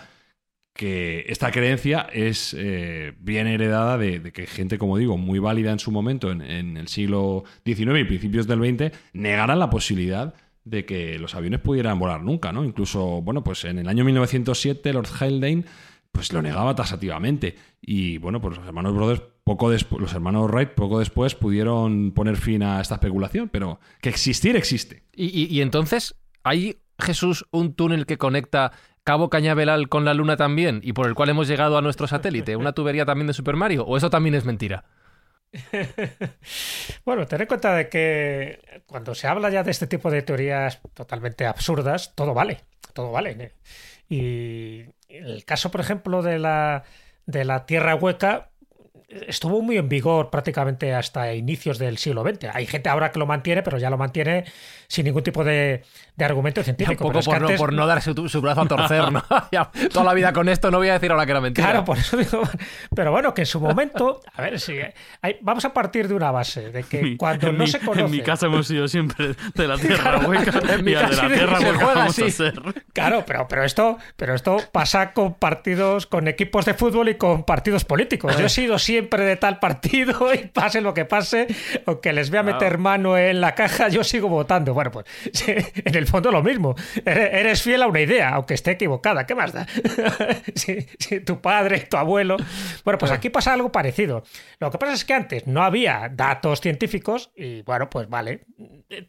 que 0.75 1.25
esta 1.29 1.51
creencia 1.51 2.09
es 2.13 2.55
eh, 2.59 3.15
bien 3.19 3.47
heredada 3.47 3.99
de, 3.99 4.33
que 4.33 4.47
gente, 4.47 4.79
como 4.79 4.99
digo, 4.99 5.19
muy 5.19 5.39
válida 5.39 5.73
en 5.73 5.79
su 5.79 5.91
momento, 5.91 6.31
en, 6.31 6.41
en 6.43 6.77
el 6.77 6.89
siglo 6.89 7.45
XIX 7.65 8.01
y 8.01 8.05
principios 8.05 8.47
del 8.47 8.61
XX, 8.61 8.97
negaran 9.13 9.59
la 9.59 9.71
posibilidad 9.71 10.35
de 10.65 10.85
que 10.85 11.19
los 11.19 11.35
aviones 11.35 11.61
pudieran 11.61 11.99
volar 11.99 12.23
nunca, 12.23 12.53
¿no? 12.53 12.65
Incluso, 12.65 13.21
bueno, 13.23 13.43
pues 13.43 13.65
en 13.65 13.79
el 13.79 13.89
año 13.89 14.05
1907 14.05 14.93
Lord 14.93 15.09
Haldane 15.19 15.65
pues 16.13 16.33
lo 16.33 16.43
negaba 16.43 16.75
tasativamente 16.75 17.57
y 17.81 18.19
bueno, 18.19 18.41
pues 18.41 18.57
los 18.59 18.67
hermanos 18.67 18.95
Brothers 18.95 19.23
poco 19.45 19.71
después, 19.71 20.01
los 20.01 20.13
hermanos 20.13 20.49
Wright 20.51 20.71
poco 20.75 20.99
después 21.01 21.35
pudieron 21.35 22.13
poner 22.13 22.37
fin 22.37 22.63
a 22.63 22.81
esta 22.81 22.95
especulación, 22.97 23.49
pero 23.49 23.81
que 24.01 24.09
existir 24.11 24.55
existe. 24.57 25.03
Y, 25.15 25.27
y- 25.27 25.47
y 25.47 25.63
entonces, 25.63 26.15
¿hay, 26.45 26.79
Jesús, 26.99 27.47
un 27.51 27.75
túnel 27.75 28.07
que 28.07 28.19
conecta 28.19 28.73
Cabo 29.05 29.31
Cañaveral 29.31 29.89
con 29.89 30.05
la 30.05 30.15
Luna 30.15 30.37
también 30.37 30.81
y 30.85 30.93
por 30.93 31.09
el 31.09 31.15
cual 31.15 31.31
hemos 31.31 31.49
llegado 31.49 31.77
a 31.77 31.83
nuestro 31.83 32.07
satélite? 32.07 32.55
¿Una 32.55 32.73
tubería 32.73 33.05
también 33.05 33.27
de 33.27 33.33
Super 33.33 33.57
Mario? 33.57 33.85
¿O 33.85 33.97
eso 33.97 34.11
también 34.11 34.35
es 34.37 34.45
mentira? 34.45 34.85
Bueno, 37.05 37.27
ten 37.27 37.41
en 37.41 37.47
cuenta 37.47 37.75
de 37.75 37.89
que 37.89 38.83
cuando 38.87 39.15
se 39.15 39.27
habla 39.27 39.51
ya 39.51 39.63
de 39.65 39.71
este 39.71 39.87
tipo 39.87 40.11
de 40.11 40.23
teorías 40.23 40.81
totalmente 40.95 41.47
absurdas, 41.47 42.15
todo 42.15 42.33
vale, 42.35 42.61
todo 42.95 43.11
vale. 43.11 43.31
¿eh? 43.39 43.53
Y 44.09 44.85
el 45.13 45.45
caso, 45.45 45.71
por 45.71 45.81
ejemplo, 45.81 46.23
de 46.23 46.39
la, 46.39 46.85
de 47.27 47.45
la 47.45 47.67
Tierra 47.67 47.95
hueca 47.95 48.52
estuvo 49.27 49.61
muy 49.63 49.77
en 49.79 49.89
vigor 49.89 50.31
prácticamente 50.31 50.95
hasta 50.95 51.33
inicios 51.35 51.79
del 51.79 51.99
siglo 51.99 52.23
XX. 52.23 52.47
Hay 52.55 52.67
gente 52.67 52.89
ahora 52.89 53.11
que 53.11 53.19
lo 53.19 53.27
mantiene, 53.27 53.63
pero 53.63 53.79
ya 53.79 53.91
lo 53.91 53.99
mantiene 53.99 54.45
sin 54.89 55.05
ningún 55.07 55.23
tipo 55.23 55.43
de, 55.45 55.83
de 56.17 56.25
argumento 56.25 56.63
científico. 56.63 57.05
Un 57.07 57.13
Pero 57.13 57.21
poco 57.21 57.21
es 57.21 57.27
que 57.27 57.31
por, 57.33 57.41
no, 57.41 57.47
antes- 57.49 57.59
por 57.61 57.73
no 57.73 57.87
darse 57.87 58.15
tu- 58.15 58.29
su 58.29 58.41
brazo 58.41 58.63
a 58.63 58.69
torcer, 58.69 59.11
¿no? 59.13 59.23
Ya, 59.53 59.71
toda 59.93 60.05
la 60.05 60.15
vida 60.15 60.33
con 60.33 60.49
esto 60.49 60.71
no 60.71 60.79
voy 60.79 60.89
a 60.89 60.95
decir 60.95 61.11
ahora 61.11 61.25
que 61.27 61.33
era 61.33 61.41
mentira. 61.41 61.67
Claro, 61.69 61.85
por 61.85 61.99
eso 61.99 62.17
digo. 62.17 62.43
Pero 62.95 63.11
bueno, 63.11 63.33
que 63.35 63.43
en 63.43 63.47
su 63.47 63.61
momento. 63.61 64.21
A 64.35 64.43
ver, 64.43 64.61
si. 64.61 64.75
hay- 65.23 65.37
vamos 65.41 65.65
a 65.65 65.73
partir 65.73 66.09
de 66.09 66.15
una 66.15 66.31
base, 66.31 66.71
de 66.71 66.83
que 66.85 67.17
cuando 67.17 67.53
no 67.53 67.61
mi- 67.61 67.67
se 67.67 67.81
conoce. 67.81 68.01
En 68.03 68.11
mi 68.11 68.21
casa 68.21 68.47
hemos 68.47 68.67
sido 68.67 68.87
siempre 68.89 69.35
de 69.55 69.69
la 69.69 69.77
tierra 69.79 70.19
hueca 70.27 70.61
en 70.75 70.85
mi 70.85 70.93
y 70.93 70.95
a 70.95 71.09
de 71.09 71.17
la 71.17 71.29
tierra 71.29 71.59
se 71.59 71.65
hueca 71.67 71.79
juega 71.79 71.95
vamos 72.01 72.19
a 72.19 72.23
así. 72.23 72.31
ser. 72.31 72.61
Claro, 72.93 73.25
pero, 73.27 73.47
pero, 73.49 73.65
esto, 73.65 73.99
pero 74.17 74.35
esto 74.35 74.59
pasa 74.73 75.13
con 75.13 75.35
partidos, 75.35 76.07
con 76.07 76.29
equipos 76.29 76.65
de 76.67 76.75
fútbol 76.75 77.09
y 77.09 77.15
con 77.17 77.45
partidos 77.45 77.85
políticos. 77.85 78.37
Yo 78.39 78.47
he 78.47 78.49
sido 78.51 78.79
siempre 78.79 79.02
de 79.11 79.37
tal 79.37 79.59
partido 79.59 80.33
y 80.35 80.49
pase 80.49 80.81
lo 80.81 80.95
que 80.95 81.05
pase, 81.05 81.47
aunque 81.87 82.13
les 82.13 82.31
vea 82.31 82.43
meter 82.43 82.79
mano 82.79 83.17
en 83.17 83.41
la 83.41 83.55
caja, 83.55 83.89
yo 83.89 84.05
sigo 84.05 84.29
votando. 84.29 84.75
Bueno, 84.75 84.91
pues 84.91 85.07
en 85.47 85.95
el 85.95 86.07
fondo 86.07 86.31
lo 86.31 86.43
mismo. 86.43 86.75
Eres 87.05 87.33
eres 87.33 87.63
fiel 87.63 87.83
a 87.83 87.87
una 87.87 88.01
idea, 88.01 88.31
aunque 88.31 88.55
esté 88.55 88.73
equivocada. 88.73 89.27
¿Qué 89.27 89.35
más 89.35 89.53
da? 89.53 89.67
Si, 90.55 90.87
si 90.99 91.21
tu 91.21 91.41
padre, 91.41 91.81
tu 91.81 91.97
abuelo. 91.97 92.37
Bueno, 92.85 92.99
pues 92.99 93.11
aquí 93.11 93.31
pasa 93.31 93.53
algo 93.53 93.73
parecido. 93.73 94.23
Lo 94.59 94.71
que 94.71 94.79
pasa 94.79 94.93
es 94.93 95.05
que 95.05 95.15
antes 95.15 95.47
no 95.47 95.63
había 95.63 96.11
datos 96.13 96.61
científicos 96.61 97.33
y 97.35 97.63
bueno, 97.63 97.89
pues 97.89 98.09
vale, 98.09 98.45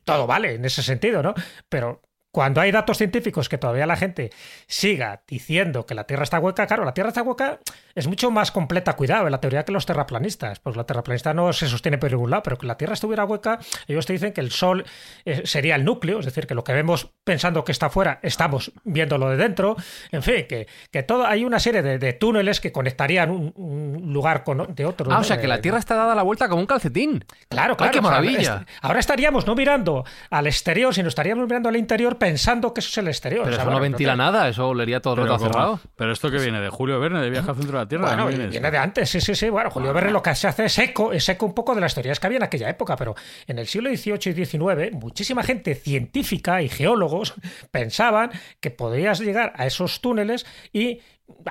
todo 0.04 0.28
vale 0.28 0.56
en 0.56 0.66
ese 0.66 0.84
sentido, 0.84 1.22
¿no? 1.22 1.34
Pero 1.70 2.02
cuando 2.34 2.62
hay 2.62 2.72
datos 2.72 2.98
científicos 2.98 3.48
que 3.48 3.60
todavía 3.60 3.86
la 3.86 3.96
gente 3.96 4.32
siga 4.66 5.22
diciendo 5.28 5.86
que 5.86 5.94
la 5.94 6.06
Tierra 6.06 6.24
está 6.24 6.40
hueca, 6.40 6.66
claro, 6.66 6.84
la 6.84 6.96
Tierra 6.96 7.10
está 7.10 7.22
hueca 7.22 7.60
es 7.94 8.08
mucho 8.08 8.32
más 8.32 8.52
completa, 8.52 8.94
cuidado, 8.96 9.26
en 9.28 9.32
la 9.32 9.40
teoría 9.40 9.64
que 9.66 9.72
los 9.72 9.86
terraplanistas. 9.86 10.60
Pues 10.60 10.76
la 10.76 10.84
terraplanista 10.86 11.32
no 11.36 11.54
se 11.54 11.68
sostiene 11.68 12.00
por 12.00 12.10
ningún 12.12 12.32
lado, 12.32 12.42
pero 12.42 12.58
que 12.58 12.66
la 12.66 12.76
Tierra 12.76 12.96
estuviera 12.96 13.24
hueca, 13.24 13.60
ellos 13.88 14.08
te 14.08 14.14
dicen 14.14 14.34
que 14.34 14.42
el 14.42 14.50
Sol 14.52 14.84
eh, 15.26 15.44
sería 15.46 15.76
el 15.76 15.86
núcleo, 15.86 16.20
es 16.20 16.26
decir, 16.26 16.48
que 16.48 16.56
lo 16.56 16.64
que 16.64 16.74
vemos 16.74 17.12
pensando 17.24 17.64
que 17.64 17.72
está 17.72 17.92
fuera, 17.92 18.18
estamos 18.24 18.72
viéndolo 18.84 19.30
de 19.30 19.38
dentro. 19.38 19.76
En 20.12 20.24
fin, 20.24 20.48
que, 20.50 20.68
que 20.90 21.04
todo, 21.04 21.28
hay 21.28 21.46
una 21.46 21.60
serie 21.60 21.84
de, 21.84 22.00
de 22.00 22.14
túneles 22.14 22.60
que 22.60 22.72
conectarían 22.72 23.30
un, 23.30 23.54
un 23.56 24.12
lugar 24.12 24.44
con 24.44 24.74
de 24.74 24.86
otro. 24.88 25.12
Ah, 25.12 25.16
¿no? 25.16 25.22
o 25.22 25.24
sea, 25.24 25.38
que 25.38 25.46
Eh, 25.46 25.50
la 25.50 25.62
Tierra 25.62 25.78
está 25.78 25.94
dada 25.94 26.16
la 26.16 26.24
vuelta 26.24 26.50
como 26.50 26.62
un 26.62 26.68
calcetín. 26.68 27.24
Claro, 27.48 27.74
¡Ay, 27.74 27.78
claro. 27.78 27.92
qué 27.92 28.00
o 28.00 28.02
sea, 28.02 28.10
maravilla! 28.10 28.66
ahora 28.82 29.00
estaríamos 29.00 29.46
no 29.46 29.54
mirando 29.54 30.04
al 30.32 30.48
exterior, 30.48 30.96
sino 30.96 31.10
estaríamos 31.10 31.46
mirando 31.46 31.70
al 31.70 31.76
interior 31.76 32.18
pensando 32.24 32.74
que 32.74 32.80
eso 32.80 32.90
es 32.90 32.98
el 33.00 33.08
exterior. 33.10 33.44
Pero 33.44 33.54
O 33.56 33.56
sea, 33.58 33.64
eso 33.66 33.72
no 33.74 33.80
ventila 33.82 34.14
te- 34.14 34.18
nada, 34.18 34.48
eso 34.48 34.68
olería 34.70 35.02
todo 35.02 35.16
el 35.16 35.28
rato 35.28 35.40
cerrado. 35.40 35.80
Pero 35.98 36.14
esto 36.14 36.32
que 36.32 36.38
viene 36.38 36.62
de 36.62 36.70
Julio 36.70 37.00
Verne, 37.00 37.20
de 37.22 37.30
Viaje 37.30 37.50
al 37.50 37.56
Centro 37.58 37.78
de 37.78 37.84
la 37.84 37.88
Tierra. 37.90 38.06
Bueno, 38.08 38.24
¿no 38.26 38.32
y 38.32 38.48
viene 38.48 38.72
de 38.72 38.78
antes, 38.78 39.10
sí, 39.10 39.20
sí, 39.20 39.36
sí. 39.36 39.50
Bueno, 39.50 39.70
Julio 39.70 39.92
Verne 39.94 40.12
lo 40.12 40.24
que 40.24 40.34
se 40.36 40.48
hace 40.48 40.66
es 40.66 40.78
eco, 40.80 41.12
es 41.12 41.28
eco 41.28 41.46
un 41.46 41.54
poco 41.54 41.76
de 41.76 41.82
las 41.82 41.94
teorías 41.94 42.20
que 42.20 42.28
había 42.28 42.38
en 42.38 42.44
aquella 42.44 42.70
época, 42.70 42.96
pero 42.96 43.14
en 43.48 43.60
el 43.60 43.68
siglo 43.68 43.90
XVIII 43.90 44.32
y 44.42 44.46
XIX, 44.46 44.94
muchísima 44.94 45.44
gente 45.44 45.76
científica 45.76 46.62
y 46.62 46.70
geólogos 46.70 47.34
pensaban 47.72 48.32
que 48.60 48.72
podías 48.72 49.20
llegar 49.20 49.52
a 49.58 49.66
esos 49.66 50.00
túneles 50.02 50.46
y 50.72 51.02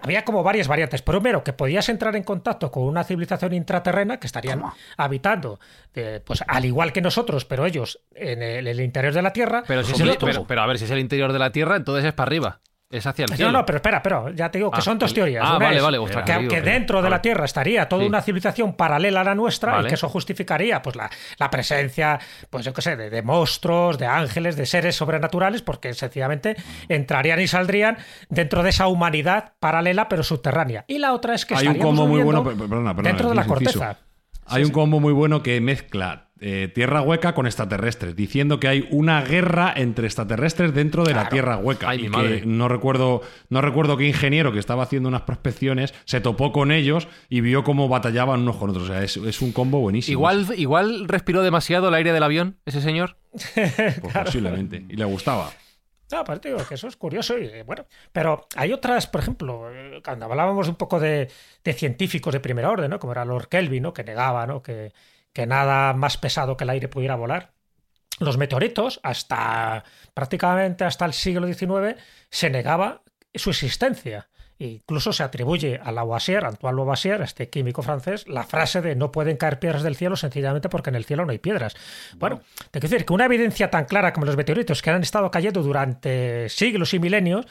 había 0.02 0.24
como 0.24 0.42
varias 0.42 0.68
variantes. 0.68 1.02
Primero, 1.02 1.42
que 1.44 1.52
podías 1.52 1.88
entrar 1.88 2.14
en 2.16 2.22
contacto 2.22 2.70
con 2.70 2.85
una 2.85 3.04
civilización 3.04 3.52
intraterrena 3.54 4.18
que 4.18 4.26
estarían 4.26 4.62
habitando, 4.96 5.58
eh, 5.94 6.20
pues 6.24 6.42
al 6.46 6.64
igual 6.64 6.92
que 6.92 7.00
nosotros, 7.00 7.44
pero 7.44 7.66
ellos 7.66 8.00
en 8.14 8.42
el, 8.42 8.66
el 8.66 8.80
interior 8.80 9.12
de 9.14 9.22
la 9.22 9.32
Tierra. 9.32 9.64
Pero, 9.66 9.82
si 9.82 9.92
es 9.92 10.00
el- 10.00 10.06
pero 10.46 10.62
a 10.62 10.66
ver, 10.66 10.78
si 10.78 10.85
es 10.85 10.90
el 10.90 10.98
interior 10.98 11.32
de 11.32 11.38
la 11.38 11.50
Tierra, 11.52 11.76
entonces 11.76 12.04
es 12.04 12.12
para 12.12 12.28
arriba. 12.28 12.61
Es 12.92 13.07
hacia 13.07 13.24
el 13.24 13.31
No, 13.31 13.37
cielo. 13.37 13.52
no, 13.52 13.64
pero 13.66 13.76
espera, 13.76 14.02
pero 14.02 14.28
ya 14.35 14.50
te 14.50 14.59
digo 14.59 14.70
que 14.70 14.78
Ah, 14.78 14.83
son 14.83 14.98
dos 14.98 15.14
teorías. 15.14 15.42
ah, 15.44 15.57
Una 15.57 15.66
vale, 15.66 15.81
vale, 15.81 15.96
ostras, 15.98 16.24
que, 16.24 16.61
dentro 16.61 16.98
de 16.98 17.05
vale. 17.05 17.16
la 17.16 17.22
Tierra 17.22 17.44
estaría 17.46 17.88
toda 17.88 18.02
Sí. 18.02 18.09
una 18.09 18.20
civilización 18.20 18.74
paralela 18.74 19.22
a 19.22 19.24
la 19.24 19.35
nuestra 19.35 19.72
Vale. 19.72 19.85
y 19.85 19.88
que 19.88 19.94
eso 19.94 20.11
justificaría 20.11 20.83
pues 20.83 20.94
la, 20.94 21.11
la 21.38 21.48
presencia, 21.50 22.20
pues 22.50 22.66
yo 22.66 22.74
qué 22.74 22.83
sé, 22.83 22.96
de, 22.96 23.09
de 23.09 23.22
monstruos, 23.22 23.96
de 23.98 24.05
ángeles, 24.07 24.57
de 24.57 24.66
seres 24.66 24.94
sobrenaturales, 24.94 25.62
porque 25.62 25.94
sencillamente 25.94 26.55
entrarían 26.88 27.40
y 27.40 27.46
saldrían 27.46 27.96
dentro 28.28 28.62
de 28.62 28.68
esa 28.68 28.88
humanidad 28.88 29.55
paralela 29.59 30.11
pero 30.11 30.22
subterránea. 30.22 30.85
Y 30.87 30.98
la 30.98 31.14
otra 31.14 31.35
es 31.35 31.46
que 31.46 31.55
Hay 31.55 31.68
un 31.68 31.78
combo 31.78 32.07
muy 32.07 32.22
bueno, 32.22 32.44
per- 32.44 32.57
perdona, 32.59 32.94
perdona, 32.94 33.09
dentro 33.09 33.31
de 33.31 33.35
la 33.37 33.42
inciso. 33.46 33.78
corteza. 33.81 33.98
Hay 34.44 34.64
un 34.64 34.71
combo 34.71 35.00
muy 35.00 35.14
bueno 35.14 35.42
que 35.42 35.58
mezcla 35.62 36.29
eh, 36.45 36.67
Tierra 36.67 37.03
Hueca 37.03 37.35
con 37.35 37.47
extraterrestres, 37.47 38.17
diciendo 38.17 38.59
que 38.59 38.67
hay 38.67 38.88
una 38.90 39.23
guerra 39.23 39.73
entre 39.77 40.07
extraterrestres 40.07 40.75
dentro 40.75 41.05
de 41.05 41.15
la 41.15 41.29
Tierra 41.29 41.57
Hueca. 41.57 41.88
Ay, 41.88 41.99
mi 41.99 42.07
y 42.07 42.09
madre. 42.09 42.40
que 42.40 42.47
no 42.47 42.69
recuerdo, 42.69 43.23
no 43.49 43.61
recuerdo 43.61 43.97
qué 43.97 44.09
ingeniero 44.09 44.53
que 44.53 44.59
estaba 44.59 44.83
haciendo 44.83 45.09
unas 45.09 45.23
prospecciones 45.23 45.95
se 46.05 46.21
topó 46.21 46.51
con 46.51 46.73
ellos 46.73 47.07
y 47.29 47.43
vio 47.43 47.63
cómo 47.63 47.88
batallaban 47.88 48.40
unos 48.40 48.57
con 48.57 48.71
otros. 48.71 48.90
O 48.90 48.93
sea, 48.93 49.05
es, 49.05 49.17
es 49.17 49.40
un 49.40 49.53
combo 49.53 49.79
buenísimo. 49.79 50.19
Igual, 50.19 50.47
igual 50.57 51.07
respiró 51.07 51.43
demasiado 51.43 51.87
el 51.88 51.95
aire 51.95 52.13
del 52.13 52.25
avión, 52.25 52.59
ese 52.67 52.81
señor. 52.81 53.17
Pues 53.55 54.15
posiblemente. 54.25 54.85
Y 54.88 54.97
le 54.97 55.05
gustaba. 55.05 55.53
No, 56.11 56.25
pues 56.25 56.40
digo 56.40 56.59
que 56.69 56.75
eso 56.75 56.88
es 56.88 56.97
curioso 56.97 57.38
y 57.38 57.47
eh, 57.47 57.63
bueno, 57.63 57.87
pero 58.13 58.47
hay 58.57 58.73
otras, 58.73 59.07
por 59.07 59.23
ejemplo, 59.23 59.71
eh, 59.73 60.03
cuando 60.05 60.27
hablábamos 60.27 60.69
un 60.69 60.75
poco 60.75 61.01
de, 61.01 61.31
de 61.65 61.73
científicos 61.73 62.33
de 62.33 62.40
primer 62.40 62.67
orden, 62.67 62.90
¿no? 62.90 62.99
Como 62.99 63.13
era 63.13 63.25
Lord 63.25 63.49
Kelvin, 63.49 63.85
¿no? 63.85 63.95
Que 63.95 64.05
negaba, 64.05 64.47
¿no? 64.47 64.63
Que, 64.63 64.93
que 65.33 65.46
nada 65.46 65.92
más 65.94 66.16
pesado 66.16 66.56
que 66.56 66.64
el 66.64 66.70
aire 66.70 66.88
pudiera 66.88 67.16
volar. 67.16 67.52
Los 68.18 68.38
meteoritos, 68.38 69.00
hasta 69.02 69.85
prácticamente 70.14 70.85
hasta 70.85 71.04
el 71.04 71.12
siglo 71.12 71.46
XIX, 71.46 72.00
se 72.30 72.50
negaba 72.50 73.02
su 73.35 73.50
existencia. 73.50 74.28
Incluso 74.58 75.12
se 75.12 75.24
atribuye 75.24 75.80
a 75.83 75.90
Lavoisier, 75.90 76.44
Antoine 76.44 76.76
Lavoisier, 76.76 77.20
este 77.22 77.48
químico 77.48 77.83
francés, 77.83 78.28
la 78.28 78.44
frase 78.44 78.80
de 78.80 78.94
no 78.94 79.10
pueden 79.10 79.37
caer 79.37 79.58
piedras 79.58 79.83
del 79.83 79.96
cielo 79.96 80.14
sencillamente 80.14 80.68
porque 80.68 80.90
en 80.90 80.96
el 80.96 81.04
cielo 81.04 81.24
no 81.24 81.33
hay 81.33 81.38
piedras. 81.38 81.74
Bueno, 82.16 82.42
te 82.70 82.78
quiero 82.78 82.92
decir 82.92 83.06
que 83.06 83.12
una 83.12 83.24
evidencia 83.24 83.70
tan 83.70 83.87
clara 83.87 84.12
como 84.12 84.26
los 84.26 84.37
meteoritos 84.37 84.80
que 84.80 84.90
han 84.90 85.02
estado 85.02 85.33
cayendo 85.33 85.62
durante 85.62 86.48
siglos 86.48 86.94
y 86.94 87.00
milenios 87.00 87.46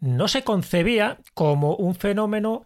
no 0.00 0.28
se 0.28 0.44
concebía 0.44 1.18
como 1.32 1.74
un 1.76 1.94
fenómeno 1.94 2.64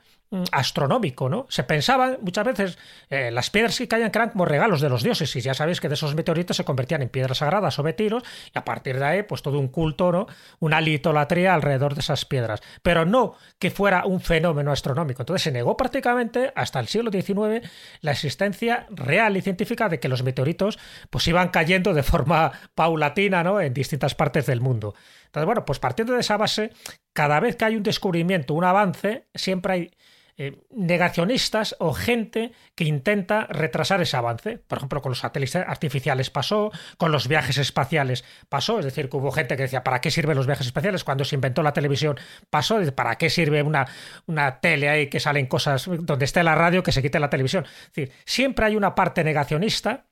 astronómico, 0.50 1.28
¿no? 1.28 1.46
Se 1.48 1.62
pensaban 1.62 2.18
muchas 2.20 2.44
veces 2.44 2.78
eh, 3.10 3.30
las 3.30 3.50
piedras 3.50 3.78
que 3.78 3.86
caían 3.86 4.10
eran 4.12 4.30
como 4.30 4.44
regalos 4.44 4.80
de 4.80 4.88
los 4.88 5.02
dioses 5.02 5.34
y 5.36 5.40
ya 5.40 5.54
sabéis 5.54 5.80
que 5.80 5.88
de 5.88 5.94
esos 5.94 6.14
meteoritos 6.14 6.56
se 6.56 6.64
convertían 6.64 7.02
en 7.02 7.08
piedras 7.08 7.38
sagradas 7.38 7.78
o 7.78 7.82
betiros 7.82 8.24
y 8.52 8.58
a 8.58 8.64
partir 8.64 8.98
de 8.98 9.04
ahí 9.04 9.22
pues 9.22 9.42
todo 9.42 9.58
un 9.58 9.68
culto, 9.68 10.10
¿no? 10.10 10.26
Una 10.58 10.80
litolatría 10.80 11.54
alrededor 11.54 11.94
de 11.94 12.00
esas 12.00 12.24
piedras, 12.24 12.60
pero 12.82 13.04
no 13.04 13.34
que 13.58 13.70
fuera 13.70 14.04
un 14.04 14.20
fenómeno 14.20 14.72
astronómico. 14.72 15.22
Entonces 15.22 15.42
se 15.42 15.52
negó 15.52 15.76
prácticamente 15.76 16.52
hasta 16.56 16.80
el 16.80 16.88
siglo 16.88 17.10
XIX 17.12 17.68
la 18.00 18.10
existencia 18.10 18.86
real 18.90 19.36
y 19.36 19.42
científica 19.42 19.88
de 19.88 20.00
que 20.00 20.08
los 20.08 20.24
meteoritos 20.24 20.78
pues 21.08 21.26
iban 21.28 21.50
cayendo 21.50 21.94
de 21.94 22.02
forma 22.02 22.52
paulatina, 22.74 23.44
¿no? 23.44 23.60
En 23.60 23.72
distintas 23.72 24.14
partes 24.14 24.46
del 24.46 24.60
mundo. 24.60 24.94
Entonces, 25.26 25.46
bueno, 25.46 25.64
pues 25.64 25.78
partiendo 25.78 26.14
de 26.14 26.20
esa 26.20 26.36
base, 26.36 26.72
cada 27.12 27.40
vez 27.40 27.56
que 27.56 27.66
hay 27.66 27.76
un 27.76 27.82
descubrimiento, 27.82 28.54
un 28.54 28.64
avance, 28.64 29.26
siempre 29.34 29.72
hay 29.72 29.90
eh, 30.38 30.58
negacionistas 30.70 31.76
o 31.78 31.94
gente 31.94 32.52
que 32.74 32.84
intenta 32.84 33.46
retrasar 33.46 34.02
ese 34.02 34.18
avance. 34.18 34.58
Por 34.58 34.76
ejemplo, 34.78 35.00
con 35.00 35.10
los 35.10 35.20
satélites 35.20 35.56
artificiales 35.56 36.28
pasó, 36.28 36.70
con 36.98 37.10
los 37.10 37.26
viajes 37.26 37.56
espaciales 37.56 38.22
pasó, 38.50 38.78
es 38.78 38.84
decir, 38.84 39.08
que 39.08 39.16
hubo 39.16 39.32
gente 39.32 39.56
que 39.56 39.62
decía, 39.62 39.82
¿para 39.82 40.02
qué 40.02 40.10
sirven 40.10 40.36
los 40.36 40.46
viajes 40.46 40.66
espaciales? 40.66 41.04
Cuando 41.04 41.24
se 41.24 41.36
inventó 41.36 41.62
la 41.62 41.72
televisión 41.72 42.18
pasó, 42.50 42.80
¿para 42.94 43.16
qué 43.16 43.30
sirve 43.30 43.62
una, 43.62 43.86
una 44.26 44.60
tele 44.60 44.90
ahí 44.90 45.06
que 45.08 45.20
salen 45.20 45.46
cosas 45.46 45.88
donde 46.00 46.26
esté 46.26 46.42
la 46.42 46.54
radio 46.54 46.82
que 46.82 46.92
se 46.92 47.00
quite 47.00 47.18
la 47.18 47.30
televisión? 47.30 47.64
Es 47.64 47.92
decir, 47.94 48.12
siempre 48.26 48.66
hay 48.66 48.76
una 48.76 48.94
parte 48.94 49.24
negacionista 49.24 50.04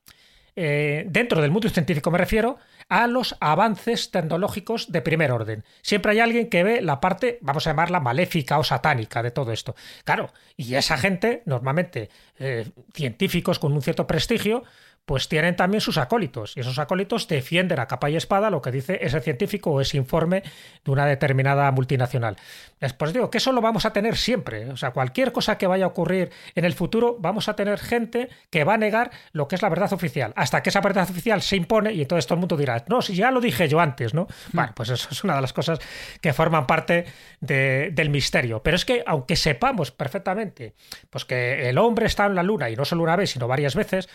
eh, 0.57 1.05
dentro 1.09 1.43
del 1.43 1.51
mundo 1.51 1.69
científico 1.69 2.11
me 2.11 2.19
refiero, 2.19 2.59
a 2.89 3.07
los 3.07 3.37
avances 3.41 4.11
tecnológicos 4.11 4.91
de 4.93 5.03
primer 5.03 5.33
orden. 5.33 5.65
Siempre 5.83 6.13
hay 6.13 6.21
alguien 6.21 6.49
que 6.49 6.65
ve 6.65 6.83
la 6.83 7.01
parte, 7.01 7.39
vamos 7.41 7.67
a 7.67 7.71
llamarla 7.71 8.01
maléfica 8.01 8.59
o 8.59 8.65
satánica 8.65 9.23
de 9.23 9.31
todo 9.31 9.53
esto. 9.53 9.75
Claro, 10.05 10.33
y 10.57 10.75
esa 10.75 10.97
gente, 10.97 11.43
normalmente 11.47 12.11
eh, 12.39 12.71
científicos 12.93 13.59
con 13.59 13.73
un 13.73 13.83
cierto 13.83 14.07
prestigio, 14.07 14.65
pues 15.05 15.29
tienen 15.29 15.55
también 15.57 15.81
sus 15.81 15.99
acólitos. 15.99 16.57
Y 16.57 16.61
esos 16.61 16.79
acólitos 16.79 17.29
defienden 17.29 17.79
a 17.79 17.87
capa 17.87 18.09
y 18.09 18.17
espada 18.17 18.51
lo 18.51 18.63
que 18.63 18.71
dice 18.71 18.99
ese 19.03 19.21
científico 19.21 19.71
o 19.71 19.81
ese 19.81 19.97
informe 19.97 20.43
de 20.85 20.91
una 20.91 21.05
determinada 21.07 21.71
multinacional. 21.73 22.37
Después 22.81 23.13
digo 23.13 23.31
que 23.31 23.39
eso 23.39 23.53
lo 23.53 23.61
vamos 23.61 23.85
a 23.85 23.93
tener 23.93 24.17
siempre. 24.17 24.71
O 24.71 24.77
sea, 24.77 24.93
cualquier 24.93 25.33
cosa 25.33 25.59
que 25.59 25.67
vaya 25.67 25.85
a 25.85 25.89
ocurrir 25.89 26.31
en 26.55 26.65
el 26.65 26.73
futuro, 26.73 27.17
vamos 27.19 27.49
a 27.49 27.57
tener 27.57 27.79
gente 27.79 28.29
que 28.51 28.65
va 28.65 28.75
a 28.75 28.79
negar 28.79 29.11
lo 29.33 29.47
que 29.47 29.57
es 29.57 29.63
la 29.63 29.69
verdad 29.69 29.93
oficial. 29.93 30.33
Hasta 30.37 30.63
que 30.63 30.71
esa 30.71 30.81
verdad 30.81 31.09
oficial 31.11 31.43
se 31.43 31.57
impone 31.57 31.93
y 31.93 32.03
entonces 32.03 32.27
todo 32.27 32.35
el 32.37 32.41
mundo 32.41 32.57
dirá, 32.57 32.83
no, 32.89 33.03
si 33.03 33.15
ya 33.15 33.31
lo 33.31 33.41
dije 33.41 33.69
yo 33.69 33.81
antes, 33.81 34.15
¿no? 34.15 34.27
Bueno, 34.53 34.73
pues 34.75 34.89
eso 34.89 35.09
es 35.11 35.23
una 35.25 35.35
de 35.37 35.43
las 35.43 35.53
cosas 35.53 35.79
que 36.21 36.33
forman 36.33 36.67
parte 36.67 37.05
de- 37.41 37.91
del 37.93 38.11
misterio. 38.11 38.63
Pero 38.63 38.77
es 38.77 38.85
que, 38.85 39.03
aunque 39.07 39.37
sepamos 39.37 39.91
perfectamente 39.91 40.75
pues 41.11 41.25
que 41.25 41.69
el 41.69 41.79
hombre 41.79 42.07
está 42.07 42.27
en 42.27 42.35
la 42.35 42.43
luna 42.43 42.71
y 42.71 42.77
no 42.77 42.85
solo 42.85 43.03
una 43.03 43.17
vez, 43.17 43.31
sino 43.31 43.47
varias 43.49 43.75
veces, 43.75 44.09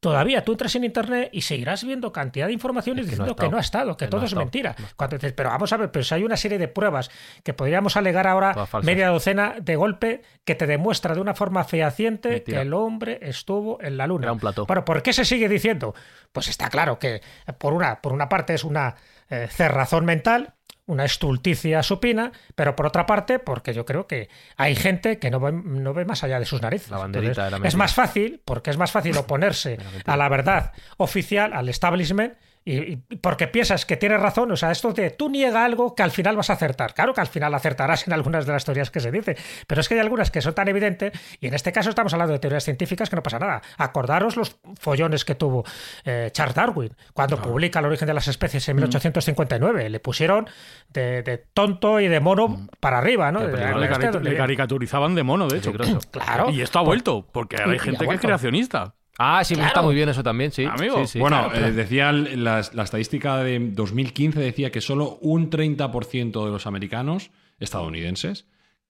todavía 0.00 0.44
tú 0.44 0.52
entras 0.52 0.74
en 0.76 0.84
internet 0.84 1.30
y 1.32 1.40
seguirás 1.42 1.82
viendo 1.82 2.12
cantidad 2.12 2.46
de 2.46 2.52
informaciones 2.52 3.06
Es 3.06 3.10
que 3.10 3.16
no 3.16 3.22
ha 3.22 3.26
diciendo 3.26 3.42
que 3.42 3.50
no 3.50 3.56
ha 3.56 3.60
estado, 3.60 3.96
que, 3.96 4.06
todo 4.06 4.24
es 4.24 4.34
mentira. 4.34 4.76
Cuando 4.94 5.16
dices, 5.16 5.32
pero 5.32 5.48
vamos 5.48 5.72
a 5.72 5.76
ver, 5.76 5.90
pero 5.90 6.04
si 6.04 6.14
hay 6.14 6.22
una 6.22 6.36
serie 6.36 6.58
de 6.58 6.68
pruebas 6.68 7.10
que 7.42 7.54
podríamos 7.54 7.96
alegar 7.96 8.26
ahora 8.26 8.54
media 8.82 9.08
docena 9.08 9.56
de 9.60 9.76
golpe 9.76 10.22
que 10.44 10.54
te 10.54 10.66
demuestra 10.66 11.14
de 11.14 11.20
una 11.20 11.34
forma 11.34 11.64
fehaciente 11.64 12.28
Mentira. 12.28 12.58
que 12.58 12.62
el 12.62 12.74
hombre 12.74 13.18
estuvo 13.22 13.82
en 13.82 13.96
la 13.96 14.06
luna. 14.06 14.26
Era 14.26 14.32
un 14.32 14.38
plató. 14.38 14.66
¿por 14.66 15.02
qué 15.02 15.12
se 15.12 15.24
sigue 15.24 15.48
diciendo? 15.48 15.94
Pues 16.32 16.48
está 16.48 16.68
claro 16.68 16.98
que 16.98 17.22
por 17.58 17.72
una, 17.72 18.00
por 18.00 18.12
una 18.12 18.28
parte 18.28 18.54
es 18.54 18.64
una 18.64 18.94
eh, 19.28 19.48
cerrazón 19.50 20.04
mental, 20.04 20.54
una 20.86 21.04
estulticia 21.04 21.82
supina, 21.82 22.32
pero 22.54 22.76
por 22.76 22.86
otra 22.86 23.06
parte, 23.06 23.38
porque 23.38 23.74
yo 23.74 23.84
creo 23.84 24.06
que 24.06 24.28
hay 24.56 24.76
gente 24.76 25.18
que 25.18 25.30
no 25.30 25.40
ve, 25.40 25.52
no 25.52 25.94
ve 25.94 26.04
más 26.04 26.22
allá 26.24 26.38
de 26.38 26.46
sus 26.46 26.62
narices. 26.62 26.90
La 26.90 26.98
banderita 26.98 27.46
Entonces, 27.46 27.58
era 27.58 27.68
es 27.68 27.74
más 27.76 27.94
fácil, 27.94 28.40
porque 28.44 28.70
es 28.70 28.76
más 28.76 28.92
fácil 28.92 29.16
oponerse 29.18 29.78
a 30.04 30.16
la 30.16 30.28
verdad 30.28 30.72
oficial, 30.96 31.52
al 31.52 31.68
establishment, 31.68 32.34
y, 32.66 32.92
y 32.92 32.96
porque 33.22 33.46
piensas 33.46 33.86
que 33.86 33.96
tienes 33.96 34.20
razón, 34.20 34.50
o 34.52 34.56
sea, 34.56 34.70
esto 34.72 34.92
de 34.92 35.10
tú 35.10 35.30
niega 35.30 35.64
algo 35.64 35.94
que 35.94 36.02
al 36.02 36.10
final 36.10 36.36
vas 36.36 36.50
a 36.50 36.54
acertar. 36.54 36.92
Claro 36.92 37.14
que 37.14 37.20
al 37.22 37.28
final 37.28 37.54
acertarás 37.54 38.06
en 38.06 38.12
algunas 38.12 38.44
de 38.44 38.52
las 38.52 38.64
teorías 38.64 38.90
que 38.90 39.00
se 39.00 39.10
dice, 39.10 39.36
pero 39.66 39.80
es 39.80 39.88
que 39.88 39.94
hay 39.94 40.00
algunas 40.00 40.30
que 40.30 40.42
son 40.42 40.52
tan 40.54 40.68
evidentes, 40.68 41.12
y 41.40 41.46
en 41.46 41.54
este 41.54 41.72
caso 41.72 41.88
estamos 41.88 42.12
hablando 42.12 42.32
de 42.34 42.38
teorías 42.40 42.64
científicas 42.64 43.08
que 43.08 43.16
no 43.16 43.22
pasa 43.22 43.38
nada. 43.38 43.62
Acordaros 43.78 44.36
los 44.36 44.56
follones 44.78 45.24
que 45.24 45.34
tuvo 45.36 45.64
eh, 46.04 46.28
Charles 46.32 46.54
Darwin 46.56 46.90
cuando 47.14 47.40
publica 47.40 47.78
El 47.78 47.86
origen 47.86 48.06
de 48.08 48.14
las 48.14 48.28
especies 48.28 48.68
en 48.68 48.76
1859. 48.76 49.88
Le 49.88 50.00
pusieron 50.00 50.48
de, 50.88 51.22
de 51.22 51.38
tonto 51.38 52.00
y 52.00 52.08
de 52.08 52.20
mono 52.20 52.66
para 52.80 52.98
arriba, 52.98 53.30
¿no? 53.30 53.40
De- 53.40 53.48
peligro. 53.48 54.20
Le, 54.20 54.36
caricaturizaban 54.36 55.14
de 55.14 55.22
mono, 55.22 55.46
de 55.48 55.58
hecho. 55.58 55.72
Peligroso. 55.72 56.08
Claro. 56.10 56.50
Y 56.50 56.62
esto 56.62 56.80
ha 56.80 56.82
vuelto, 56.82 57.26
porque 57.32 57.56
hay 57.62 57.78
gente 57.78 58.06
que 58.06 58.14
es 58.14 58.20
creacionista. 58.20 58.95
Ah, 59.18 59.42
sí, 59.44 59.54
Claro. 59.54 59.68
está 59.68 59.82
muy 59.82 59.94
bien 59.94 60.08
eso 60.08 60.22
también, 60.22 60.52
sí. 60.52 60.64
Amigo. 60.64 60.98
Sí, 61.00 61.06
sí. 61.12 61.18
bueno, 61.18 61.48
claro, 61.50 61.66
eh, 61.66 61.72
decía 61.72 62.12
la, 62.12 62.62
la 62.72 62.82
estadística 62.82 63.38
de 63.38 63.58
2015 63.70 64.38
decía 64.40 64.70
que 64.70 64.80
solo 64.80 65.18
un 65.22 65.50
30% 65.50 66.44
de 66.44 66.50
los 66.50 66.66
americanos 66.66 67.30
estadounidenses 67.58 68.46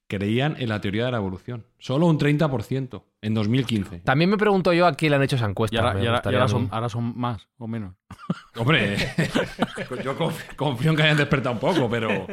creían 0.09 0.55
en 0.61 0.69
la 0.69 0.81
teoría 0.81 1.05
de 1.07 1.11
la 1.11 1.17
evolución. 1.19 1.67
Solo 1.79 2.07
un 2.07 2.19
30% 2.19 3.03
en 3.23 3.35
2015. 3.35 4.01
También 4.01 4.31
me 4.31 4.37
pregunto 4.39 4.73
yo 4.73 4.87
a 4.87 4.95
quién 4.95 5.11
le 5.11 5.17
han 5.17 5.23
hecho 5.25 5.35
esa 5.37 5.47
encuesta. 5.47 5.77
Y 5.77 5.79
ahora, 5.81 6.23
y 6.23 6.45
y 6.45 6.49
son, 6.49 6.69
ahora 6.71 6.89
son 6.89 7.13
más 7.19 7.49
o 7.59 7.67
menos. 7.67 7.95
Hombre, 8.57 8.97
yo 10.05 10.17
conf- 10.17 10.55
confío 10.57 10.91
en 10.93 10.97
que 10.97 11.03
hayan 11.03 11.17
despertado 11.17 11.55
un 11.55 11.61
poco, 11.61 11.89
pero 11.91 12.27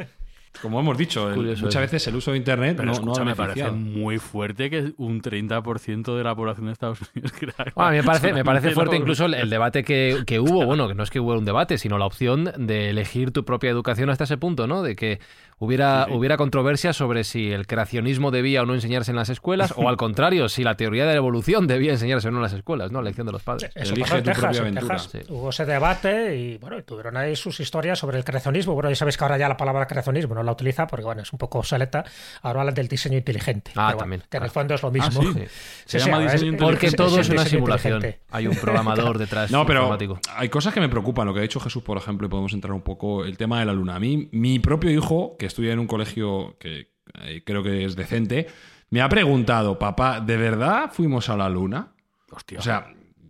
como 0.62 0.80
hemos 0.80 0.96
dicho, 0.96 1.30
el- 1.30 1.46
muchas 1.46 1.66
eso. 1.68 1.80
veces 1.80 2.06
el 2.08 2.16
uso 2.16 2.30
de 2.32 2.38
Internet 2.38 2.74
Pero 2.76 2.86
no, 2.86 2.92
escucha, 2.92 3.20
no 3.20 3.22
ha 3.22 3.24
me 3.24 3.34
parece 3.36 3.70
muy 3.70 4.18
fuerte 4.18 4.70
que 4.70 4.92
un 4.96 5.20
30% 5.20 6.16
de 6.16 6.24
la 6.24 6.34
población 6.34 6.66
de 6.66 6.72
Estados 6.72 7.00
Unidos 7.14 7.32
crea. 7.38 7.54
Bueno, 7.74 7.88
a 7.88 7.90
mí 7.90 7.96
me 7.98 8.02
parece, 8.02 8.32
me 8.32 8.44
parece 8.44 8.70
fuerte 8.70 8.96
incluso 8.96 9.26
el, 9.26 9.34
el 9.34 9.50
debate 9.50 9.84
que, 9.84 10.22
que 10.26 10.40
hubo, 10.40 10.64
bueno, 10.64 10.88
que 10.88 10.94
no 10.94 11.02
es 11.02 11.10
que 11.10 11.20
hubo 11.20 11.34
un 11.34 11.44
debate, 11.44 11.78
sino 11.78 11.98
la 11.98 12.06
opción 12.06 12.50
de 12.56 12.90
elegir 12.90 13.30
tu 13.32 13.44
propia 13.44 13.70
educación 13.70 14.10
hasta 14.10 14.24
ese 14.24 14.36
punto, 14.38 14.66
¿no? 14.66 14.82
De 14.82 14.96
que 14.96 15.20
hubiera, 15.58 16.06
hubiera 16.10 16.36
controversia 16.36 16.92
sobre 16.92 17.24
si 17.24 17.50
el 17.52 17.66
creacionismo 17.66 18.30
debía 18.30 18.62
o 18.62 18.66
no 18.66 18.74
enseñarse 18.74 19.10
en 19.10 19.16
las 19.16 19.28
escuelas, 19.28 19.72
o 19.76 19.88
al 19.88 19.96
contrario, 19.96 20.48
si 20.48 20.62
la 20.64 20.76
teoría 20.76 21.04
de 21.06 21.12
la 21.12 21.16
evolución 21.18 21.66
debía 21.66 21.92
enseñarse 21.92 22.28
o 22.28 22.30
no 22.30 22.38
en 22.38 22.42
las 22.42 22.52
escuelas, 22.52 22.90
¿no? 22.92 23.00
La 23.02 23.08
elección 23.08 23.26
de 23.26 23.32
los 23.32 23.42
padres. 23.42 23.70
Eso 23.74 23.92
Elige 23.94 24.00
pasó 24.02 24.16
en 24.18 24.24
tu 24.24 24.30
Texas, 24.30 24.42
propia 24.44 24.58
en 24.58 24.64
aventura. 24.78 24.96
Texas. 24.96 25.12
Sí. 25.26 25.32
Hubo 25.32 25.50
ese 25.50 25.64
debate 25.64 26.36
y 26.36 26.58
bueno, 26.58 26.78
y 26.78 26.82
tuvieron 26.82 27.16
ahí 27.16 27.36
sus 27.36 27.60
historias 27.60 27.98
sobre 27.98 28.18
el 28.18 28.24
creacionismo. 28.24 28.74
Bueno, 28.74 28.90
ya 28.90 28.96
sabéis 28.96 29.16
que 29.16 29.24
ahora 29.24 29.38
ya 29.38 29.48
la 29.48 29.56
palabra 29.56 29.86
creacionismo 29.86 30.34
no 30.34 30.42
la 30.42 30.52
utiliza 30.52 30.86
porque 30.86 31.04
bueno, 31.04 31.22
es 31.22 31.32
un 31.32 31.38
poco 31.38 31.58
obsoleta. 31.58 32.04
Ahora 32.42 32.60
hablan 32.60 32.74
del 32.74 32.88
diseño 32.88 33.16
inteligente. 33.18 33.70
Ah, 33.74 33.86
Pero 33.86 33.86
bueno, 33.86 33.98
también, 33.98 34.22
que 34.30 34.36
en 34.36 34.42
el 34.42 34.50
fondo 34.50 34.74
es 34.74 34.82
lo 34.82 34.90
mismo. 34.90 35.22
sí. 35.22 35.28
Sí. 35.34 35.44
Se 35.86 35.98
llama 35.98 36.20
diseño 36.20 36.56
Porque 36.58 36.86
es- 36.86 36.96
todo 36.96 37.18
es 37.20 37.28
una 37.28 37.44
simulación. 37.44 37.94
inteligente. 37.94 38.24
Hay 38.30 38.46
un 38.46 38.56
programador 38.56 39.18
detrás 39.18 39.50
No, 39.50 39.64
pero 39.66 39.96
hay 40.36 40.48
cosas 40.48 40.72
que 40.74 40.80
me 40.80 40.88
preocupan. 40.88 41.26
Lo 41.26 41.32
que 41.34 41.40
ha 41.40 41.42
dicho 41.42 41.60
Jesús, 41.60 41.82
por 41.82 41.96
ejemplo, 41.98 42.26
y 42.26 42.30
podemos 42.30 42.52
entrar 42.52 42.72
un 42.72 42.82
poco 42.82 43.24
el 43.24 43.36
tema 43.36 43.60
de 43.60 43.66
la 43.66 43.72
luna. 43.72 43.96
A 43.96 44.00
mí, 44.00 44.28
mi 44.32 44.58
propio 44.58 44.90
hijo, 44.90 45.36
que 45.38 45.43
estudia 45.46 45.72
en 45.72 45.78
un 45.78 45.86
colegio 45.86 46.56
que 46.58 46.92
eh, 47.22 47.42
creo 47.44 47.62
que 47.62 47.84
es 47.84 47.96
decente, 47.96 48.46
me 48.90 49.00
ha 49.02 49.08
preguntado, 49.08 49.78
papá, 49.78 50.20
¿de 50.20 50.36
verdad 50.36 50.90
fuimos 50.92 51.28
a 51.28 51.36
la 51.36 51.48
luna? 51.48 51.88
Hostia. 52.30 52.58
O 52.58 52.62
sea, 52.62 52.86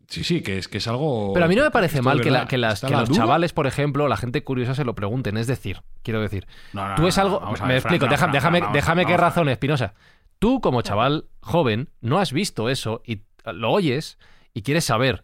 sí, 0.09 0.25
sí, 0.25 0.43
que 0.43 0.59
es, 0.59 0.69
que 0.69 0.79
es 0.79 0.89
algo. 0.89 1.33
Pero 1.35 1.47
a 1.47 1.49
mí 1.49 1.55
no 1.57 1.63
me 1.63 1.71
parece 1.71 2.01
mal 2.03 2.21
que, 2.21 2.31
la- 2.31 2.47
que 2.47 2.59
las, 2.59 2.75
¿está 2.75 2.87
que 2.89 2.93
la 2.95 3.01
los 3.01 3.09
duda? 3.09 3.19
chavales, 3.19 3.53
por 3.53 3.67
ejemplo, 3.67 4.09
la 4.09 4.17
gente 4.17 4.43
curiosa 4.45 4.75
se 4.75 4.85
lo 4.85 4.95
pregunten. 4.95 5.37
Es 5.37 5.47
decir, 5.47 5.83
quiero 6.03 6.21
decir, 6.21 6.47
No, 6.73 6.89
no, 6.89 6.95
tú 6.97 7.03
no, 7.03 7.09
es 7.09 7.19
algo. 7.19 7.41
me 7.41 7.69
ver, 7.69 7.77
explico, 7.79 8.07
Fran, 8.07 8.11
deja- 8.11 8.19
Fran, 8.27 8.33
déjame, 8.33 8.59
Fran, 8.61 8.73
déjame 8.73 9.03
vamos, 9.05 9.13
qué 9.13 9.21
razón, 9.23 9.49
Espinosa. 9.49 9.95
Tú, 10.39 10.61
como 10.61 10.83
chaval 10.83 11.27
joven, 11.41 11.91
no 12.01 12.19
has 12.19 12.33
visto 12.33 12.69
eso 12.69 13.03
y 13.07 13.23
lo 13.45 13.71
oyes 13.71 14.19
y 14.53 14.63
quieres 14.63 14.85
saber. 14.85 15.23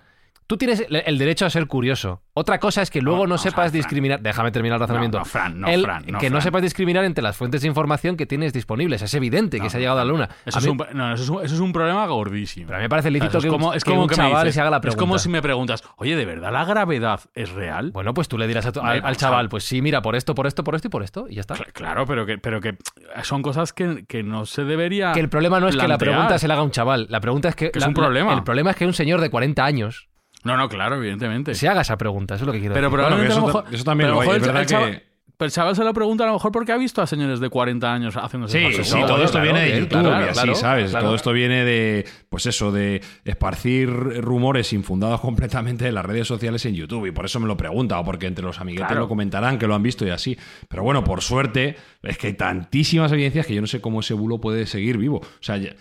Tú 0.51 0.57
tienes 0.57 0.85
el- 0.91 1.17
derecho 1.17 1.47
a 1.47 1.51
ser 1.51 1.69
curioso. 1.69 2.23
Otra 2.35 2.59
cosa 2.59 2.83
es 2.83 2.91
que 2.91 3.01
luego 3.01 3.21
no, 3.29 3.35
no, 3.35 3.39
sepas 3.39 3.53
o 3.53 3.55
sea, 3.55 3.63
Fran. 3.71 3.73
discriminar. 3.73 4.21
Déjame 4.21 4.51
terminar 4.51 4.75
el 4.77 4.81
razonamiento. 4.81 5.19
No, 5.19 5.25
no, 5.25 5.31
Fran, 5.31 5.61
no, 5.61 5.69
El- 5.69 5.83
Fran, 5.85 6.05
no, 6.09 6.19
que 6.19 6.29
no 6.29 6.41
sepas 6.41 6.61
discriminar 6.63 7.05
entre 7.05 7.23
las 7.23 7.37
fuentes 7.37 7.63
de 7.63 7.69
información 7.69 8.17
que 8.17 8.27
tienes 8.27 8.53
disponibles. 8.53 9.01
Es 9.01 9.15
evidente 9.15 9.61
que 9.61 9.71
se 9.71 9.77
ha 9.77 9.81
llegado 9.81 10.01
a 10.01 10.05
la 10.05 10.11
luna. 10.11 10.29
Eso, 10.45 10.59
A 10.59 10.61
es 10.61 10.67
un, 10.67 10.77
no, 10.95 11.15
eso, 11.15 11.23
es 11.23 11.29
un, 11.29 11.45
eso 11.45 11.55
es 11.55 11.61
un 11.61 11.73
problema 11.73 12.05
gordísimo. 12.07 12.67
Pero 12.67 12.79
a 12.79 12.81
mí 12.81 12.85
me 12.87 12.89
parece 12.89 13.13
lícito 13.13 13.29
O 13.29 13.31
sea, 13.31 13.39
es 13.39 13.45
que 13.45 13.49
un- 13.51 13.55
como, 13.55 13.75
es 13.75 13.85
que 13.85 13.91
como 13.93 14.03
un 14.03 14.09
que 14.09 14.17
chaval 14.17 14.43
dices- 14.45 14.55
se 14.57 14.61
haga 14.61 14.71
la 14.71 14.79
Es 14.79 14.83
como 14.83 14.97
pregunta. 14.97 15.19
si 15.21 15.29
me 15.29 15.41
preguntas, 15.41 15.85
oye, 15.99 16.17
¿de 16.17 16.25
verdad 16.25 16.53
la 16.53 16.65
gravedad 16.65 17.21
es 17.37 17.51
real? 17.51 17.93
Bueno, 17.93 18.13
pues 18.13 18.27
tú 18.27 18.37
le 18.37 18.49
dirás 18.49 18.67
a 18.67 18.73
tu- 18.73 18.81
Hombre, 18.81 19.03
al, 19.05 19.17
chaval, 19.17 19.49
pues 19.49 19.63
sí, 19.63 19.81
mira, 19.83 20.03
por 20.03 20.17
esto, 20.17 20.35
por 20.35 20.49
esto, 20.49 20.65
por 20.65 20.75
esto 20.75 20.89
y 20.89 20.91
por 20.91 21.05
esto, 21.05 21.27
y 21.29 21.37
ya 21.37 21.43
está. 21.43 21.55
Cl- 21.55 21.71
Claro, 21.73 22.07
pero 22.07 22.27
que, 22.27 22.39
pero 22.39 22.61
que 22.61 22.77
son 23.23 23.43
cosas 23.43 23.73
que, 23.73 24.05
que 24.09 24.25
no 24.25 24.47
se 24.47 24.65
debería. 24.65 25.13
Que 25.13 25.21
el 25.21 25.29
problema 25.29 25.61
no 25.61 25.69
es 25.69 25.77
que 25.77 25.87
la 25.87 25.97
pregunta 25.97 26.39
se 26.41 26.49
la 26.49 26.55
haga 26.55 26.65
un 26.65 26.73
chaval. 26.73 27.07
La 27.09 27.21
pregunta 27.21 27.51
es 27.51 27.55
que. 27.55 27.71
Que 27.71 27.79
es 27.79 27.87
un 27.87 27.95
problema. 27.95 28.35
El 28.35 28.43
problema 28.43 28.71
es 28.71 28.77
que 28.77 28.85
un 28.87 28.95
señor 28.95 29.21
de 29.21 29.31
40 29.31 29.65
años 29.65 30.09
No, 30.45 30.57
no, 30.57 30.69
claro, 30.69 30.97
evidentemente. 30.97 31.55
se 31.55 31.69
haga 31.69 31.83
esa 31.83 31.97
pregunta. 31.99 32.35
Eso 32.35 32.45
es 32.45 32.47
lo 32.47 32.53
que 32.53 32.61
quiero 32.61 32.75
Pero 32.75 32.87
decir. 32.89 32.97
probablemente 32.97 33.35
Bueno, 33.35 33.47
a 33.49 33.53
lo 33.53 33.59
mejor. 33.63 33.75
eso 33.75 33.85
también 33.85 34.09
pero 34.11 34.23
lo 34.25 34.31
hay, 34.31 34.37
es 34.41 34.47
verdad 34.47 34.67
chaval- 34.67 34.91
que- 34.93 35.11
Pero 35.41 35.47
el 35.47 35.53
chaval 35.53 35.75
se 35.75 35.85
lo 35.85 35.95
pregunta 35.95 36.25
a 36.25 36.27
lo 36.27 36.33
mejor 36.35 36.53
porque 36.53 36.71
ha 36.73 36.77
visto 36.77 37.01
a 37.01 37.07
señores 37.07 37.41
de 37.41 37.49
40 37.49 37.91
años 37.95 38.15
haciéndose 38.15 38.59
Sí, 38.59 38.65
cosas. 38.77 38.89
sí, 38.91 39.01
no, 39.01 39.07
todo 39.07 39.25
esto 39.25 39.39
claro, 39.41 39.45
viene 39.55 39.71
de 39.71 39.81
YouTube 39.81 40.01
claro, 40.03 40.27
y 40.27 40.29
así, 40.29 40.33
claro, 40.35 40.55
¿sabes? 40.55 40.91
claro. 40.91 41.07
Todo 41.07 41.15
esto 41.15 41.33
viene 41.33 41.65
de, 41.65 42.05
pues 42.29 42.45
eso, 42.45 42.71
de 42.73 43.01
esparcir 43.25 43.89
rumores 43.89 44.73
infundados 44.75 45.19
completamente 45.23 45.87
en 45.89 45.95
las 45.95 46.05
redes 46.05 46.27
sociales 46.29 46.67
en 46.67 46.75
YouTube. 46.75 47.07
Y 47.07 47.13
por 47.13 47.25
eso 47.25 47.41
me 47.41 47.47
lo 47.47 47.57
pregunta, 47.57 47.99
o 47.99 48.05
porque 48.05 48.27
entre 48.27 48.45
los 48.45 48.61
amiguetes 48.61 48.89
Claro. 48.89 49.01
lo 49.03 49.09
comentarán, 49.09 49.59
que 49.59 49.67
lo 49.67 49.75
han 49.75 49.83
visto 49.83 50.07
y 50.07 50.11
así. 50.11 50.37
Pero 50.69 50.83
bueno, 50.83 51.03
por 51.05 51.23
suerte, 51.23 51.77
es 52.03 52.19
que 52.19 52.27
hay 52.27 52.35
tantísimas 52.35 53.11
evidencias 53.13 53.47
que 53.47 53.55
yo 53.55 53.63
no 53.63 53.67
sé 53.67 53.81
cómo 53.81 54.01
ese 54.01 54.13
bulo 54.13 54.43
puede 54.43 54.67
seguir 54.67 54.99
vivo. 54.99 55.21
O 55.23 55.27
sea, 55.43 55.57
eh, 55.57 55.75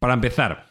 para 0.00 0.14
empezar, 0.14 0.66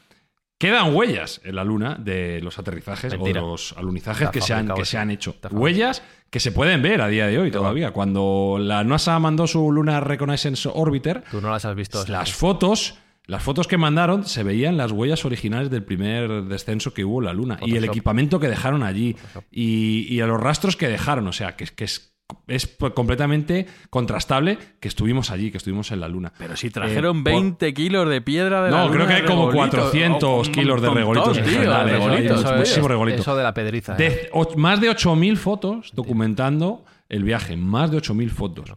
quedan 0.58 0.96
huellas 0.96 1.42
en 1.44 1.56
la 1.56 1.64
Luna 1.64 1.96
de 2.00 2.40
los 2.42 2.58
aterrizajes 2.60 3.12
Mentira. 3.14 3.44
o 3.44 3.52
los 3.52 3.74
alunizajes 3.78 4.30
que 4.30 4.42
se, 4.42 4.54
han, 4.54 4.70
que 4.70 4.86
se 4.86 4.98
han 4.98 5.12
hecho. 5.12 5.36
Huellas 5.52 6.02
que 6.30 6.40
se 6.40 6.52
pueden 6.52 6.82
ver 6.82 7.02
a 7.02 7.08
día 7.08 7.28
de 7.28 7.38
hoy 7.40 7.52
todavía. 7.52 7.92
Cuando 7.92 8.58
la 8.60 8.84
NASA 8.84 9.18
mandó 9.20 9.48
su 9.48 9.72
Lunar 9.72 10.08
Reconnaissance 10.08 10.70
Orbiter, 10.74 11.24
Tú 11.30 11.42
no 11.42 11.50
las 11.50 11.66
has 11.66 11.76
visto. 11.76 12.04
las 12.08 12.34
fotos, 12.34 12.96
las 13.26 13.44
fotos 13.44 13.68
que 13.68 13.78
mandaron 13.78 14.26
se 14.26 14.44
veían 14.44 14.78
las 14.78 14.92
huellas 14.92 15.26
originales 15.26 15.70
del 15.70 15.84
primer 15.84 16.44
descenso 16.46 16.94
que 16.94 17.06
hubo 17.06 17.20
en 17.20 17.26
la 17.26 17.34
Luna 17.34 17.58
y 17.62 17.76
el 17.76 17.84
equipamiento 17.86 18.40
que 18.40 18.48
dejaron 18.48 18.84
allí 18.84 19.16
y, 19.52 20.08
y 20.10 20.22
a 20.22 20.28
los 20.28 20.40
rastros 20.40 20.76
que 20.76 20.88
dejaron. 20.88 21.28
O 21.28 21.34
sea, 21.34 21.56
que, 21.56 21.66
que 21.66 21.84
es, 21.86 22.15
es 22.48 22.78
completamente 22.94 23.66
contrastable 23.90 24.58
que 24.80 24.88
estuvimos 24.88 25.32
allí, 25.32 25.52
que 25.52 25.58
estuvimos 25.58 25.92
en 25.92 26.00
la 26.00 26.08
Luna. 26.08 26.34
Pero 26.38 26.56
si 26.56 26.70
trajeron 26.70 27.20
Eh, 27.20 27.24
por- 27.24 27.32
20 27.34 27.74
kilos 27.74 28.10
de 28.10 28.22
piedra 28.22 28.64
de 28.64 28.72
la 28.72 28.78
No, 28.78 28.84
luna 28.86 28.96
creo 28.96 29.08
que 29.08 29.14
hay 29.14 29.24
como 29.24 29.52
regolito. 29.52 29.78
400 29.78 30.24
O 30.24 30.38
un 30.42 30.52
kilos 30.52 30.82
de 30.82 30.90
regolitos 30.90 31.38
en 31.38 31.44
tío, 31.44 31.54
general, 31.54 31.90
¿eh? 31.90 31.92
regolitos, 31.94 32.40
eso, 32.40 32.54
muchísimo 32.56 32.62
es- 32.64 32.74
tío. 32.76 32.88
regolito. 32.88 33.22
eso 33.22 33.36
de 33.36 33.44
la 33.44 33.54
pedriza. 33.54 33.94
¿eh? 33.94 33.98
De 33.98 34.30
och- 34.34 34.56
más 34.58 34.80
de 34.82 34.90
8.000 34.90 35.38
fotos 35.38 35.92
documentando 35.94 36.84
el 37.10 37.24
viaje, 37.24 37.56
más 37.58 37.92
de 37.92 37.98
8.000 37.98 38.30
fotos. 38.32 38.72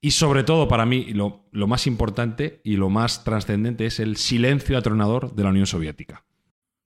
Y 0.00 0.12
sobre 0.12 0.44
todo 0.44 0.68
para 0.68 0.86
mí, 0.86 1.06
lo, 1.12 1.44
lo 1.50 1.66
más 1.66 1.86
importante 1.88 2.60
y 2.62 2.76
lo 2.76 2.88
más 2.88 3.24
trascendente 3.24 3.86
es 3.86 3.98
el 3.98 4.16
silencio 4.16 4.78
atronador 4.78 5.34
de 5.34 5.42
la 5.42 5.48
Unión 5.50 5.66
Soviética. 5.66 6.24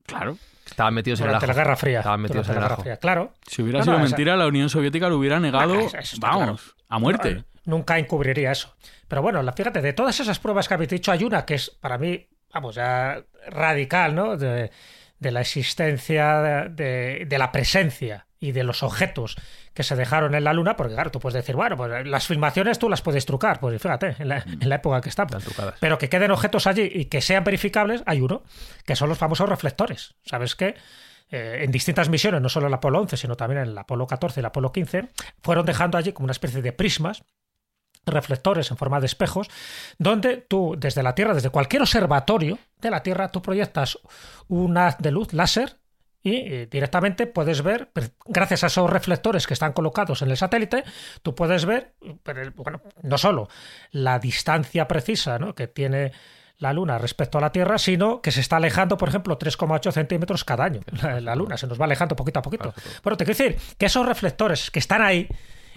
Claro. 0.06 0.38
Estaban 0.72 0.94
metidos 0.94 1.20
en 1.20 1.26
Durante 1.26 1.44
ajo. 1.46 1.52
la 1.52 1.62
Guerra 1.62 1.76
Fría. 1.76 1.98
Estaban 2.00 2.20
metidos 2.20 2.48
en 2.48 2.54
la 2.54 2.60
Guerra 2.60 2.74
ajo. 2.74 2.82
Fría, 2.82 2.96
claro. 2.96 3.32
Si 3.46 3.62
hubiera 3.62 3.78
No, 3.80 3.84
sido 3.84 3.98
no, 3.98 4.04
esa- 4.04 4.16
mentira, 4.16 4.36
la 4.36 4.46
Unión 4.46 4.68
Soviética 4.68 5.08
lo 5.08 5.18
hubiera 5.18 5.38
negado, 5.40 5.74
Eso- 5.78 5.96
eso 5.98 6.14
está 6.16 6.26
vamos, 6.28 6.62
claro. 6.62 6.84
a 6.88 6.98
muerte. 6.98 7.34
No, 7.34 7.44
nunca 7.76 7.98
encubriría 7.98 8.50
eso. 8.52 8.74
Pero 9.08 9.22
bueno, 9.22 9.42
la- 9.42 9.52
fíjate, 9.52 9.80
de 9.82 9.92
todas 9.92 10.18
esas 10.18 10.38
pruebas 10.38 10.66
que 10.68 10.74
habéis 10.74 10.90
dicho, 10.90 11.12
hay 11.12 11.24
una 11.24 11.44
que 11.44 11.54
es 11.54 11.70
para 11.70 11.98
mí, 11.98 12.26
vamos, 12.52 12.74
ya 12.74 13.22
radical, 13.48 14.14
¿no? 14.14 14.36
De, 14.36 14.70
de 15.22 15.30
la 15.32 15.40
existencia, 15.40 16.68
de, 16.68 17.24
de- 17.26 17.38
la 17.38 17.52
presencia 17.52 18.26
y 18.38 18.52
de 18.52 18.64
los 18.64 18.82
objetos 18.82 19.36
que 19.72 19.84
se 19.84 19.94
dejaron 19.96 20.34
en 20.34 20.44
la 20.44 20.52
Luna, 20.52 20.76
porque 20.76 20.94
claro, 20.94 21.10
tú 21.10 21.20
puedes 21.20 21.34
decir, 21.34 21.54
bueno, 21.54 21.76
pues 21.76 22.06
las 22.06 22.26
filmaciones 22.26 22.78
tú 22.78 22.88
las 22.88 23.00
puedes 23.00 23.24
trucar, 23.24 23.60
pues 23.60 23.80
fíjate, 23.80 24.16
en 24.18 24.28
la, 24.28 24.38
en 24.38 24.68
la 24.68 24.74
época 24.76 25.00
que 25.00 25.08
estamos. 25.08 25.46
Están. 25.46 25.72
Pero 25.80 25.96
que 25.96 26.08
queden 26.08 26.30
objetos 26.32 26.66
allí 26.66 26.90
y 26.92 27.04
que 27.06 27.20
sean 27.20 27.44
verificables, 27.44 28.02
hay 28.04 28.20
uno, 28.20 28.42
que 28.84 28.96
son 28.96 29.08
los 29.08 29.16
famosos 29.18 29.48
reflectores. 29.48 30.14
¿Sabes 30.24 30.56
qué? 30.56 30.74
Eh, 31.30 31.60
en 31.62 31.70
distintas 31.70 32.08
misiones, 32.10 32.42
no 32.42 32.48
solo 32.48 32.66
el 32.66 32.74
Apolo 32.74 33.00
11, 33.00 33.16
sino 33.16 33.36
también 33.36 33.62
el 33.62 33.78
Apolo 33.78 34.06
14 34.06 34.40
y 34.40 34.42
el 34.42 34.46
Apolo 34.46 34.72
15, 34.72 35.08
fueron 35.40 35.64
dejando 35.64 35.96
allí 35.96 36.12
como 36.12 36.24
una 36.24 36.32
especie 36.32 36.60
de 36.60 36.72
prismas 36.72 37.22
reflectores 38.04 38.70
en 38.70 38.76
forma 38.76 39.00
de 39.00 39.06
espejos, 39.06 39.48
donde 39.98 40.36
tú 40.36 40.74
desde 40.78 41.02
la 41.02 41.14
Tierra, 41.14 41.34
desde 41.34 41.50
cualquier 41.50 41.82
observatorio 41.82 42.58
de 42.80 42.90
la 42.90 43.02
Tierra, 43.02 43.30
tú 43.30 43.42
proyectas 43.42 43.98
un 44.48 44.76
haz 44.76 44.98
de 44.98 45.10
luz 45.12 45.32
láser 45.32 45.76
y 46.22 46.36
eh, 46.36 46.68
directamente 46.70 47.26
puedes 47.26 47.62
ver, 47.62 47.90
gracias 48.26 48.64
a 48.64 48.68
esos 48.68 48.88
reflectores 48.88 49.46
que 49.46 49.54
están 49.54 49.72
colocados 49.72 50.22
en 50.22 50.30
el 50.30 50.36
satélite, 50.36 50.84
tú 51.22 51.34
puedes 51.34 51.64
ver, 51.64 51.94
bueno, 52.54 52.80
no 53.02 53.18
solo 53.18 53.48
la 53.90 54.18
distancia 54.18 54.86
precisa 54.86 55.38
¿no? 55.38 55.54
que 55.54 55.66
tiene 55.66 56.12
la 56.58 56.72
Luna 56.72 56.98
respecto 56.98 57.38
a 57.38 57.40
la 57.40 57.50
Tierra, 57.50 57.76
sino 57.76 58.22
que 58.22 58.30
se 58.30 58.40
está 58.40 58.56
alejando, 58.56 58.96
por 58.96 59.08
ejemplo, 59.08 59.36
3,8 59.36 59.90
centímetros 59.90 60.44
cada 60.44 60.64
año. 60.64 60.80
La, 61.02 61.20
la 61.20 61.34
Luna 61.34 61.56
se 61.56 61.66
nos 61.66 61.80
va 61.80 61.86
alejando 61.86 62.14
poquito 62.14 62.38
a 62.38 62.42
poquito. 62.42 62.72
Bueno, 63.02 63.16
te 63.16 63.24
quiero 63.24 63.36
decir 63.36 63.76
que 63.76 63.86
esos 63.86 64.06
reflectores 64.06 64.70
que 64.70 64.78
están 64.78 65.02
ahí 65.02 65.28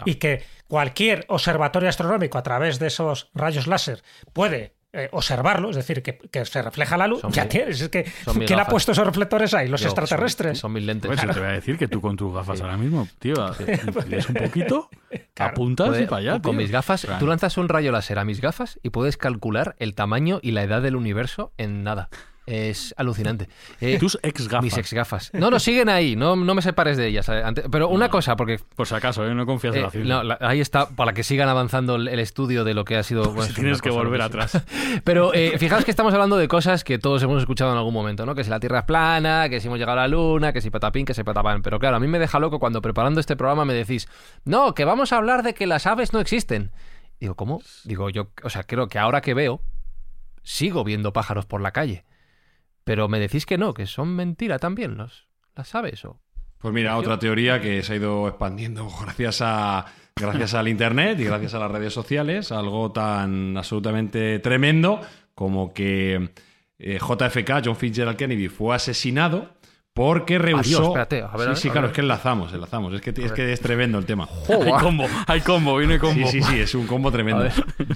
y 0.05 0.15
que 0.15 0.43
cualquier 0.67 1.25
observatorio 1.29 1.89
astronómico 1.89 2.37
a 2.37 2.43
través 2.43 2.79
de 2.79 2.87
esos 2.87 3.29
rayos 3.33 3.67
láser 3.67 4.01
puede 4.33 4.73
eh, 4.97 5.09
observarlo, 5.11 5.69
es 5.71 5.75
decir, 5.75 6.01
que, 6.01 6.17
que 6.17 6.45
se 6.45 6.61
refleja 6.61 6.95
la 6.95 7.05
luz, 7.07 7.19
Son 7.19 7.29
ya 7.31 7.43
mil- 7.43 7.49
tienes. 7.49 7.81
Es 7.81 7.89
que, 7.89 8.05
¿quién 8.45 8.59
ha 8.61 8.65
puesto 8.65 8.93
esos 8.93 9.05
reflectores 9.05 9.53
ahí? 9.53 9.67
Los 9.67 9.81
Yo, 9.81 9.87
extraterrestres. 9.87 10.57
Son, 10.57 10.69
son 10.69 10.73
mil 10.73 10.85
lentes. 10.85 11.09
Pues 11.09 11.21
yo 11.21 11.33
te 11.33 11.39
voy 11.41 11.49
a 11.49 11.51
decir 11.51 11.77
que 11.77 11.89
tú 11.89 11.99
con 11.99 12.15
tus 12.15 12.33
gafas 12.33 12.61
ahora 12.61 12.77
mismo, 12.77 13.05
tío, 13.19 13.35
lees 14.07 14.29
un 14.29 14.35
poquito, 14.35 14.89
apuntas 15.37 15.89
Puede- 15.89 16.03
y 16.03 16.07
para 16.07 16.17
allá, 16.33 16.41
con 16.41 16.55
mis 16.55 16.71
gafas, 16.71 17.05
tú 17.19 17.27
lanzas 17.27 17.57
un 17.57 17.67
rayo 17.67 17.91
láser 17.91 18.19
a 18.19 18.23
mis 18.23 18.39
gafas 18.39 18.79
y 18.83 18.89
puedes 18.91 19.17
calcular 19.17 19.75
el 19.79 19.95
tamaño 19.95 20.39
y 20.41 20.51
la 20.51 20.63
edad 20.63 20.81
del 20.81 20.95
universo 20.95 21.51
en 21.57 21.83
nada. 21.83 22.07
Es 22.47 22.93
alucinante. 22.97 23.49
Eh, 23.81 23.97
Tus 23.97 24.19
ex 24.21 24.47
gafas. 24.47 24.63
Mis 24.63 24.77
ex 24.77 24.93
gafas. 24.93 25.31
No, 25.33 25.49
no, 25.49 25.57
siguen 25.59 25.89
ahí. 25.89 26.15
No, 26.15 26.35
no 26.35 26.53
me 26.53 26.61
separes 26.61 26.95
de 26.95 27.07
ellas. 27.07 27.27
eh, 27.29 27.43
Pero 27.71 27.89
una 27.89 28.09
cosa, 28.09 28.35
porque 28.35 28.59
Por 28.75 28.85
si 28.85 28.93
acaso, 28.93 29.25
¿eh? 29.27 29.33
no 29.33 29.47
confías 29.47 29.73
en 29.73 29.79
eh, 29.79 29.83
la 29.83 29.89
ciencia. 29.89 30.13
no, 30.15 30.23
la- 30.23 30.37
ahí 30.41 30.61
está, 30.61 30.87
para 30.89 31.13
que 31.13 31.23
sigan 31.23 31.49
avanzando 31.49 31.95
el, 31.95 32.07
el 32.07 32.19
estudio 32.19 32.63
de 32.63 32.75
lo 32.75 32.85
que 32.85 32.97
ha 32.97 33.03
sido. 33.03 33.23
bueno, 33.33 33.43
si 33.45 33.49
es 33.49 33.55
tienes 33.55 33.81
que 33.81 33.89
volver 33.89 34.21
atrás. 34.21 34.61
Pero 35.03 35.33
eh, 35.33 35.57
fijaos 35.57 35.83
que 35.85 35.89
estamos 35.91 36.13
hablando 36.13 36.37
de 36.37 36.47
cosas 36.47 36.83
que 36.83 36.99
todos 36.99 37.23
hemos 37.23 37.39
escuchado 37.41 37.71
en 37.71 37.77
algún 37.77 37.93
momento, 37.95 38.27
¿no? 38.27 38.35
Que 38.35 38.43
si 38.43 38.51
la 38.51 38.59
Tierra 38.59 38.79
es 38.79 38.85
plana, 38.85 39.49
que 39.49 39.59
si 39.59 39.65
hemos 39.67 39.79
llegado 39.79 39.97
a 39.97 40.03
la 40.03 40.07
Luna, 40.07 40.53
que 40.53 40.61
si 40.61 40.69
patapín, 40.69 41.05
que 41.07 41.15
si 41.15 41.23
patapán. 41.23 41.63
Pero 41.63 41.79
claro, 41.79 41.95
a 41.97 41.99
mí 41.99 42.07
me 42.07 42.19
deja 42.19 42.37
loco 42.39 42.59
cuando 42.59 42.79
preparando 42.81 43.19
este 43.19 43.35
programa 43.35 43.65
me 43.65 43.73
decís, 43.73 44.07
no, 44.43 44.75
que 44.75 44.85
vamos 44.85 45.11
a 45.13 45.17
hablar 45.17 45.41
de 45.41 45.55
que 45.55 45.65
las 45.65 45.87
aves 45.87 46.13
no 46.13 46.19
existen. 46.19 46.69
Digo, 47.19 47.33
¿cómo? 47.33 47.61
Digo, 47.85 48.11
yo, 48.11 48.27
o 48.43 48.51
sea, 48.51 48.63
creo 48.63 48.87
que 48.87 48.99
ahora 48.99 49.21
que 49.21 49.33
veo, 49.33 49.61
sigo 50.43 50.83
viendo 50.83 51.11
pájaros 51.13 51.45
por 51.47 51.61
la 51.61 51.71
calle. 51.71 52.05
Pero 52.85 53.09
me 53.09 53.19
decís 53.19 53.45
que 53.45 53.57
no, 53.57 53.73
que 53.73 53.85
son 53.87 54.15
mentira 54.15 54.57
también 54.59 54.95
los, 54.95 55.27
las 55.55 55.75
aves. 55.75 56.05
O... 56.05 56.21
Pues 56.59 56.73
mira, 56.73 56.95
otra 56.95 57.19
teoría 57.19 57.59
que 57.59 57.83
se 57.83 57.93
ha 57.93 57.95
ido 57.97 58.27
expandiendo 58.29 58.87
gracias 59.01 59.41
a 59.41 59.85
gracias 60.15 60.53
al 60.53 60.69
internet 60.69 61.19
y 61.19 61.25
gracias 61.25 61.53
a 61.55 61.59
las 61.59 61.69
redes 61.69 61.93
sociales, 61.93 62.53
algo 62.53 62.93
tan 62.93 63.57
absolutamente 63.57 64.39
tremendo 64.39 65.01
como 65.33 65.73
que 65.73 66.29
eh, 66.79 66.99
JFK, 66.99 67.61
John 67.65 67.75
Fitzgerald 67.75 68.15
Kennedy, 68.17 68.47
fue 68.47 68.73
asesinado 68.75 69.53
porque 69.93 70.37
rehusó. 70.37 70.83
espérate, 70.87 71.21
a 71.21 71.35
ver, 71.35 71.49
a 71.49 71.55
sí, 71.55 71.63
sí, 71.63 71.67
ver, 71.69 71.73
claro, 71.73 71.87
es 71.87 71.93
que 71.93 72.01
enlazamos, 72.01 72.53
enlazamos. 72.53 72.93
Es 72.93 73.01
que, 73.01 73.09
es 73.09 73.31
que 73.31 73.51
es 73.51 73.59
tremendo 73.61 73.97
el 73.97 74.05
tema. 74.05 74.29
Hay 74.49 74.71
combo, 74.79 75.05
hay 75.27 75.41
combo, 75.41 75.77
viene 75.77 75.95
Sí, 75.95 75.99
combo. 75.99 76.27
sí, 76.27 76.41
sí, 76.41 76.59
es 76.59 76.75
un 76.75 76.85
combo 76.85 77.11
tremendo. 77.11 77.47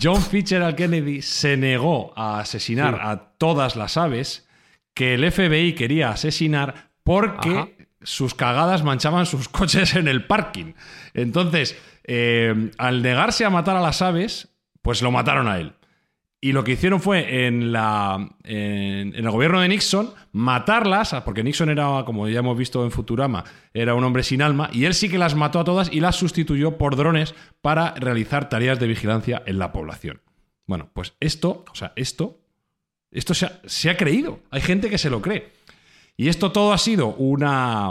John 0.02 0.22
Fitzgerald 0.22 0.76
Kennedy 0.76 1.22
se 1.22 1.58
negó 1.58 2.12
a 2.18 2.40
asesinar 2.40 2.96
Sí. 2.96 3.00
a 3.04 3.18
todas 3.38 3.76
las 3.76 3.96
aves 3.98 4.49
que 4.94 5.14
el 5.14 5.32
FBI 5.32 5.74
quería 5.74 6.10
asesinar 6.10 6.92
porque 7.04 7.50
Ajá. 7.50 7.68
sus 8.02 8.34
cagadas 8.34 8.84
manchaban 8.84 9.26
sus 9.26 9.50
coches 9.50 9.96
en 9.96 10.08
el 10.08 10.26
parking. 10.26 10.74
Entonces, 11.14 11.78
eh, 12.04 12.72
al 12.78 13.02
negarse 13.02 13.46
a 13.46 13.50
matar 13.50 13.78
a 13.78 13.82
las 13.82 14.02
aves, 14.02 14.50
pues 14.82 15.02
lo 15.02 15.12
mataron 15.12 15.48
a 15.48 15.60
él. 15.60 15.74
Y 16.42 16.54
lo 16.54 16.64
que 16.64 16.72
hicieron 16.72 17.02
fue 17.02 17.48
en, 17.48 17.74
la, 17.74 18.30
en, 18.46 19.14
en 19.14 19.26
el 19.26 19.30
gobierno 19.30 19.60
de 19.60 19.68
Nixon 19.68 20.14
matarlas, 20.32 21.14
porque 21.26 21.44
Nixon 21.44 21.70
era, 21.70 22.04
como 22.06 22.30
ya 22.30 22.40
hemos 22.40 22.58
visto 22.58 22.86
en 22.86 22.92
Futurama, 22.92 23.44
era 23.74 23.94
un 23.94 24.06
hombre 24.06 24.24
sin 24.24 24.42
alma, 24.42 24.70
y 24.72 24.86
él 24.86 24.94
sí 24.94 25.10
que 25.10 25.18
las 25.18 25.36
mató 25.36 25.60
a 25.60 25.66
todas 25.66 25.92
y 25.92 26.00
las 26.00 26.16
sustituyó 26.16 26.78
por 26.78 26.96
drones 26.96 27.36
para 27.62 27.94
realizar 27.96 28.48
tareas 28.48 28.80
de 28.80 28.88
vigilancia 28.88 29.44
en 29.46 29.60
la 29.60 29.74
población. 29.74 30.22
Bueno, 30.66 30.90
pues 30.94 31.14
esto, 31.20 31.66
o 31.70 31.76
sea, 31.76 31.92
esto, 31.98 32.40
esto 33.12 33.34
se 33.34 33.89
ha, 33.89 33.97
creído. 33.97 34.39
Hay 34.51 34.62
gente 34.62 34.89
que 34.89 34.97
se 34.97 35.10
lo 35.10 35.22
cree. 35.22 35.51
Y 36.18 36.28
esto 36.28 36.51
todo 36.51 36.74
ha 36.74 36.78
sido 36.78 37.16
una, 37.16 37.89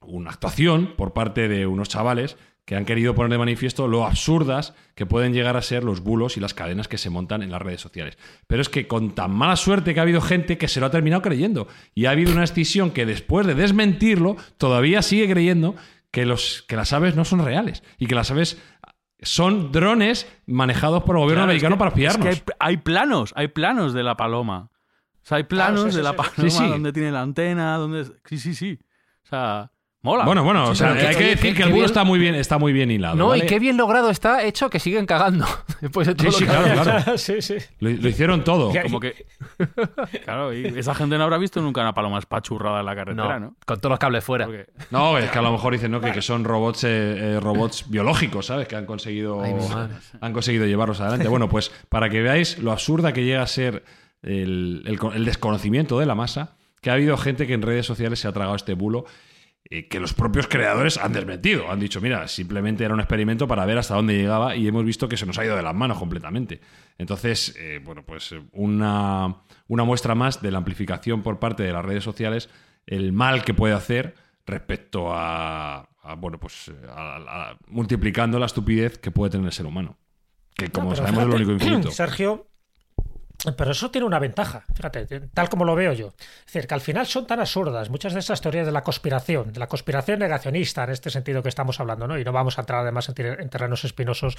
una 0.00 0.30
actuación 0.30 0.94
por 0.96 1.12
parte 1.12 1.48
de 1.48 1.66
unos 1.66 1.88
chavales 1.88 2.36
que 2.64 2.76
han 2.76 2.84
querido 2.84 3.14
poner 3.14 3.32
de 3.32 3.38
manifiesto 3.38 3.88
lo 3.88 4.06
absurdas 4.06 4.74
que 4.94 5.04
pueden 5.04 5.32
llegar 5.32 5.56
a 5.56 5.62
ser 5.62 5.82
los 5.82 6.00
bulos 6.00 6.36
y 6.36 6.40
las 6.40 6.54
cadenas 6.54 6.86
que 6.86 6.96
se 6.96 7.10
montan 7.10 7.42
en 7.42 7.50
las 7.50 7.60
redes 7.60 7.80
sociales. 7.80 8.16
Pero 8.46 8.62
es 8.62 8.68
que 8.68 8.86
con 8.86 9.14
tan 9.14 9.32
mala 9.32 9.56
suerte 9.56 9.94
que 9.94 10.00
ha 10.00 10.04
habido 10.04 10.20
gente 10.20 10.58
que 10.58 10.68
se 10.68 10.80
lo 10.80 10.86
ha 10.86 10.90
terminado 10.90 11.22
creyendo 11.22 11.66
y 11.94 12.06
ha 12.06 12.12
habido 12.12 12.32
una 12.32 12.44
escisión 12.44 12.92
que 12.92 13.04
después 13.04 13.46
de 13.46 13.54
desmentirlo 13.54 14.36
todavía 14.58 15.02
sigue 15.02 15.28
creyendo 15.28 15.74
que, 16.12 16.24
los, 16.24 16.64
que 16.68 16.76
las 16.76 16.92
aves 16.92 17.16
no 17.16 17.24
son 17.24 17.44
reales 17.44 17.82
y 17.98 18.06
que 18.06 18.14
las 18.14 18.30
aves 18.30 18.58
son 19.22 19.72
drones 19.72 20.26
manejados 20.46 21.02
por 21.04 21.16
el 21.16 21.22
gobierno 21.22 21.44
Claro, 21.44 21.52
es 21.52 21.64
americano 21.64 21.76
que- 21.76 21.78
para 21.78 21.88
espiarnos. 21.90 22.26
Es 22.28 22.42
que 22.42 22.52
hay, 22.58 22.70
hay 22.70 22.76
planos, 22.78 23.32
hay 23.36 23.48
planos 23.48 23.94
de 23.94 24.02
la 24.02 24.16
paloma. 24.16 24.70
O 24.72 25.24
sea, 25.24 25.36
hay 25.38 25.44
Claro, 25.44 25.74
planos 25.74 25.84
sí, 25.84 25.90
sí, 25.92 25.96
de 25.98 26.02
la 26.02 26.10
sí. 26.10 26.16
paloma 26.16 26.34
Sí, 26.36 26.50
sí. 26.50 26.68
donde 26.68 26.92
tiene 26.92 27.12
la 27.12 27.22
antena, 27.22 27.76
donde... 27.76 28.04
Sí, 28.24 28.38
sí, 28.38 28.54
sí. 28.54 28.78
O 29.24 29.26
sea, 29.28 29.70
mola. 30.02 30.24
Bueno, 30.24 30.42
bueno, 30.44 30.68
o 30.70 30.74
sea, 30.74 30.92
hay 30.92 31.14
que 31.16 31.24
decir 31.24 31.52
que- 31.52 31.58
que 31.58 31.62
el 31.62 31.72
bien- 31.72 31.84
está 31.84 32.04
muy 32.04 32.18
bien, 32.18 32.34
está 32.34 32.58
muy 32.58 32.72
bien 32.72 32.90
hilado. 32.90 33.14
No, 33.16 33.28
¿vale? 33.28 33.44
y 33.44 33.46
qué 33.46 33.58
bien 33.58 33.76
logrado 33.76 34.10
está 34.10 34.42
hecho 34.44 34.68
que 34.68 34.78
siguen 34.80 35.06
cagando. 35.06 35.46
Después 35.80 36.06
de 36.08 36.14
todo 36.14 36.30
Sí, 36.32 36.38
sí, 36.38 36.44
lo 36.44 36.52
que 36.52 36.70
claro, 36.72 36.82
claro. 36.82 37.18
sí, 37.18 37.40
sí. 37.42 37.54
Lo, 37.80 37.90
lo 37.90 38.08
hicieron 38.08 38.44
todo. 38.44 38.72
Como 38.82 39.00
que... 39.00 39.26
Claro, 40.24 40.52
y 40.52 40.66
esa 40.78 40.94
gente 40.94 41.16
no 41.18 41.24
habrá 41.24 41.38
visto 41.38 41.60
nunca 41.60 41.80
una 41.80 41.94
paloma 41.94 42.18
espachurrada 42.18 42.80
en 42.80 42.86
la 42.86 42.94
carretera, 42.94 43.38
¿no? 43.40 43.46
No, 43.48 43.56
con 43.64 43.78
todos 43.78 43.90
los 43.90 43.98
cables 43.98 44.24
fuera. 44.24 44.46
Porque- 44.46 44.66
No, 44.90 45.18
es 45.18 45.30
que 45.30 45.38
a 45.38 45.42
lo 45.42 45.52
mejor 45.52 45.72
dicen 45.72 45.90
¿no? 45.92 46.00
que, 46.00 46.12
que 46.12 46.22
son 46.22 46.44
robots, 46.44 46.84
eh, 46.84 46.88
eh, 47.36 47.40
robots 47.40 47.88
biológicos, 47.88 48.46
¿sabes? 48.46 48.68
Que 48.68 48.76
han 48.76 48.86
conseguido, 48.86 49.42
Ay, 49.42 49.54
han 50.20 50.32
conseguido 50.32 50.66
llevarlos 50.66 51.00
adelante. 51.00 51.28
Bueno, 51.28 51.48
pues 51.48 51.70
para 51.88 52.08
que 52.10 52.22
veáis 52.22 52.58
lo 52.58 52.72
absurda 52.72 53.12
que 53.12 53.24
llega 53.24 53.42
a 53.42 53.46
ser 53.46 53.84
el, 54.22 54.82
el 54.86 54.98
el 55.14 55.24
desconocimiento 55.24 55.98
de 55.98 56.06
la 56.06 56.14
masa, 56.14 56.54
que 56.80 56.90
ha 56.90 56.94
habido 56.94 57.16
gente 57.16 57.46
que 57.46 57.54
en 57.54 57.62
redes 57.62 57.86
sociales 57.86 58.20
se 58.20 58.28
ha 58.28 58.32
tragado 58.32 58.54
este 58.56 58.74
bulo 58.74 59.04
eh, 59.70 59.88
que 59.88 60.00
los 60.00 60.12
propios 60.14 60.46
creadores 60.48 60.98
han 60.98 61.12
desmentido. 61.12 61.70
Han 61.70 61.80
dicho, 61.80 62.00
mira, 62.00 62.26
simplemente 62.28 62.84
era 62.84 62.94
un 62.94 63.00
experimento 63.00 63.46
para 63.48 63.64
ver 63.64 63.78
hasta 63.78 63.94
dónde 63.94 64.14
llegaba 64.16 64.56
y 64.56 64.66
hemos 64.68 64.84
visto 64.84 65.08
que 65.08 65.16
se 65.16 65.24
nos 65.26 65.38
ha 65.38 65.44
ido 65.44 65.56
de 65.56 65.62
las 65.62 65.74
manos 65.74 65.98
completamente. 65.98 66.60
Entonces, 66.98 67.54
eh, 67.58 67.80
bueno, 67.84 68.04
pues 68.04 68.32
eh, 68.32 68.42
una, 68.52 69.36
una 69.68 69.84
muestra 69.84 70.14
más 70.14 70.42
de 70.42 70.50
la 70.50 70.58
amplificación 70.58 71.22
por 71.22 71.38
parte 71.38 71.62
de 71.62 71.72
las 71.72 71.84
redes 71.84 72.04
sociales, 72.04 72.48
el 72.86 73.12
mal 73.12 73.44
que 73.44 73.54
puede 73.54 73.74
hacer 73.74 74.14
respecto 74.46 75.12
a, 75.14 75.88
a, 76.02 76.14
bueno, 76.16 76.38
pues 76.40 76.68
eh, 76.68 76.72
a- 76.88 77.16
a- 77.52 77.56
multiplicando 77.68 78.38
la 78.38 78.46
estupidez 78.46 78.98
que 78.98 79.10
puede 79.10 79.30
tener 79.30 79.46
el 79.46 79.52
ser 79.52 79.66
humano. 79.66 79.96
Que 80.54 80.68
como 80.68 80.90
No, 80.90 80.96
sabemos 80.96 81.22
es 81.22 81.28
lo 81.28 81.36
único 81.36 81.52
infinito. 81.52 81.90
Sergio, 81.92 82.46
pero 83.56 83.72
eso 83.72 83.90
tiene 83.90 84.06
una 84.06 84.20
ventaja, 84.20 84.64
fíjate, 84.72 85.06
tal 85.34 85.48
como 85.48 85.64
lo 85.64 85.74
veo 85.74 85.92
yo. 85.92 86.08
Es 86.16 86.46
decir, 86.46 86.68
que 86.68 86.74
al 86.74 86.80
final 86.80 87.06
son 87.06 87.26
tan 87.26 87.40
absurdas 87.40 87.90
muchas 87.90 88.12
de 88.14 88.20
esas 88.20 88.40
teorías 88.40 88.66
de 88.66 88.72
la 88.72 88.82
conspiración, 88.82 89.52
de 89.52 89.58
la 89.58 89.66
conspiración 89.66 90.20
negacionista 90.20 90.84
en 90.84 90.90
este 90.90 91.10
sentido 91.10 91.42
que 91.42 91.48
estamos 91.48 91.80
hablando, 91.80 92.06
¿no? 92.06 92.18
Y 92.18 92.24
no 92.24 92.30
vamos 92.30 92.58
a 92.58 92.62
entrar 92.62 92.82
además 92.82 93.08
en 93.08 93.48
terrenos 93.48 93.84
espinosos 93.84 94.36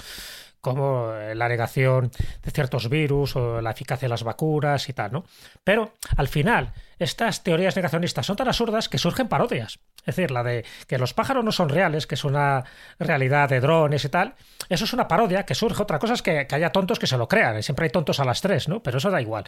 como 0.62 1.12
eh, 1.12 1.34
la 1.34 1.48
negación 1.48 2.10
de 2.42 2.50
ciertos 2.50 2.88
virus 2.88 3.36
o 3.36 3.60
la 3.60 3.72
eficacia 3.72 4.06
de 4.06 4.10
las 4.10 4.22
vacunas 4.22 4.88
y 4.88 4.94
tal, 4.94 5.12
¿no? 5.12 5.24
Pero 5.62 5.92
al 6.16 6.28
final, 6.28 6.72
estas 6.98 7.42
teorías 7.42 7.76
negacionistas 7.76 8.26
son 8.26 8.36
tan 8.36 8.48
absurdas 8.48 8.88
que 8.88 8.98
surgen 8.98 9.28
parodias. 9.28 9.78
Es 10.06 10.16
decir, 10.16 10.30
la 10.30 10.42
de 10.42 10.64
que 10.86 10.98
los 10.98 11.14
pájaros 11.14 11.44
no 11.44 11.52
son 11.52 11.70
reales, 11.70 12.06
que 12.06 12.14
es 12.14 12.24
una 12.24 12.64
realidad 12.98 13.48
de 13.48 13.60
drones 13.60 14.04
y 14.04 14.08
tal, 14.10 14.34
eso 14.68 14.84
es 14.84 14.92
una 14.92 15.08
parodia 15.08 15.44
que 15.44 15.54
surge. 15.54 15.82
Otra 15.82 15.98
cosa 15.98 16.14
es 16.14 16.22
que, 16.22 16.46
haya 16.50 16.70
tontos 16.70 16.98
que 16.98 17.06
se 17.06 17.16
lo 17.16 17.26
crean, 17.26 17.62
siempre 17.62 17.84
hay 17.84 17.90
tontos 17.90 18.20
a 18.20 18.24
las 18.24 18.40
tres, 18.42 18.68
¿no? 18.68 18.82
Pero 18.82 18.98
eso 18.98 19.10
da 19.10 19.22
igual. 19.22 19.44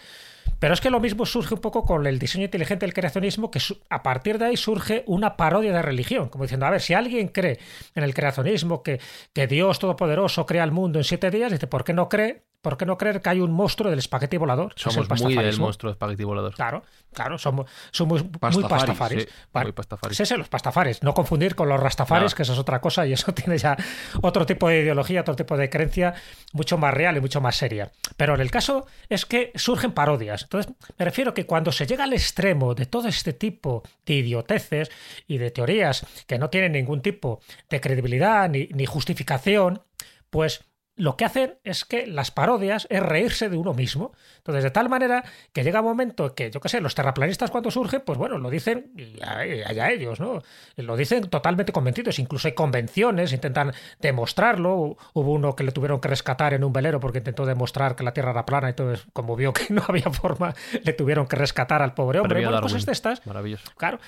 Pero 0.59 0.73
es 0.73 0.81
que 0.81 0.89
lo 0.89 1.01
mismo 1.01 1.27
surge 1.27 1.55
un 1.55 1.61
poco 1.61 1.85
con 1.85 2.07
el 2.07 2.19
diseño 2.19 2.45
inteligente 2.45 2.87
del 2.87 2.95
creacionismo, 2.95 3.51
que 3.51 3.61
a 3.91 4.03
partir 4.03 4.39
de 4.39 4.47
ahí 4.47 4.57
surge 4.57 5.05
una 5.07 5.37
parodia 5.37 5.73
de 5.73 5.83
religión, 5.83 6.29
como 6.31 6.45
diciendo, 6.45 6.67
a 6.67 6.71
ver, 6.71 6.81
si 6.81 6.95
alguien 6.95 7.29
cree 7.29 7.59
en 7.95 8.03
el 8.03 8.15
creacionismo, 8.15 8.83
que, 8.83 9.01
que 9.35 9.47
Dios 9.47 9.79
Todopoderoso 9.79 10.47
crea 10.47 10.65
el 10.65 10.73
mundo 10.73 10.99
en 10.99 11.05
siete 11.05 11.31
días, 11.31 11.53
dice, 11.53 11.67
¿por 11.67 11.85
qué 11.85 11.93
no 11.93 12.09
cree? 12.09 12.45
¿Por 12.67 12.77
qué 12.77 12.85
no 12.85 12.99
creer 12.99 13.23
que 13.23 13.29
hay 13.29 13.39
un 13.39 13.53
monstruo 13.53 13.91
del 13.91 14.01
espagueti 14.01 14.39
volador? 14.39 14.75
es 14.75 14.83
Somos 14.83 15.09
muy 15.23 15.37
del 15.37 15.57
monstruo 15.61 15.89
de 15.89 15.93
espagueti 15.93 16.25
volador. 16.25 16.53
Claro, 16.53 16.83
claro, 17.13 17.39
somos, 17.39 17.71
somos 17.93 18.25
muy 18.25 18.33
Pastafaris, 18.41 18.69
pastafaris. 18.69 19.23
sí, 19.23 19.29
Vale, 19.53 19.65
muy 19.67 19.73
pastafaris. 19.73 20.19
pues 20.19 20.29
ese, 20.29 20.37
los 20.37 20.49
pastafaris. 20.49 21.01
No 21.01 21.15
confundir 21.15 21.55
con 21.55 21.69
los 21.69 21.79
rastafaris, 21.79 22.25
Nada. 22.25 22.37
que 22.37 22.43
eso 22.43 22.55
es 22.55 22.59
otra 22.59 22.81
cosa 22.81 23.07
y 23.07 23.13
eso 23.13 23.33
tiene 23.35 23.57
ya 23.57 23.77
otro 24.21 24.45
tipo 24.47 24.69
de 24.69 24.81
ideología, 24.81 25.21
otro 25.21 25.37
tipo 25.37 25.57
de 25.57 25.71
creencia 25.71 26.15
mucho 26.55 26.77
más 26.77 26.93
real 26.93 27.17
y 27.17 27.21
mucho 27.21 27.41
más 27.41 27.55
seria. 27.55 27.93
Pero 28.17 28.35
en 28.35 28.41
el 28.41 28.51
caso 28.51 28.89
es 29.09 29.27
que 29.27 29.53
surgen 29.55 29.93
parodias. 29.93 30.43
Entonces, 30.43 30.73
me 30.99 31.05
refiero 31.05 31.35
que 31.35 31.47
cuando 31.47 31.71
se 31.71 31.87
llega 31.87 32.03
al 32.03 32.15
extremo 32.15 32.75
de 32.75 32.87
todo 32.87 33.07
este 33.07 33.33
tipo 33.33 33.85
de 34.05 34.15
idioteces 34.15 34.91
y 35.29 35.39
de 35.39 35.53
teorías 35.53 36.05
que 36.27 36.37
no 36.37 36.51
tienen 36.51 36.73
ningún 36.73 37.01
tipo 37.01 37.39
de 37.71 37.81
credibilidad 37.81 38.49
ni, 38.51 38.67
ni 38.73 38.87
justificación, 38.87 39.85
pues 40.31 40.65
lo 40.97 41.17
que 41.17 41.27
hacen 41.27 41.59
es 41.63 41.85
que 41.85 42.07
las 42.07 42.31
parodias 42.31 42.87
es 42.91 43.03
reírse 43.03 43.49
de 43.49 43.57
uno 43.57 43.75
mismo. 43.75 44.13
Entonces, 44.39 44.65
de 44.65 44.71
tal 44.71 44.89
manera 44.89 45.25
que 45.53 45.63
llega 45.63 45.81
un 45.81 45.87
momento 45.87 46.35
que, 46.35 46.51
yo 46.51 46.61
qué 46.61 46.71
sé, 46.71 46.81
los 46.81 46.95
terraplanistas 46.95 47.51
cuando 47.51 47.71
surgen, 47.71 48.03
pues 48.05 48.19
bueno, 48.19 48.39
lo 48.39 48.49
dicen 48.49 48.93
y 48.97 49.21
allá 49.23 49.91
ellos, 49.91 50.21
¿no? 50.21 50.43
Lo 50.77 50.97
dicen 50.97 51.29
totalmente 51.29 51.73
convencidos. 51.73 52.19
Incluso 52.19 52.49
hay 52.49 52.55
convenciones, 52.55 53.33
intentan 53.33 53.73
demostrarlo. 54.01 54.97
Hubo 55.13 55.33
uno 55.33 55.55
que 55.55 55.65
le 55.65 55.73
tuvieron 55.73 56.01
que 56.01 56.09
rescatar 56.09 56.55
en 56.55 56.65
un 56.65 56.73
velero 56.73 56.99
porque 56.99 57.19
intentó 57.19 57.45
demostrar 57.45 57.95
que 57.95 58.03
la 58.03 58.13
Tierra 58.13 58.31
era 58.31 58.47
plana 58.47 58.69
y 58.69 58.71
entonces, 58.71 59.07
como 59.13 59.37
vio 59.37 59.53
que 59.53 59.67
no 59.73 59.83
había 59.87 60.11
forma, 60.11 60.55
le 60.83 60.93
tuvieron 60.95 61.27
que 61.27 61.37
rescatar 61.37 61.83
al 61.83 61.93
pobre 61.93 62.21
hombre. 62.21 62.43
Bueno, 62.43 62.61
cosas 62.63 62.87
de 62.87 62.93
estas. 62.93 63.27
Maravilloso. 63.27 63.71
Claro. 63.77 63.99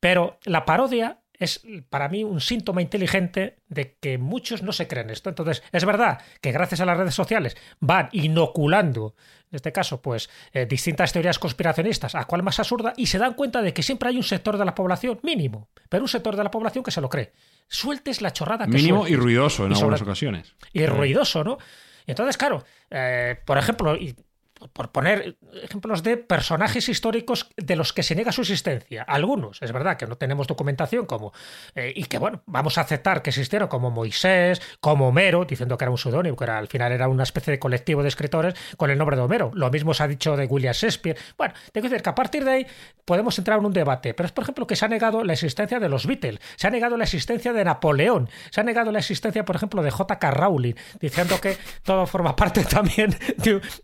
Pero 0.00 0.38
la 0.44 0.64
parodia 0.64 1.18
es 1.42 1.62
para 1.90 2.08
mí 2.08 2.24
un 2.24 2.40
síntoma 2.40 2.82
inteligente 2.82 3.56
de 3.68 3.96
que 4.00 4.18
muchos 4.18 4.62
no 4.62 4.72
se 4.72 4.86
creen 4.88 5.10
esto. 5.10 5.28
Entonces, 5.28 5.62
es 5.72 5.84
verdad 5.84 6.20
que 6.40 6.52
gracias 6.52 6.80
a 6.80 6.84
las 6.86 6.96
redes 6.96 7.14
sociales 7.14 7.56
van 7.80 8.08
inoculando, 8.12 9.14
en 9.50 9.56
este 9.56 9.72
caso, 9.72 10.00
pues, 10.02 10.30
eh, 10.52 10.66
distintas 10.66 11.12
teorías 11.12 11.38
conspiracionistas, 11.38 12.14
a 12.14 12.24
cuál 12.24 12.42
más 12.42 12.58
absurda, 12.58 12.92
y 12.96 13.06
se 13.06 13.18
dan 13.18 13.34
cuenta 13.34 13.62
de 13.62 13.72
que 13.74 13.82
siempre 13.82 14.08
hay 14.08 14.16
un 14.16 14.22
sector 14.22 14.56
de 14.56 14.64
la 14.64 14.74
población, 14.74 15.20
mínimo, 15.22 15.68
pero 15.88 16.02
un 16.04 16.08
sector 16.08 16.36
de 16.36 16.44
la 16.44 16.50
población 16.50 16.82
que 16.84 16.90
se 16.90 17.00
lo 17.00 17.08
cree. 17.08 17.32
Sueltes 17.68 18.20
la 18.22 18.32
chorrada 18.32 18.66
que 18.66 18.72
Mínimo 18.72 19.06
y 19.06 19.16
ruidoso 19.16 19.64
en 19.66 19.72
Y 19.72 19.74
sobre- 19.74 19.84
algunas 19.84 20.02
ocasiones. 20.02 20.54
y 20.72 20.86
ruidoso, 20.86 21.44
¿no? 21.44 21.58
Y 22.06 22.10
entonces, 22.12 22.36
claro, 22.36 22.64
eh, 22.90 23.36
por 23.44 23.58
ejemplo, 23.58 23.96
y 23.96 24.14
por 24.72 24.90
poner 24.90 25.36
ejemplos 25.62 26.02
de 26.02 26.16
personajes 26.16 26.88
históricos 26.88 27.48
de 27.56 27.76
los 27.76 27.92
que 27.92 28.02
se 28.02 28.14
niega 28.14 28.32
su 28.32 28.42
existencia. 28.42 29.02
Algunos, 29.02 29.60
es 29.62 29.72
verdad 29.72 29.96
que 29.96 30.06
no 30.06 30.16
tenemos 30.16 30.46
documentación 30.46 31.06
como 31.06 31.32
eh, 31.74 31.92
y 31.94 32.04
que 32.04 32.18
bueno, 32.18 32.42
vamos 32.46 32.78
a 32.78 32.82
aceptar 32.82 33.22
que 33.22 33.30
existieron 33.30 33.68
como 33.68 33.90
Moisés, 33.90 34.60
como 34.80 35.08
Homero, 35.08 35.44
diciendo 35.44 35.76
que 35.76 35.84
era 35.84 35.90
un 35.90 35.98
seudónimo, 35.98 36.36
que 36.36 36.44
era, 36.44 36.58
al 36.58 36.68
final 36.68 36.92
era 36.92 37.08
una 37.08 37.22
especie 37.22 37.52
de 37.52 37.58
colectivo 37.58 38.02
de 38.02 38.08
escritores 38.08 38.54
con 38.76 38.90
el 38.90 38.98
nombre 38.98 39.16
de 39.16 39.22
Homero. 39.22 39.50
Lo 39.54 39.70
mismo 39.70 39.94
se 39.94 40.02
ha 40.02 40.08
dicho 40.08 40.36
de 40.36 40.46
William 40.46 40.74
Shakespeare. 40.74 41.16
Bueno, 41.36 41.54
tengo 41.72 41.84
que 41.84 41.90
decir 41.90 42.02
que 42.02 42.10
a 42.10 42.14
partir 42.14 42.44
de 42.44 42.50
ahí 42.50 42.66
podemos 43.04 43.36
entrar 43.38 43.58
en 43.58 43.66
un 43.66 43.72
debate, 43.72 44.14
pero 44.14 44.26
es 44.26 44.32
por 44.32 44.42
ejemplo 44.44 44.66
que 44.66 44.76
se 44.76 44.84
ha 44.84 44.88
negado 44.88 45.24
la 45.24 45.32
existencia 45.32 45.80
de 45.80 45.88
los 45.88 46.06
Beatles, 46.06 46.40
se 46.56 46.66
ha 46.66 46.70
negado 46.70 46.96
la 46.96 47.04
existencia 47.04 47.52
de 47.52 47.64
Napoleón, 47.64 48.28
se 48.50 48.60
ha 48.60 48.64
negado 48.64 48.92
la 48.92 49.00
existencia, 49.00 49.44
por 49.44 49.56
ejemplo, 49.56 49.82
de 49.82 49.90
J.K. 49.90 50.30
Rowling, 50.30 50.74
diciendo 51.00 51.40
que 51.40 51.56
todo 51.82 52.06
forma 52.06 52.36
parte 52.36 52.64
también 52.70 53.16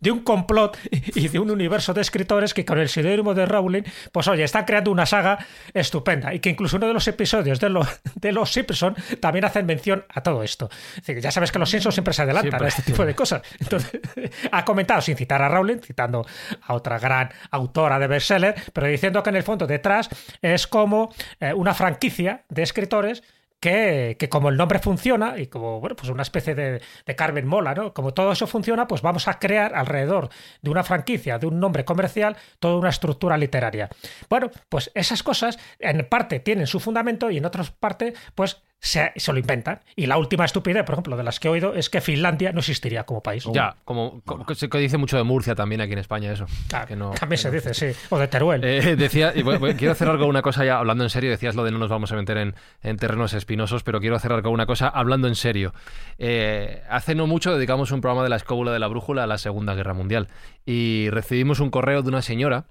de 0.00 0.10
un 0.10 0.20
complot 0.20 0.67
y 0.90 1.28
de 1.28 1.38
un 1.38 1.50
universo 1.50 1.94
de 1.94 2.00
escritores 2.00 2.54
que 2.54 2.64
con 2.64 2.78
el 2.78 2.88
seudónimo 2.88 3.34
de 3.34 3.46
Rowling, 3.46 3.82
pues 4.12 4.28
oye, 4.28 4.44
están 4.44 4.64
creando 4.64 4.90
una 4.90 5.06
saga 5.06 5.38
estupenda 5.74 6.34
y 6.34 6.40
que 6.40 6.50
incluso 6.50 6.76
uno 6.76 6.86
de 6.86 6.94
los 6.94 7.06
episodios 7.08 7.60
de, 7.60 7.68
los 7.68 7.86
de 8.14 8.32
los 8.32 8.52
Simpson 8.52 8.96
también 9.20 9.44
hacen 9.44 9.66
mención 9.66 10.04
a 10.08 10.22
todo 10.22 10.42
esto. 10.42 10.68
Es 10.96 11.06
decir, 11.06 11.22
ya 11.22 11.30
sabes 11.30 11.52
que 11.52 11.58
los 11.58 11.70
Simpsons 11.70 11.94
siempre 11.94 12.14
se 12.14 12.22
adelantan 12.22 12.50
Siempre. 12.50 12.66
a 12.66 12.68
este 12.68 12.82
tipo 12.82 13.04
de 13.04 13.14
cosas. 13.14 13.42
Entonces, 13.58 14.00
ha 14.52 14.64
comentado, 14.64 15.00
sin 15.00 15.16
citar 15.16 15.42
a 15.42 15.48
Rowling, 15.48 15.78
citando 15.78 16.26
a 16.62 16.74
otra 16.74 16.98
gran 16.98 17.30
autora 17.50 17.98
de 17.98 18.06
bestseller, 18.06 18.54
pero 18.72 18.86
diciendo 18.86 19.22
que 19.22 19.30
en 19.30 19.36
el 19.36 19.42
fondo 19.42 19.66
detrás 19.66 20.08
es 20.42 20.66
como 20.66 21.12
eh, 21.40 21.52
una 21.52 21.74
franquicia 21.74 22.44
de 22.48 22.62
escritores 22.62 23.22
que, 23.60 24.16
como 24.30 24.48
el 24.48 24.56
nombre 24.56 24.78
funciona 24.78 25.38
y 25.38 25.46
como 25.46 25.80
bueno, 25.80 25.96
pues 25.96 26.08
una 26.10 26.22
especie 26.22 26.54
de, 26.54 26.80
de 27.06 27.16
Carmen 27.16 27.46
Mola, 27.46 27.74
¿no? 27.74 27.92
Como 27.92 28.14
todo 28.14 28.32
eso 28.32 28.46
funciona, 28.46 28.86
pues 28.86 29.02
vamos 29.02 29.28
a 29.28 29.38
crear 29.38 29.74
alrededor 29.74 30.28
de 30.62 30.70
una 30.70 30.84
franquicia, 30.84 31.38
de 31.38 31.46
un 31.46 31.58
nombre 31.58 31.84
comercial, 31.84 32.36
toda 32.60 32.76
una 32.76 32.90
estructura 32.90 33.36
literaria. 33.36 33.88
Bueno, 34.28 34.50
pues 34.68 34.90
esas 34.94 35.22
cosas 35.22 35.58
en 35.78 36.06
parte 36.08 36.40
tienen 36.40 36.66
su 36.66 36.80
fundamento 36.80 37.30
y 37.30 37.38
en 37.38 37.46
otras 37.46 37.70
partes, 37.70 38.14
pues 38.34 38.62
se, 38.80 39.12
se 39.16 39.32
lo 39.32 39.38
inventan. 39.38 39.80
Y 39.96 40.06
la 40.06 40.18
última 40.18 40.44
estupidez, 40.44 40.84
por 40.84 40.94
ejemplo, 40.94 41.16
de 41.16 41.24
las 41.24 41.40
que 41.40 41.48
he 41.48 41.50
oído, 41.50 41.74
es 41.74 41.90
que 41.90 42.00
Finlandia 42.00 42.52
no 42.52 42.60
existiría 42.60 43.04
como 43.04 43.22
país. 43.22 43.44
Ya, 43.52 43.74
como, 43.84 44.20
como- 44.24 44.46
que 44.46 44.54
se 44.54 44.68
dice 44.68 44.98
mucho 44.98 45.16
de 45.16 45.24
Murcia 45.24 45.54
también 45.54 45.80
aquí 45.80 45.92
en 45.92 45.98
España 45.98 46.30
eso. 46.32 46.46
Claro, 46.68 46.86
que 46.86 46.94
no- 46.96 47.10
también 47.18 47.30
que 47.38 47.42
se 47.42 47.48
no. 47.48 47.54
dice, 47.54 47.74
sí. 47.74 47.98
O 48.10 48.18
de 48.18 48.28
Teruel. 48.28 48.62
Eh, 48.64 48.94
decía, 48.96 49.32
y 49.34 49.42
bueno, 49.42 49.66
quiero 49.76 49.94
cerrar 49.94 50.18
con 50.18 50.28
una 50.28 50.42
cosa 50.42 50.64
ya, 50.64 50.78
hablando 50.78 51.02
en 51.04 51.10
serio, 51.10 51.30
decías 51.30 51.54
lo 51.56 51.64
de 51.64 51.72
no 51.72 51.78
nos 51.78 51.90
vamos 51.90 52.12
a 52.12 52.16
meter 52.16 52.36
en, 52.38 52.54
en 52.82 52.96
terrenos 52.96 53.32
espinosos, 53.34 53.82
pero 53.82 54.00
quiero 54.00 54.18
cerrar 54.20 54.42
con 54.42 54.52
una 54.52 54.66
cosa 54.66 54.88
hablando 54.88 55.26
en 55.28 55.34
serio. 55.34 55.74
Eh, 56.18 56.82
hace 56.88 57.14
no 57.14 57.26
mucho 57.26 57.54
dedicamos 57.54 57.90
un 57.90 58.00
programa 58.00 58.22
de 58.22 58.28
la 58.28 58.36
escóbula 58.36 58.72
de 58.72 58.78
la 58.78 58.86
brújula 58.86 59.24
a 59.24 59.26
la 59.26 59.38
Segunda 59.38 59.74
Guerra 59.74 59.94
Mundial 59.94 60.28
y 60.64 61.08
recibimos 61.10 61.60
un 61.60 61.70
correo 61.70 62.02
de 62.02 62.08
una 62.08 62.22
señora 62.22 62.66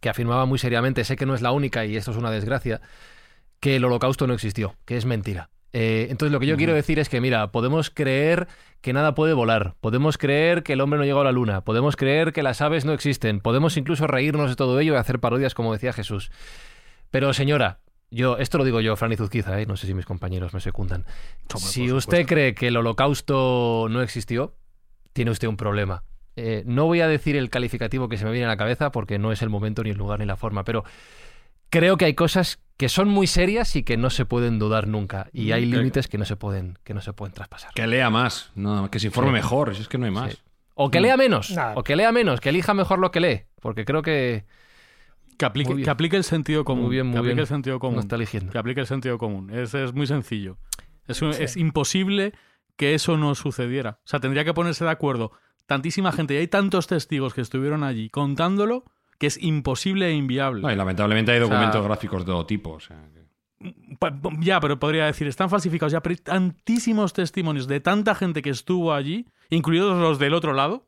que 0.00 0.08
afirmaba 0.08 0.44
muy 0.44 0.58
seriamente, 0.58 1.04
sé 1.04 1.16
que 1.16 1.24
no 1.26 1.34
es 1.34 1.40
la 1.42 1.52
única 1.52 1.84
y 1.86 1.96
esto 1.96 2.10
es 2.10 2.16
una 2.18 2.30
desgracia, 2.30 2.80
que 3.60 3.76
el 3.76 3.84
holocausto 3.84 4.26
no 4.26 4.34
existió, 4.34 4.74
que 4.84 4.96
es 4.96 5.06
mentira. 5.06 5.50
Eh, 5.72 6.06
entonces 6.10 6.32
lo 6.32 6.40
que 6.40 6.46
yo 6.46 6.56
quiero 6.56 6.72
decir 6.72 6.98
es 6.98 7.08
que, 7.08 7.20
mira, 7.20 7.52
podemos 7.52 7.90
creer 7.90 8.48
que 8.80 8.92
nada 8.92 9.14
puede 9.14 9.34
volar, 9.34 9.74
podemos 9.80 10.16
creer 10.16 10.62
que 10.62 10.72
el 10.72 10.80
hombre 10.80 10.98
no 10.98 11.04
llegó 11.04 11.20
a 11.20 11.24
la 11.24 11.32
luna, 11.32 11.62
podemos 11.62 11.96
creer 11.96 12.32
que 12.32 12.42
las 12.42 12.60
aves 12.60 12.84
no 12.84 12.92
existen, 12.92 13.40
podemos 13.40 13.76
incluso 13.76 14.06
reírnos 14.06 14.48
de 14.48 14.56
todo 14.56 14.80
ello 14.80 14.94
y 14.94 14.96
hacer 14.96 15.18
parodias 15.18 15.54
como 15.54 15.72
decía 15.72 15.92
Jesús. 15.92 16.30
Pero 17.10 17.34
señora, 17.34 17.80
yo, 18.10 18.38
esto 18.38 18.58
lo 18.58 18.64
digo 18.64 18.80
yo, 18.80 18.96
Fran 18.96 19.12
Izuzquiza, 19.12 19.60
¿eh? 19.60 19.66
no 19.66 19.76
sé 19.76 19.86
si 19.86 19.94
mis 19.94 20.06
compañeros 20.06 20.54
me 20.54 20.60
secundan. 20.60 21.04
si 21.56 21.90
usted 21.92 22.26
cree 22.26 22.54
que 22.54 22.68
el 22.68 22.76
holocausto 22.76 23.88
no 23.90 24.00
existió, 24.00 24.54
tiene 25.12 25.30
usted 25.30 25.48
un 25.48 25.56
problema. 25.56 26.04
Eh, 26.36 26.62
no 26.66 26.84
voy 26.84 27.00
a 27.00 27.08
decir 27.08 27.36
el 27.36 27.50
calificativo 27.50 28.08
que 28.08 28.18
se 28.18 28.24
me 28.24 28.30
viene 28.30 28.46
a 28.46 28.48
la 28.48 28.56
cabeza 28.56 28.92
porque 28.92 29.18
no 29.18 29.32
es 29.32 29.42
el 29.42 29.48
momento, 29.48 29.82
ni 29.82 29.90
el 29.90 29.96
lugar, 29.96 30.20
ni 30.20 30.26
la 30.26 30.36
forma, 30.36 30.64
pero 30.64 30.84
creo 31.70 31.96
que 31.96 32.04
hay 32.04 32.14
cosas 32.14 32.60
que 32.76 32.88
son 32.88 33.08
muy 33.08 33.26
serias 33.26 33.74
y 33.76 33.82
que 33.82 33.96
no 33.96 34.10
se 34.10 34.24
pueden 34.26 34.58
dudar 34.58 34.86
nunca. 34.86 35.28
Y 35.32 35.52
hay 35.52 35.64
límites 35.66 36.08
que 36.08 36.18
no 36.18 36.24
se 36.24 36.36
pueden, 36.36 36.78
que 36.84 36.92
no 36.94 37.00
se 37.00 37.12
pueden 37.12 37.32
traspasar. 37.34 37.72
Que 37.74 37.86
lea 37.86 38.10
más, 38.10 38.50
no, 38.54 38.90
que 38.90 38.98
se 39.00 39.06
informe 39.06 39.32
mejor, 39.32 39.74
si 39.74 39.82
es 39.82 39.88
que 39.88 39.98
no 39.98 40.04
hay 40.06 40.10
más. 40.12 40.42
O 40.74 40.90
que 40.90 41.00
lea 41.00 41.16
menos, 41.16 41.56
o 41.74 41.82
que 41.82 41.96
lea 41.96 42.12
menos, 42.12 42.40
que 42.40 42.50
elija 42.50 42.74
mejor 42.74 42.98
lo 42.98 43.10
que 43.10 43.20
lee, 43.20 43.42
porque 43.60 43.84
creo 43.84 44.02
que... 44.02 44.44
Que 45.38 45.44
aplique, 45.44 45.82
que 45.82 45.90
aplique 45.90 46.16
el 46.16 46.24
sentido 46.24 46.64
común. 46.64 46.84
Muy 46.86 46.94
bien, 46.94 47.06
muy 47.08 47.12
que 47.14 47.18
aplique 47.18 47.34
bien. 47.34 47.40
el 47.40 47.46
sentido 47.46 47.78
común. 47.78 47.96
No 47.96 48.00
está 48.00 48.16
eligiendo. 48.16 48.52
Que 48.52 48.58
aplique 48.58 48.80
el 48.80 48.86
sentido 48.86 49.18
común. 49.18 49.50
Es, 49.50 49.74
es 49.74 49.92
muy 49.92 50.06
sencillo. 50.06 50.56
Es, 51.06 51.20
un- 51.20 51.30
es 51.32 51.58
imposible 51.58 52.32
que 52.76 52.94
eso 52.94 53.18
no 53.18 53.34
sucediera. 53.34 53.98
O 54.04 54.06
sea, 54.08 54.18
tendría 54.20 54.46
que 54.46 54.54
ponerse 54.54 54.84
de 54.84 54.90
acuerdo 54.90 55.32
tantísima 55.66 56.10
gente 56.12 56.32
y 56.34 56.38
hay 56.38 56.48
tantos 56.48 56.86
testigos 56.86 57.34
que 57.34 57.42
estuvieron 57.42 57.84
allí 57.84 58.08
contándolo 58.08 58.84
que 59.18 59.26
es 59.28 59.42
imposible 59.42 60.08
e 60.08 60.12
inviable. 60.14 60.62
No, 60.62 60.70
y 60.72 60.76
lamentablemente 60.76 61.32
hay 61.32 61.40
documentos 61.40 61.72
sea- 61.80 61.82
gráficos 61.88 62.20
de 62.22 62.26
todo 62.26 62.46
tipo. 62.46 62.72
o 62.72 62.80
sea, 62.80 62.96
que- 63.12 63.26
Ya, 64.40 64.60
pero 64.60 64.78
podría 64.78 65.06
decir, 65.06 65.26
están 65.26 65.48
falsificados 65.50 65.92
ya, 65.92 66.02
pero 66.02 66.12
hay 66.12 66.18
tantísimos 66.22 67.12
testimonios 67.12 67.66
de 67.66 67.80
tanta 67.80 68.14
gente 68.14 68.42
que 68.42 68.50
estuvo 68.50 68.92
allí, 68.92 69.26
incluidos 69.50 69.96
los 69.98 70.18
del 70.18 70.34
otro 70.34 70.52
lado. 70.52 70.86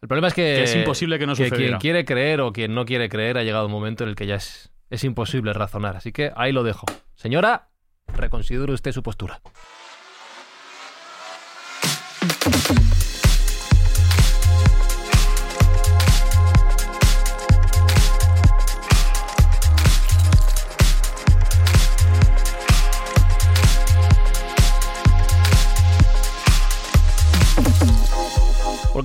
El 0.00 0.08
problema 0.08 0.28
es 0.28 0.34
que, 0.34 0.42
Que 0.42 0.62
es 0.64 0.76
imposible 0.76 1.18
que 1.18 1.26
no 1.26 1.34
quien 1.34 1.48
sucediera. 1.48 1.78
quiere 1.78 2.04
creer 2.04 2.40
o 2.40 2.52
quien 2.52 2.74
no 2.74 2.84
quiere 2.86 3.08
creer 3.08 3.36
ha 3.36 3.42
llegado 3.42 3.66
un 3.66 3.72
momento 3.72 4.04
en 4.04 4.10
el 4.10 4.16
que 4.16 4.26
ya 4.26 4.36
es, 4.36 4.70
es 4.90 5.04
imposible 5.04 5.52
razonar. 5.52 5.96
Así 5.96 6.12
que 6.12 6.32
ahí 6.36 6.52
lo 6.52 6.62
dejo. 6.62 6.86
Señora, 7.16 7.68
reconsidere 8.16 8.72
usted 8.72 8.92
su 8.92 9.02
postura. 9.02 9.40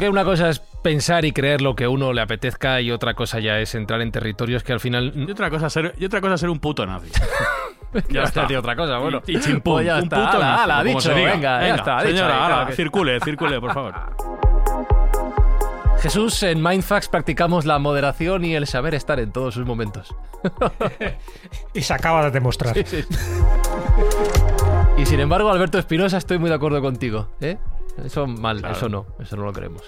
Porque 0.04 0.12
una 0.12 0.26
cosa 0.26 0.50
es 0.50 0.60
pensar 0.60 1.24
y 1.24 1.32
creer 1.32 1.62
lo 1.62 1.78
que 1.78 1.86
a 1.86 1.90
uno 1.90 2.12
le 2.12 2.22
apetezca 2.22 2.82
y 2.82 2.92
otra 2.92 3.14
cosa 3.14 3.40
ya 3.40 3.60
es 3.60 3.74
entrar 3.74 4.02
en 4.02 4.12
territorios 4.12 4.62
que 4.62 4.74
al 4.74 4.82
final... 4.82 5.14
Y 5.16 5.32
otra 5.32 5.50
cosa, 5.50 5.70
ser, 5.70 5.96
y 5.98 6.04
otra 6.04 6.20
cosa 6.20 6.38
ser 6.38 6.50
un 6.50 6.60
puto 6.60 6.86
nazi. 6.86 7.10
Ya 8.10 8.24
está, 8.24 8.46
tío, 8.48 8.60
otra 8.60 8.76
cosa, 8.76 8.98
bueno. 8.98 9.22
Y, 9.28 9.38
y 9.38 9.40
chimpún, 9.40 9.76
Pues 9.76 9.86
ya 9.86 9.96
un 9.98 10.04
está, 10.04 10.16
puto 10.26 10.38
ala, 10.38 10.48
nazi, 10.50 10.64
ala, 10.64 10.84
dicho, 10.84 11.14
venga, 11.16 11.62
ya 11.68 11.76
está, 11.76 12.02
señora, 12.02 12.46
ala, 12.48 12.66
que- 12.68 12.74
circule, 12.74 13.20
circule, 13.22 13.62
por 13.62 13.74
favor. 13.74 13.94
Jesús, 16.02 16.44
en 16.44 16.62
Mindfax 16.62 17.08
practicamos 17.08 17.66
la 17.66 17.80
moderación 17.80 18.44
y 18.44 18.56
el 18.56 18.68
saber 18.68 18.96
estar 18.96 19.20
en 19.22 19.32
todos 19.32 19.54
sus 19.54 19.66
momentos. 19.66 20.14
Y 21.74 21.82
se 21.82 21.94
acaba 21.94 22.26
de 22.26 22.32
demostrar. 22.32 22.76
Y 24.98 25.06
sin 25.06 25.20
embargo, 25.22 25.50
Alberto 25.50 25.80
Espinosa, 25.80 26.18
estoy 26.18 26.38
muy 26.40 26.50
de 26.50 26.56
acuerdo 26.56 26.82
contigo. 26.82 27.30
¿eh? 27.42 27.58
Eso 28.04 28.26
mal, 28.28 28.64
eso 28.66 28.90
no, 28.90 29.06
eso 29.20 29.36
no 29.38 29.44
lo 29.44 29.54
queremos. 29.54 29.84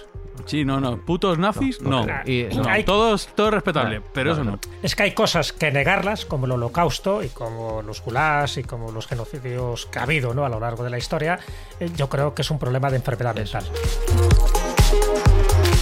Sí, 0.46 0.64
no, 0.66 0.80
no. 0.80 0.98
¿Putos 0.98 1.38
nazis? 1.40 1.82
No. 1.82 2.04
creo. 2.04 2.22
Y- 2.26 2.56
No, 2.56 2.68
Hay- 2.70 2.84
todos, 2.84 3.28
todo 3.36 3.52
respetable, 3.52 4.00
No, 4.00 4.06
pero 4.14 4.28
no, 4.30 4.34
eso 4.34 4.44
no. 4.44 4.52
no. 4.52 4.60
Es 4.84 4.96
que 4.96 5.04
hay 5.04 5.14
cosas 5.14 5.54
que 5.54 5.72
negarlas, 5.72 6.26
como 6.26 6.46
el 6.46 6.52
holocausto 6.52 7.24
y 7.24 7.30
como 7.30 7.82
los 7.82 8.02
gulags 8.04 8.58
y 8.58 8.64
como 8.64 8.92
los 8.92 9.08
genocidios 9.08 9.86
que 9.88 10.00
ha 10.00 10.04
habido 10.04 10.34
¿no? 10.34 10.46
a 10.46 10.50
lo 10.50 10.60
largo 10.60 10.84
de 10.84 10.90
la 10.92 10.98
historia. 10.98 11.40
eh, 11.80 11.90
Yo 11.96 12.08
creo 12.10 12.36
que 12.36 12.42
es 12.44 12.52
un 12.52 12.60
problema 12.60 12.90
de 12.90 12.98
enfermedad 12.98 13.34
mental. 13.36 13.64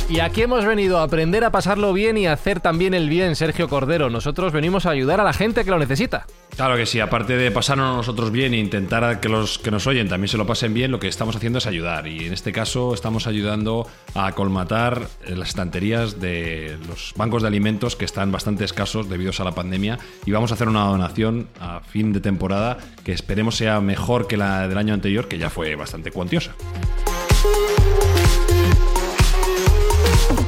Y 0.09 0.19
aquí 0.19 0.41
hemos 0.41 0.65
venido 0.65 0.99
a 0.99 1.03
aprender 1.03 1.43
a 1.43 1.51
pasarlo 1.51 1.93
bien 1.93 2.17
y 2.17 2.27
a 2.27 2.33
hacer 2.33 2.59
también 2.59 2.93
el 2.93 3.09
bien, 3.09 3.35
Sergio 3.35 3.69
Cordero. 3.69 4.09
Nosotros 4.09 4.51
venimos 4.51 4.85
a 4.85 4.89
ayudar 4.89 5.19
a 5.21 5.23
la 5.23 5.33
gente 5.33 5.63
que 5.63 5.71
lo 5.71 5.79
necesita. 5.79 6.27
Claro 6.55 6.75
que 6.75 6.85
sí, 6.85 6.99
aparte 6.99 7.35
de 7.35 7.49
pasarnos 7.51 7.95
nosotros 7.95 8.29
bien 8.29 8.53
e 8.53 8.57
intentar 8.57 9.19
que 9.19 9.29
los 9.29 9.57
que 9.57 9.71
nos 9.71 9.87
oyen 9.87 10.09
también 10.09 10.27
se 10.27 10.37
lo 10.37 10.45
pasen 10.45 10.73
bien, 10.73 10.91
lo 10.91 10.99
que 10.99 11.07
estamos 11.07 11.35
haciendo 11.35 11.57
es 11.57 11.65
ayudar. 11.65 12.05
Y 12.05 12.27
en 12.27 12.33
este 12.33 12.51
caso 12.51 12.93
estamos 12.93 13.27
ayudando 13.27 13.87
a 14.13 14.33
colmatar 14.33 15.07
eh, 15.25 15.35
las 15.35 15.49
estanterías 15.49 16.19
de 16.19 16.77
los 16.87 17.13
bancos 17.15 17.41
de 17.41 17.47
alimentos 17.47 17.95
que 17.95 18.05
están 18.05 18.31
bastante 18.31 18.65
escasos 18.65 19.09
debido 19.09 19.31
a 19.37 19.43
la 19.43 19.53
pandemia. 19.53 19.97
Y 20.25 20.31
vamos 20.31 20.51
a 20.51 20.55
hacer 20.55 20.67
una 20.67 20.85
donación 20.85 21.47
a 21.59 21.79
fin 21.79 22.13
de 22.13 22.19
temporada 22.19 22.77
que 23.03 23.13
esperemos 23.13 23.55
sea 23.55 23.79
mejor 23.79 24.27
que 24.27 24.37
la 24.37 24.67
del 24.67 24.77
año 24.77 24.93
anterior, 24.93 25.27
que 25.27 25.37
ya 25.37 25.49
fue 25.49 25.75
bastante 25.75 26.11
cuantiosa. 26.11 26.53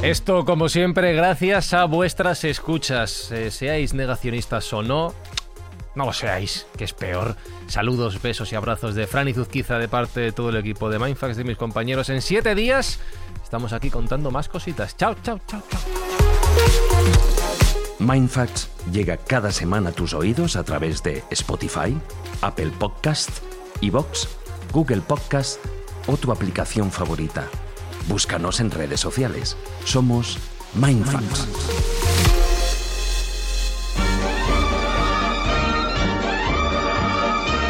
Esto, 0.01 0.45
como 0.45 0.69
siempre, 0.69 1.13
gracias 1.13 1.73
a 1.73 1.85
vuestras 1.85 2.43
escuchas. 2.43 3.31
Eh, 3.31 3.49
seáis 3.49 3.93
negacionistas 3.93 4.71
o 4.73 4.83
no, 4.83 5.13
no 5.95 6.05
lo 6.05 6.13
seáis, 6.13 6.67
que 6.77 6.83
es 6.83 6.93
peor. 6.93 7.35
Saludos, 7.67 8.21
besos 8.21 8.51
y 8.51 8.55
abrazos 8.55 8.95
de 8.95 9.07
Fran 9.07 9.27
y 9.27 9.33
Zuzquiza 9.33 9.79
de 9.79 9.87
parte 9.87 10.19
de 10.19 10.31
todo 10.31 10.49
el 10.49 10.57
equipo 10.57 10.89
de 10.89 10.99
Mindfax, 10.99 11.37
de 11.37 11.43
mis 11.43 11.57
compañeros. 11.57 12.09
En 12.09 12.21
siete 12.21 12.53
días 12.53 12.99
estamos 13.43 13.73
aquí 13.73 13.89
contando 13.89 14.29
más 14.29 14.49
cositas. 14.49 14.95
Chao, 14.95 15.15
chao, 15.23 15.39
chao, 15.47 15.63
chao. 15.69 15.81
Mindfacts 17.97 18.69
llega 18.91 19.17
cada 19.17 19.51
semana 19.51 19.89
a 19.89 19.93
tus 19.93 20.13
oídos 20.13 20.57
a 20.57 20.63
través 20.63 21.01
de 21.01 21.23
Spotify, 21.31 21.97
Apple 22.41 22.71
Podcast, 22.77 23.29
Evox, 23.81 24.27
Google 24.71 25.01
Podcast 25.01 25.59
o 26.07 26.17
tu 26.17 26.31
aplicación 26.31 26.91
favorita. 26.91 27.49
Búscanos 28.07 28.59
en 28.59 28.71
redes 28.71 28.99
sociales. 28.99 29.57
Somos 29.83 30.37
Mindfacts. 30.75 31.47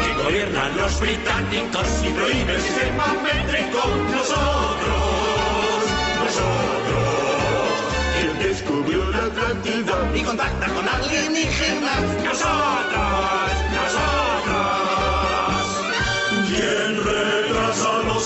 que 0.04 0.22
gobiernan 0.22 0.76
los 0.76 1.00
británicos 1.00 1.86
y 2.04 2.08
prohíbe 2.10 2.54
el 2.54 2.60
sistema 2.60 3.06
métrico. 3.22 3.80
Nosotros, 4.10 5.84
nosotros. 6.24 6.66
¿Quién 8.20 8.38
descubrió 8.38 9.10
la 9.10 9.24
Atlántida 9.26 10.10
y 10.14 10.22
contacta 10.22 10.66
con 10.68 10.88
alienígenas? 10.88 12.02
Nosotros, 12.24 13.52
nosotros. 13.78 14.76
¿Quién 16.48 17.04
retrasa 17.04 17.45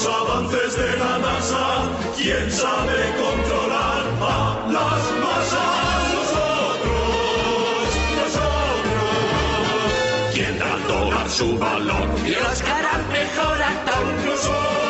los 0.03 0.14
avances 0.14 0.76
de 0.76 0.96
la 0.96 1.18
NASA? 1.18 1.90
¿Quién 2.16 2.51
sabe 2.51 3.14
controlar 3.18 4.05
a 4.20 4.61
las 4.66 5.03
masas? 5.20 6.14
Nosotros, 6.14 7.88
nosotros. 8.16 9.14
¿Quién 10.34 10.59
da 10.59 10.72
al 10.74 10.86
dólar 10.86 11.28
su 11.28 11.59
valor? 11.59 12.09
Y 12.24 12.32
el 12.32 12.46
Oscar 12.46 12.84
al 12.84 13.07
mejor 13.09 13.62
actor. 13.62 14.07
Nosotros, 14.24 14.89